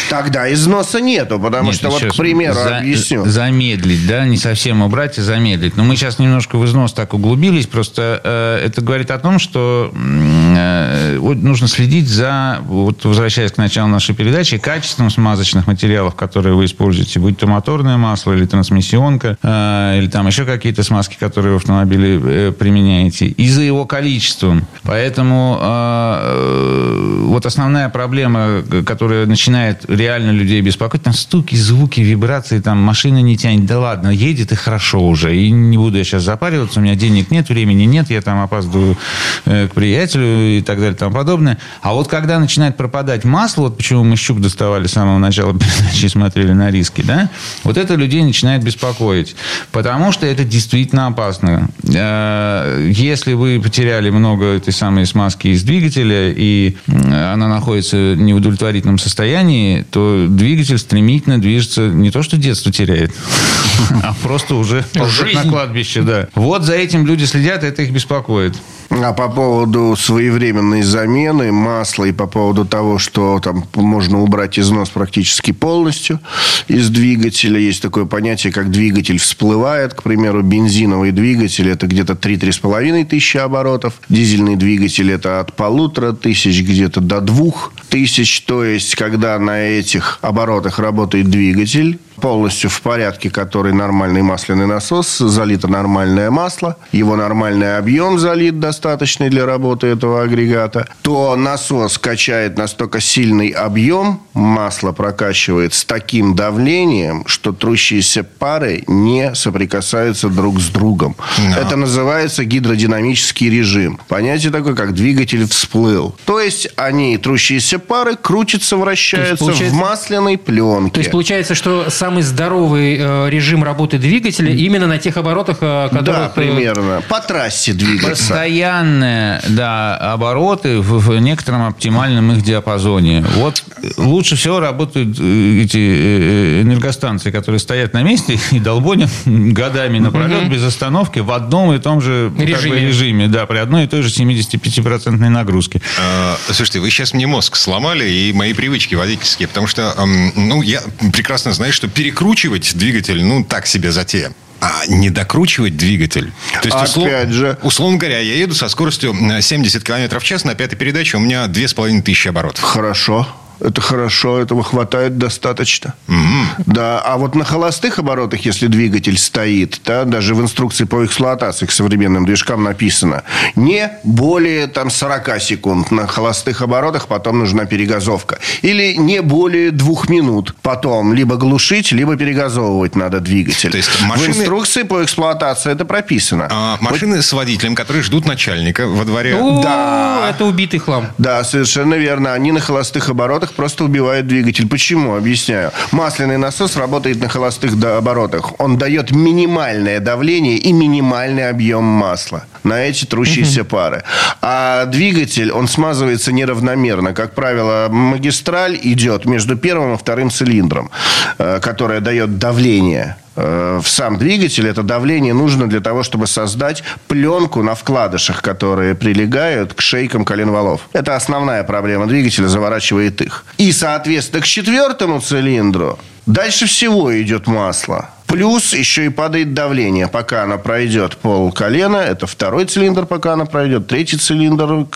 Тогда 0.09 0.51
износа 0.51 1.03
нету, 1.03 1.39
потому 1.39 1.67
Нет, 1.67 1.75
что 1.75 1.91
вот, 1.91 2.03
к 2.03 2.17
примеру, 2.17 2.55
за- 2.55 2.79
объясню. 2.79 3.27
Замедлить, 3.27 4.07
да, 4.07 4.27
не 4.27 4.39
совсем 4.39 4.81
убрать, 4.81 5.19
а 5.19 5.23
замедлить. 5.23 5.77
Но 5.77 5.85
мы 5.85 5.97
сейчас 5.97 6.19
немножко 6.19 6.57
в 6.57 6.65
износ 6.65 6.95
так 6.95 7.13
углубились. 7.13 7.67
Просто 7.67 8.23
э, 8.25 8.65
это 8.65 8.81
говорит 8.81 9.11
о 9.11 9.19
том, 9.19 9.39
что 9.39 9.93
нужно 9.99 11.69
следить 11.69 12.09
за, 12.09 12.59
вот 12.65 13.05
возвращаясь 13.05 13.53
к 13.53 13.59
началу 13.59 13.89
нашей 13.89 14.15
передачи, 14.15 14.59
качеством 14.59 15.11
смазочных 15.11 15.67
материалов, 15.67 16.15
которые 16.15 16.55
вы 16.55 16.67
используете, 16.67 17.21
будь 17.21 17.39
то 17.39 17.47
моторное 17.47 17.97
масло 17.97 18.33
или 18.33 18.47
трансмиссионка, 18.47 19.37
э, 19.43 19.99
или 19.99 20.09
там 20.09 20.27
еще 20.27 20.45
какие-то 20.45 20.83
смазки, 20.83 21.17
которые 21.19 21.55
в 21.55 21.57
автомобиле 21.57 22.21
э, 22.23 22.53
применяете, 22.53 23.27
и 23.27 23.49
за 23.49 23.63
его 23.63 23.87
количеством. 23.87 24.67
Поэтому 24.83 25.59
э, 25.61 27.25
вот 27.27 27.47
основная 27.47 27.89
проблема, 27.89 28.63
которая 28.87 29.27
начинает 29.27 29.85
реально 29.89 30.31
людей 30.31 30.61
беспокоить, 30.61 31.03
там 31.03 31.13
стуки, 31.13 31.55
звуки, 31.57 32.01
вибрации, 32.01 32.61
там 32.61 32.79
машина 32.79 33.21
не 33.23 33.37
тянет, 33.37 33.67
да 33.67 33.79
ладно, 33.79 34.09
едет 34.09 34.53
и 34.53 34.55
хорошо 34.55 35.01
уже, 35.01 35.37
и 35.37 35.51
не 35.51 35.77
буду 35.77 35.99
я 35.99 36.05
сейчас 36.05 36.23
запариваться, 36.23 36.81
у 36.81 36.83
меня 36.83 36.95
денег 36.95 37.31
нет, 37.31 37.49
времени 37.49 37.85
нет, 37.85 38.11
я 38.11 38.21
там 38.23 38.43
опаздываю 38.43 38.97
к 39.45 39.71
приятелю 39.89 40.59
и 40.59 40.61
так 40.61 40.77
далее 40.77 40.93
и 40.93 40.97
тому 40.97 41.15
подобное. 41.15 41.57
А 41.81 41.95
вот 41.95 42.09
когда 42.09 42.39
начинает 42.39 42.77
пропадать 42.77 43.25
масло, 43.25 43.63
вот 43.63 43.79
почему 43.79 44.05
мы 44.05 44.17
щук 44.17 44.39
доставали 44.41 44.87
с 44.87 44.93
самого 44.93 45.19
начала 45.19 45.55
передачи 45.59 46.05
и 46.05 46.09
смотрели 46.09 46.53
на 46.53 46.71
риски, 46.71 47.01
да, 47.01 47.31
вот 47.65 47.79
это 47.79 47.95
людей 47.95 48.23
начинает 48.23 48.63
беспокоить. 48.63 49.35
Потому 49.73 50.13
что 50.13 50.27
это 50.27 50.45
действительно 50.45 51.07
опасно. 51.07 51.71
Э, 51.95 52.91
если 52.95 53.33
вы 53.33 53.61
потеряли 53.63 54.11
много 54.11 54.45
этой 54.45 54.75
самой 54.75 55.07
смазки 55.07 55.49
из 55.49 55.63
двигателя, 55.63 56.33
и 56.37 56.77
она 56.87 57.49
находится 57.49 57.97
в 57.97 58.17
неудовлетворительном 58.17 58.99
состоянии, 58.99 59.87
то 59.91 60.27
двигатель 60.29 60.77
стремительно 60.77 61.41
движется, 61.41 61.89
не 61.89 62.11
то 62.11 62.23
что 62.23 62.37
детство 62.37 62.71
теряет, 62.71 63.13
а 64.03 64.15
просто 64.23 64.55
уже 64.55 64.85
на 64.95 65.51
кладбище, 65.51 66.03
да. 66.03 66.29
Вот 66.35 66.65
за 66.65 66.75
этим 66.75 67.07
люди 67.07 67.25
следят, 67.25 67.65
это 67.65 67.83
их 67.83 67.91
беспокоит. 67.91 68.55
А 68.91 69.13
по 69.13 69.29
поводу 69.29 69.95
своевременной 69.97 70.83
замены 70.83 71.53
масла 71.53 72.07
и 72.07 72.13
по 72.13 72.27
поводу 72.27 72.65
того, 72.65 72.99
что 72.99 73.39
там 73.39 73.65
можно 73.75 74.23
убрать 74.23 74.59
износ 74.59 74.89
практически 74.89 75.53
полностью 75.53 76.21
из 76.69 76.89
двигателя, 76.89 77.61
есть 77.61 77.83
такое 77.83 78.07
понятие, 78.07 78.51
как 78.51 78.71
двигатель 78.71 79.19
всплывает. 79.19 79.93
К 79.93 80.03
примеру, 80.03 80.43
бензиновый 80.43 81.13
двигатель– 81.13 81.69
это 81.71 81.87
где-то 81.87 82.15
3-3,5 82.15 83.05
тысячи 83.05 83.37
оборотов. 83.37 83.95
Дизельный 84.09 84.57
двигатель– 84.57 85.11
это 85.13 85.41
от 85.41 85.55
полутора 85.55 86.13
тысяч 86.13 86.63
где-то 86.63 87.01
до 87.01 87.21
двух 87.21 87.73
тысяч. 87.89 88.43
То 88.43 88.65
есть, 88.65 88.95
когда 88.95 89.39
на 89.39 89.61
этих 89.61 90.19
оборотах 90.23 90.79
работает 90.79 91.29
двигатель, 91.29 91.99
полностью 92.19 92.71
в 92.71 92.81
порядке, 92.83 93.31
который 93.31 93.73
нормальный 93.73 94.23
масляный 94.23 94.67
насос, 94.67 95.19
залито 95.19 95.69
нормальное 95.69 96.31
масло, 96.31 96.77
его 96.93 97.17
нормальный 97.17 97.79
объем 97.79 98.19
залит 98.19 98.61
достаточный 98.61 99.31
для 99.31 99.47
работы 99.47 99.87
этого 99.87 100.23
агрегата, 100.23 100.89
то 101.03 101.37
насос 101.37 101.99
качает 101.99 102.59
настолько 102.59 103.01
сильный 103.01 103.49
объем, 103.49 104.21
масло 104.35 104.93
прокачивает 104.93 105.75
с 105.75 105.85
таким 105.85 106.35
давлением, 106.35 107.25
что 107.27 107.53
трущиеся 107.53 108.25
пары 108.25 108.85
не 108.87 109.35
соприкасаются 109.35 110.29
друг 110.29 110.61
с 110.61 110.69
другом. 110.69 111.17
No. 111.39 111.57
Это 111.57 111.77
называется 111.77 112.45
гидродинамический 112.45 113.49
режим. 113.49 114.01
Понятие 114.09 114.51
такое, 114.51 114.75
как 114.75 114.95
двигатель 114.95 115.47
всплыл. 115.47 116.15
То 116.25 116.41
есть 116.41 116.69
они, 116.77 117.17
трущиеся 117.17 117.78
пары, 117.79 118.17
крутятся, 118.17 118.77
вращаются 118.77 119.45
в 119.45 119.73
масляной 119.73 120.37
пленке. 120.37 120.93
То 120.93 120.99
есть 120.99 121.11
получается, 121.11 121.55
что 121.55 121.91
сам 121.91 122.09
самый 122.09 122.23
здоровый 122.23 122.97
э, 122.99 123.29
режим 123.29 123.63
работы 123.63 123.99
двигателя 123.99 124.51
именно 124.51 124.87
на 124.87 124.97
тех 124.97 125.19
оборотах, 125.19 125.59
э, 125.61 125.89
которых... 125.91 126.07
Да, 126.07 126.33
э, 126.35 126.35
примерно. 126.35 127.03
По 127.07 127.21
трассе 127.21 127.75
двигаться. 127.75 128.09
Постоянные, 128.09 129.43
да, 129.49 129.95
обороты 129.97 130.79
в, 130.81 130.99
в 130.99 131.19
некотором 131.21 131.67
оптимальном 131.67 132.33
их 132.33 132.43
диапазоне. 132.43 133.27
Вот 133.37 133.63
лучше 133.99 134.37
всего 134.37 134.59
работают 134.59 135.19
эти 135.19 136.63
энергостанции, 136.63 137.31
которые 137.31 137.59
стоят 137.59 137.93
на 137.93 138.03
месте 138.03 138.39
и 138.53 138.59
долбонят 138.59 139.11
годами 139.27 139.99
напролет 139.99 140.45
угу. 140.45 140.51
без 140.51 140.65
остановки 140.65 141.19
в 141.19 141.31
одном 141.31 141.75
и 141.75 141.79
том 141.79 142.01
же 142.01 142.33
режиме. 142.39 142.55
Как 142.55 142.71
бы, 142.71 142.81
режиме 142.81 143.29
да, 143.29 143.45
при 143.45 143.59
одной 143.59 143.85
и 143.85 143.87
той 143.87 144.01
же 144.01 144.09
75% 144.09 145.11
нагрузке. 145.11 145.83
А, 146.01 146.39
слушайте, 146.47 146.81
вы 146.81 146.89
сейчас 146.89 147.13
мне 147.13 147.27
мозг 147.27 147.55
сломали 147.69 148.09
и 148.09 148.33
мои 148.33 148.55
привычки 148.55 148.95
водительские, 148.95 149.47
потому 149.47 149.67
что, 149.67 149.95
ну, 150.35 150.63
я 150.63 150.81
прекрасно 151.13 151.53
знаю, 151.53 151.75
что 151.75 151.87
перекручивать 151.87 152.75
двигатель, 152.75 153.23
ну, 153.23 153.45
так 153.45 153.67
себе 153.67 153.93
затея. 153.93 154.33
А 154.61 154.87
не 154.89 155.11
докручивать 155.11 155.77
двигатель. 155.77 156.33
То 156.63 156.69
есть, 156.69 156.83
услов... 156.83 157.07
Опять 157.07 157.29
же. 157.29 157.59
Условно 157.63 157.99
говоря, 157.99 158.21
я 158.21 158.37
еду 158.37 158.55
со 158.55 158.71
скоростью 158.71 159.15
70 159.15 159.85
км 159.85 160.19
в 160.19 160.25
час 160.25 160.45
на 160.45 160.55
пятой 160.55 160.77
передаче, 160.77 161.19
у 161.19 161.21
меня 161.21 161.47
2500 161.47 162.27
оборотов. 162.31 162.65
Хорошо. 162.65 163.29
Это 163.61 163.81
хорошо, 163.81 164.39
этого 164.39 164.63
хватает 164.63 165.19
достаточно. 165.19 165.95
Mm-hmm. 166.07 166.63
Да, 166.67 167.01
а 167.01 167.17
вот 167.17 167.35
на 167.35 167.45
холостых 167.45 167.99
оборотах, 167.99 168.45
если 168.45 168.67
двигатель 168.67 169.19
стоит, 169.19 169.81
да, 169.85 170.05
даже 170.05 170.35
в 170.35 170.41
инструкции 170.41 170.85
по 170.85 171.05
эксплуатации 171.05 171.67
к 171.67 171.73
современным 171.73 172.25
движкам 172.25 172.63
написано, 172.63 173.25
не 173.57 173.91
более 174.05 174.67
там 174.67 174.91
40 174.91 175.41
секунд 175.41 175.91
на 175.91 176.07
холостых 176.07 176.63
оборотах, 176.63 177.09
потом 177.09 177.39
нужна 177.39 177.65
перегазовка. 177.65 178.39
Или 178.63 178.95
не 178.95 179.23
более 179.23 179.71
двух 179.71 180.09
минут 180.09 180.55
потом 180.63 181.13
либо 181.13 181.37
глушить, 181.37 181.93
либо 181.93 182.17
перегазовывать 182.17 182.97
надо 182.97 183.21
двигатель. 183.21 183.71
То 183.71 183.77
есть 183.77 183.91
машины... 184.03 184.35
В 184.35 184.39
инструкции 184.39 184.83
по 184.83 185.03
эксплуатации 185.03 185.73
это 185.73 185.85
прописано. 185.85 186.49
А, 186.51 186.79
машины 186.81 187.17
вот... 187.17 187.25
с 187.25 187.33
водителем, 187.33 187.75
которые 187.75 188.03
ждут 188.03 188.27
начальника 188.27 188.87
во 188.87 189.05
дворе. 189.05 189.37
О, 189.37 189.63
да. 189.63 190.31
Это 190.31 190.45
убитый 190.45 190.79
хлам. 190.79 191.07
Да, 191.19 191.43
совершенно 191.45 191.95
верно. 191.95 192.35
Они 192.35 192.53
на 192.53 192.61
холостых 192.61 193.09
оборотах 193.09 193.48
оборотах 193.49 193.53
просто 193.55 193.85
убивает 193.85 194.27
двигатель. 194.27 194.67
Почему? 194.69 195.17
Объясняю. 195.17 195.71
Масляный 195.93 196.39
насос 196.39 196.77
работает 196.77 197.21
на 197.21 197.29
холостых 197.29 197.73
оборотах. 197.85 198.53
Он 198.59 198.79
дает 198.79 199.11
минимальное 199.11 200.01
давление 200.01 200.57
и 200.57 200.73
минимальный 200.73 201.49
объем 201.49 201.85
масла 201.85 202.45
на 202.65 202.81
эти 202.81 203.05
трущиеся 203.07 203.65
пары. 203.65 204.03
А 204.43 204.85
двигатель, 204.87 205.51
он 205.51 205.69
смазывается 205.69 206.33
неравномерно. 206.33 207.15
Как 207.15 207.35
правило, 207.35 207.89
магистраль 207.91 208.79
идет 208.83 209.27
между 209.27 209.57
первым 209.57 209.95
и 209.95 209.97
вторым 209.97 210.31
цилиндром, 210.31 210.91
э, 211.39 211.61
которое 211.61 212.01
дает 212.01 212.39
давление 212.39 213.17
Э, 213.41 213.81
в 213.81 213.89
сам 213.89 214.19
двигатель, 214.19 214.67
это 214.67 214.83
давление 214.83 215.33
нужно 215.33 215.69
для 215.69 215.81
того, 215.81 216.03
чтобы 216.03 216.27
создать 216.27 216.83
пленку 217.07 217.63
на 217.63 217.77
вкладышах, 217.77 218.43
которые 218.43 218.97
прилегают 218.97 219.75
к 219.75 219.81
шейкам 219.81 220.25
коленвалов. 220.25 220.89
Это 220.93 221.15
основная 221.15 221.63
проблема 221.63 222.07
двигателя, 222.07 222.49
заворачивает 222.49 223.21
их. 223.21 223.45
И, 223.57 223.71
соответственно, 223.71 224.43
к 224.43 224.45
четвертому 224.45 225.21
цилиндру 225.21 226.01
дальше 226.27 226.67
всего 226.67 227.17
идет 227.21 227.47
масло. 227.47 228.11
Плюс 228.29 228.75
еще 228.75 229.07
и 229.07 229.09
падает 229.09 229.55
давление, 229.55 230.07
пока 230.07 230.43
она 230.43 230.59
пройдет 230.59 231.17
пол 231.17 231.51
колена. 231.51 231.97
Это 231.97 232.27
второй 232.27 232.67
цилиндр, 232.67 233.07
пока 233.07 233.33
она 233.33 233.47
пройдет. 233.47 233.87
Третий 233.87 234.19
цилиндр, 234.19 234.87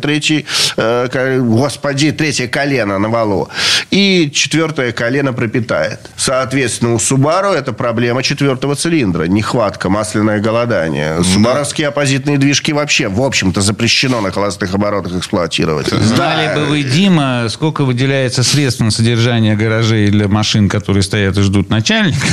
третий, 0.00 0.46
э, 0.76 1.38
господи, 1.40 2.12
третье 2.12 2.48
колено 2.48 2.98
на 2.98 3.10
валу. 3.10 3.50
И 3.90 4.30
четвертое 4.32 4.92
колено 4.92 5.34
пропитает. 5.34 6.00
Соответственно, 6.16 6.94
у 6.94 6.96
Subaru 6.96 7.52
это 7.52 7.74
проблема 7.74 8.22
четвертого 8.22 8.74
цилиндра. 8.74 9.24
Нехватка, 9.24 9.90
масляное 9.90 10.40
голодание. 10.40 11.22
Субаровские 11.22 11.88
оппозитные 11.88 12.38
движки 12.38 12.72
вообще, 12.72 13.08
в 13.08 13.20
общем-то, 13.20 13.60
запрещено 13.60 14.22
на 14.22 14.30
холостых 14.30 14.74
оборотах 14.74 15.14
эксплуатировать. 15.14 15.88
Знали 15.88 16.46
да. 16.46 16.54
бы 16.54 16.64
вы, 16.64 16.82
Дима, 16.82 17.48
сколько 17.50 17.84
выделяется 17.84 18.42
средств 18.42 18.80
на 18.80 18.90
содержание 18.90 19.56
гаражей 19.56 20.08
для 20.08 20.26
машин, 20.26 20.70
которые 20.70 21.02
стоят 21.02 21.36
и 21.36 21.42
ждут 21.42 21.68
начальника. 21.68 22.26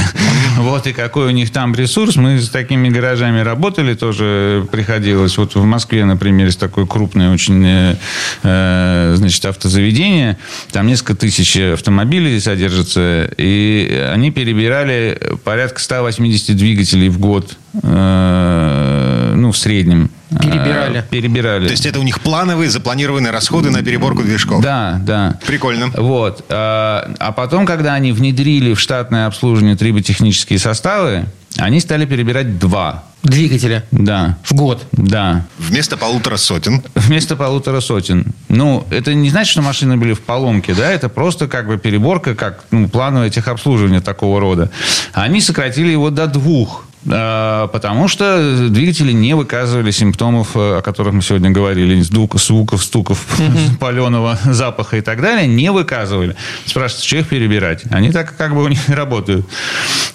Вот 0.58 0.88
и 0.88 0.94
какой 0.94 1.28
у 1.28 1.30
них 1.32 1.52
там 1.52 1.74
ресурс. 1.76 2.16
Мы 2.16 2.40
с 2.40 2.50
такими 2.50 2.90
гаражами 2.90 3.40
работали, 3.42 3.94
тоже 3.94 4.68
приходилось. 4.72 5.38
Вот 5.38 5.56
в 5.56 5.64
Москве, 5.64 6.06
например, 6.06 6.48
есть 6.48 6.60
такое 6.60 6.86
крупное 6.86 7.34
очень 7.34 7.64
э, 7.66 7.96
э, 8.44 9.14
значит, 9.18 9.46
автозаведение. 9.46 10.38
Там 10.72 10.88
несколько 10.88 11.16
тысяч 11.16 11.58
автомобилей 11.58 12.40
содержится. 12.40 13.30
И 13.38 14.10
они 14.12 14.32
перебирали 14.32 15.20
порядка 15.44 15.80
180 15.80 16.56
двигателей 16.56 17.10
в 17.10 17.20
год. 17.20 17.58
Э, 17.84 19.34
ну, 19.36 19.52
в 19.52 19.58
среднем. 19.58 20.10
Перебирали. 20.30 21.04
Перебирали. 21.10 21.68
То 21.68 21.72
есть 21.72 21.86
это 21.86 22.00
у 22.00 22.04
них 22.04 22.20
плановые, 22.22 22.70
запланированные 22.70 23.32
расходы 23.32 23.70
на 23.70 23.84
переборку 23.84 24.24
движков. 24.24 24.62
Да, 24.62 25.00
да. 25.02 25.40
Прикольно. 25.46 25.92
Вот. 25.96 26.44
А 26.50 27.34
потом, 27.36 27.66
когда 27.66 27.94
они 27.94 28.12
внедрили 28.12 28.74
в 28.74 28.80
штатное 28.80 29.28
обслуживание 29.28 29.76
триботехнические 29.76 30.60
составы, 30.60 31.26
они 31.58 31.80
стали 31.80 32.06
перебирать 32.06 32.60
два. 32.60 33.04
Двигателя? 33.24 33.84
Да. 33.92 34.38
В 34.44 34.54
год? 34.54 34.86
Да. 34.92 35.46
Вместо 35.58 35.98
полутора 35.98 36.38
сотен? 36.38 36.84
Вместо 36.94 37.36
полутора 37.36 37.80
сотен. 37.80 38.34
Ну, 38.50 38.86
это 38.92 39.14
не 39.14 39.30
значит, 39.30 39.52
что 39.52 39.62
машины 39.62 39.98
были 39.98 40.14
в 40.14 40.22
поломке, 40.22 40.76
да, 40.76 40.92
это 40.92 41.10
просто 41.10 41.48
как 41.48 41.68
бы 41.68 41.78
переборка, 41.78 42.36
как 42.36 42.66
ну, 42.72 42.88
плановое 42.88 43.32
техобслуживание 43.32 44.02
такого 44.02 44.40
рода. 44.40 44.70
Они 45.14 45.42
сократили 45.42 45.90
его 45.92 46.12
до 46.12 46.28
двух 46.28 46.85
потому 47.06 48.08
что 48.08 48.68
двигатели 48.70 49.12
не 49.12 49.36
выказывали 49.36 49.92
симптомов, 49.92 50.52
о 50.56 50.82
которых 50.82 51.14
мы 51.14 51.22
сегодня 51.22 51.52
говорили, 51.52 52.02
звук, 52.02 52.40
звуков, 52.40 52.84
стуков, 52.84 53.26
mm-hmm. 53.38 53.78
паленого 53.80 54.38
запаха 54.46 54.98
и 54.98 55.02
так 55.02 55.22
далее, 55.22 55.48
не 55.48 55.72
выказывали. 55.72 56.36
Спрашивается, 56.66 57.08
что 57.08 57.18
их 57.18 57.28
перебирать? 57.28 57.84
Они 57.92 58.12
так 58.12 58.36
как 58.36 58.56
бы 58.56 58.64
у 58.64 58.68
них 58.68 58.80
работают. 58.88 59.46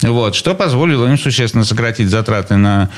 Вот, 0.01 0.35
что 0.35 0.55
позволило 0.55 1.07
им 1.07 1.17
существенно 1.17 1.63
сократить 1.63 2.09
затраты 2.09 2.57
на 2.57 2.89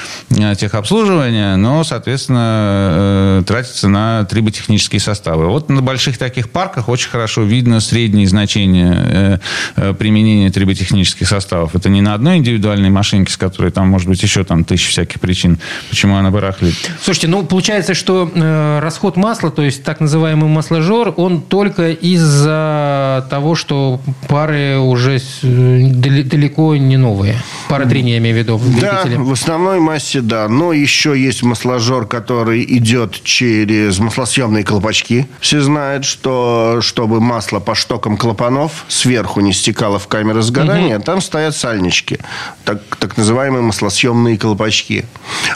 техобслуживание, 0.55 1.55
но, 1.57 1.83
соответственно, 1.83 3.39
э, 3.39 3.43
тратиться 3.45 3.89
на 3.89 4.23
триботехнические 4.25 4.99
составы. 4.99 5.47
Вот 5.47 5.69
на 5.69 5.81
больших 5.81 6.17
таких 6.17 6.49
парках 6.49 6.89
очень 6.89 7.09
хорошо 7.09 7.43
видно 7.43 7.79
средние 7.79 8.27
значения 8.27 8.95
э, 8.95 9.37
э, 9.75 9.93
применения 9.93 10.49
триботехнических 10.49 11.27
составов. 11.27 11.75
Это 11.75 11.89
не 11.89 12.01
на 12.01 12.13
одной 12.13 12.37
индивидуальной 12.37 12.89
машинке, 12.89 13.31
с 13.31 13.37
которой 13.37 13.71
там, 13.71 13.82
может 13.87 14.07
быть, 14.07 14.21
еще 14.21 14.43
там 14.43 14.63
тысяча 14.63 14.89
всяких 14.89 15.19
причин, 15.19 15.59
почему 15.89 16.15
она 16.15 16.31
барахлит. 16.31 16.75
Слушайте, 17.01 17.27
ну, 17.27 17.43
получается, 17.43 17.93
что 17.93 18.29
э, 18.33 18.79
расход 18.79 19.17
масла, 19.17 19.51
то 19.51 19.61
есть 19.61 19.83
так 19.83 19.99
называемый 19.99 20.49
масложор, 20.49 21.13
он 21.17 21.41
только 21.41 21.91
из-за 21.91 23.25
того, 23.29 23.55
что 23.55 23.99
пары 24.27 24.77
уже 24.77 25.19
далеко 25.41 26.75
не 26.75 26.97
новые. 26.97 27.35
Пары 27.69 27.85
трения, 27.85 28.13
я 28.13 28.17
имею 28.19 28.35
в 28.35 28.39
виду, 28.39 28.57
в 28.57 28.79
Да, 28.79 29.03
в 29.05 29.31
основной 29.31 29.79
массе, 29.79 30.21
да. 30.21 30.47
Но 30.47 30.73
еще 30.73 31.19
есть 31.19 31.43
масложор, 31.43 32.05
который 32.05 32.63
идет 32.77 33.21
через 33.23 33.99
маслосъемные 33.99 34.63
колпачки. 34.63 35.27
Все 35.39 35.61
знают, 35.61 36.05
что 36.05 36.79
чтобы 36.81 37.19
масло 37.19 37.59
по 37.59 37.75
штокам 37.75 38.17
клапанов 38.17 38.85
сверху 38.87 39.41
не 39.41 39.53
стекало 39.53 39.99
в 39.99 40.07
камеры 40.07 40.41
сгорания, 40.41 40.97
угу. 40.97 41.03
там 41.03 41.21
стоят 41.21 41.55
сальнички, 41.55 42.19
так, 42.65 42.81
так 42.99 43.17
называемые 43.17 43.61
маслосъемные 43.73 44.37
колпачки. 44.37 45.05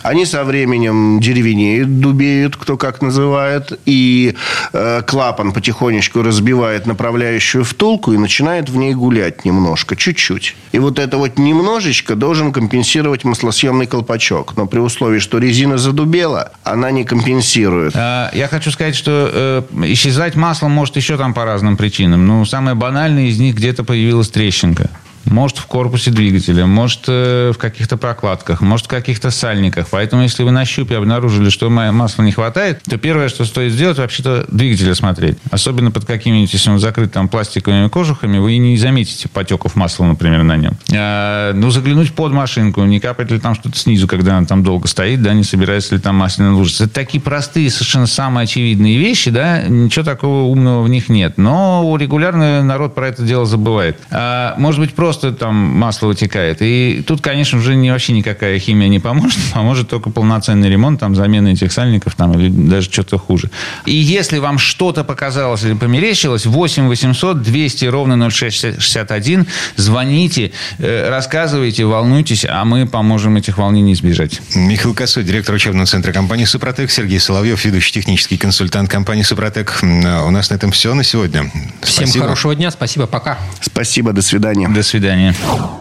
Они 0.02 0.26
со 0.26 0.44
временем 0.44 1.20
деревенеют, 1.20 2.00
дубеют, 2.00 2.56
кто 2.56 2.76
как 2.78 3.02
называет, 3.02 3.80
и 3.86 4.36
э, 4.74 5.02
клапан 5.06 5.52
потихонечку 5.52 6.24
разбивает 6.24 6.88
направляющую 6.88 7.64
втулку 7.64 8.14
и 8.14 8.18
начинает 8.18 8.70
в 8.70 8.76
ней 8.76 8.96
гулять 8.96 9.46
немножко, 9.46 9.96
чуть-чуть. 9.96 10.56
И 10.72 10.80
вот 10.80 10.98
это 10.98 11.18
вот 11.18 11.38
немножечко 11.38 12.16
должен 12.16 12.52
компенсировать 12.52 13.24
маслосъемный 13.24 13.86
колпачок. 13.86 14.58
Но 14.58 14.66
при 14.66 14.80
условии, 14.80 15.20
что 15.20 15.38
резина 15.38 15.78
задубела, 15.78 16.52
она 16.64 16.90
не 16.90 17.04
компенсирует. 17.04 17.94
А, 17.96 18.32
я 18.34 18.48
хочу 18.48 18.72
сказать, 18.72 18.96
что 18.96 19.30
э, 19.32 19.62
исчезать 19.94 20.36
масло 20.36 20.68
может 20.70 20.96
еще 20.96 21.18
там 21.18 21.34
по 21.34 21.46
разным 21.46 21.78
причинам. 21.78 22.26
Ну, 22.26 22.46
самое 22.46 22.76
банальное 22.76 23.26
из 23.26 23.40
них 23.40 23.56
где-то 23.56 23.84
появилась 23.84 24.30
трещинка. 24.30 24.90
Может, 25.28 25.58
в 25.58 25.66
корпусе 25.66 26.12
двигателя, 26.12 26.66
может, 26.66 27.04
э, 27.08 27.52
в 27.54 27.58
каких-то 27.58 27.98
прокладках, 27.98 28.62
может, 28.62 28.86
в 28.86 28.90
каких-то 28.90 29.30
сальниках. 29.32 29.88
Поэтому, 29.92 30.24
если 30.24 30.44
вы 30.44 30.52
на 30.52 30.66
щупе 30.66 30.98
обнаружили, 30.98 31.50
что 31.50 31.70
масла 31.70 32.24
не 32.24 32.32
хватает, 32.32 32.82
то 32.84 32.98
первое, 32.98 33.30
что 33.30 33.46
стоит 33.46 33.74
сделать, 33.74 33.98
вообще-то 33.98 34.46
двигатель 34.50 34.90
осмотреть. 34.92 35.38
Особенно 35.52 35.92
под 35.92 36.06
какими-нибудь, 36.06 36.54
если 36.54 36.70
он 36.70 36.80
закрыт 36.80 37.12
там 37.12 37.28
пластиковыми 37.28 37.88
кожухами, 37.88 38.38
вы 38.38 38.58
не 38.58 38.78
заметите 38.78 39.28
потеков 39.30 39.76
масла, 39.76 40.06
например, 40.06 40.44
на 40.44 40.58
нем. 40.58 40.78
А, 40.94 41.54
ну, 41.54 41.72
заглянуть 41.72 42.14
под 42.14 42.32
машинку, 42.32 42.84
не 42.84 43.00
капает 43.00 43.32
ли 43.32 43.40
там 43.40 43.56
что-то 43.56 43.78
снизу, 43.78 44.08
когда 44.08 44.38
она 44.38 44.46
там 44.46 44.64
долго 44.64 44.88
стоит, 44.88 45.22
да, 45.22 45.34
не 45.34 45.44
собирается 45.44 45.96
ли 45.96 46.02
там 46.02 46.16
масляная 46.16 46.52
лужица. 46.52 46.86
Это 46.86 46.94
такие 46.94 47.22
простые, 47.22 47.70
совершенно 47.70 48.08
самые 48.08 48.44
очевидные 48.44 48.98
вещи, 48.98 49.32
да, 49.32 49.64
ничего 49.64 50.06
такого 50.06 50.44
умного 50.44 50.84
в 50.84 50.90
них 50.90 51.10
нет. 51.10 51.38
Но 51.38 51.96
регулярно 52.00 52.64
народ 52.64 52.96
про 52.96 53.08
это 53.08 53.24
дело 53.24 53.46
забывает. 53.46 54.00
А, 54.12 54.56
может 54.58 54.80
быть, 54.80 54.94
просто 54.94 55.17
просто 55.18 55.32
там 55.32 55.56
масло 55.56 56.08
вытекает. 56.08 56.58
И 56.62 57.04
тут, 57.06 57.22
конечно, 57.22 57.58
уже 57.60 57.76
не, 57.76 57.92
вообще 57.92 58.14
никакая 58.14 58.60
химия 58.60 58.88
не 58.88 59.00
поможет. 59.00 59.40
Поможет 59.54 59.90
только 59.90 60.10
полноценный 60.10 60.70
ремонт, 60.70 61.00
там, 61.00 61.16
замена 61.16 61.50
этих 61.50 61.72
сальников, 61.72 62.16
там, 62.16 62.34
или 62.34 62.50
даже 62.50 62.92
что-то 62.92 63.18
хуже. 63.18 63.50
И 63.86 63.96
если 63.96 64.38
вам 64.38 64.60
что-то 64.60 65.04
показалось 65.04 65.64
или 65.64 65.74
померещилось, 65.74 66.46
8 66.46 66.88
800 66.88 67.42
200 67.42 67.86
ровно 67.86 68.30
0661, 68.30 69.48
звоните, 69.76 70.52
э, 70.78 71.10
рассказывайте, 71.10 71.86
волнуйтесь, 71.86 72.46
а 72.48 72.64
мы 72.66 72.86
поможем 72.86 73.38
этих 73.38 73.58
волнений 73.58 73.94
избежать. 73.94 74.42
Михаил 74.56 74.94
Косой, 74.94 75.24
директор 75.24 75.56
учебного 75.56 75.88
центра 75.88 76.12
компании 76.12 76.46
«Супротек», 76.46 76.92
Сергей 76.92 77.20
Соловьев, 77.20 77.64
ведущий 77.66 77.94
технический 77.94 78.38
консультант 78.38 78.90
компании 78.90 79.24
«Супротек». 79.24 79.80
У 79.82 80.32
нас 80.32 80.50
на 80.50 80.56
этом 80.56 80.72
все 80.72 80.94
на 80.94 81.04
сегодня. 81.04 81.52
Всем 81.82 82.06
спасибо. 82.06 82.26
хорошего 82.26 82.56
дня, 82.56 82.72
спасибо, 82.72 83.08
пока. 83.08 83.38
Спасибо, 83.62 84.14
до 84.14 84.22
свидания. 84.22 84.68
До 84.68 84.84
свидания 84.84 84.97
свидания. 84.98 85.36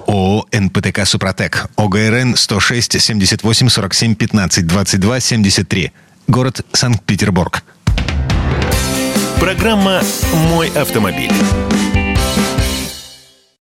ООО 0.06 0.46
«НПТК 0.52 1.06
Супротек». 1.06 1.68
ОГРН 1.76 2.36
106 2.36 3.00
78 3.00 3.70
47 3.70 4.14
15 4.14 4.66
22 4.66 5.20
73. 5.20 5.92
Город 6.28 6.60
Санкт-Петербург. 6.72 7.62
Программа 9.40 10.02
«Мой 10.50 10.68
автомобиль». 10.68 11.32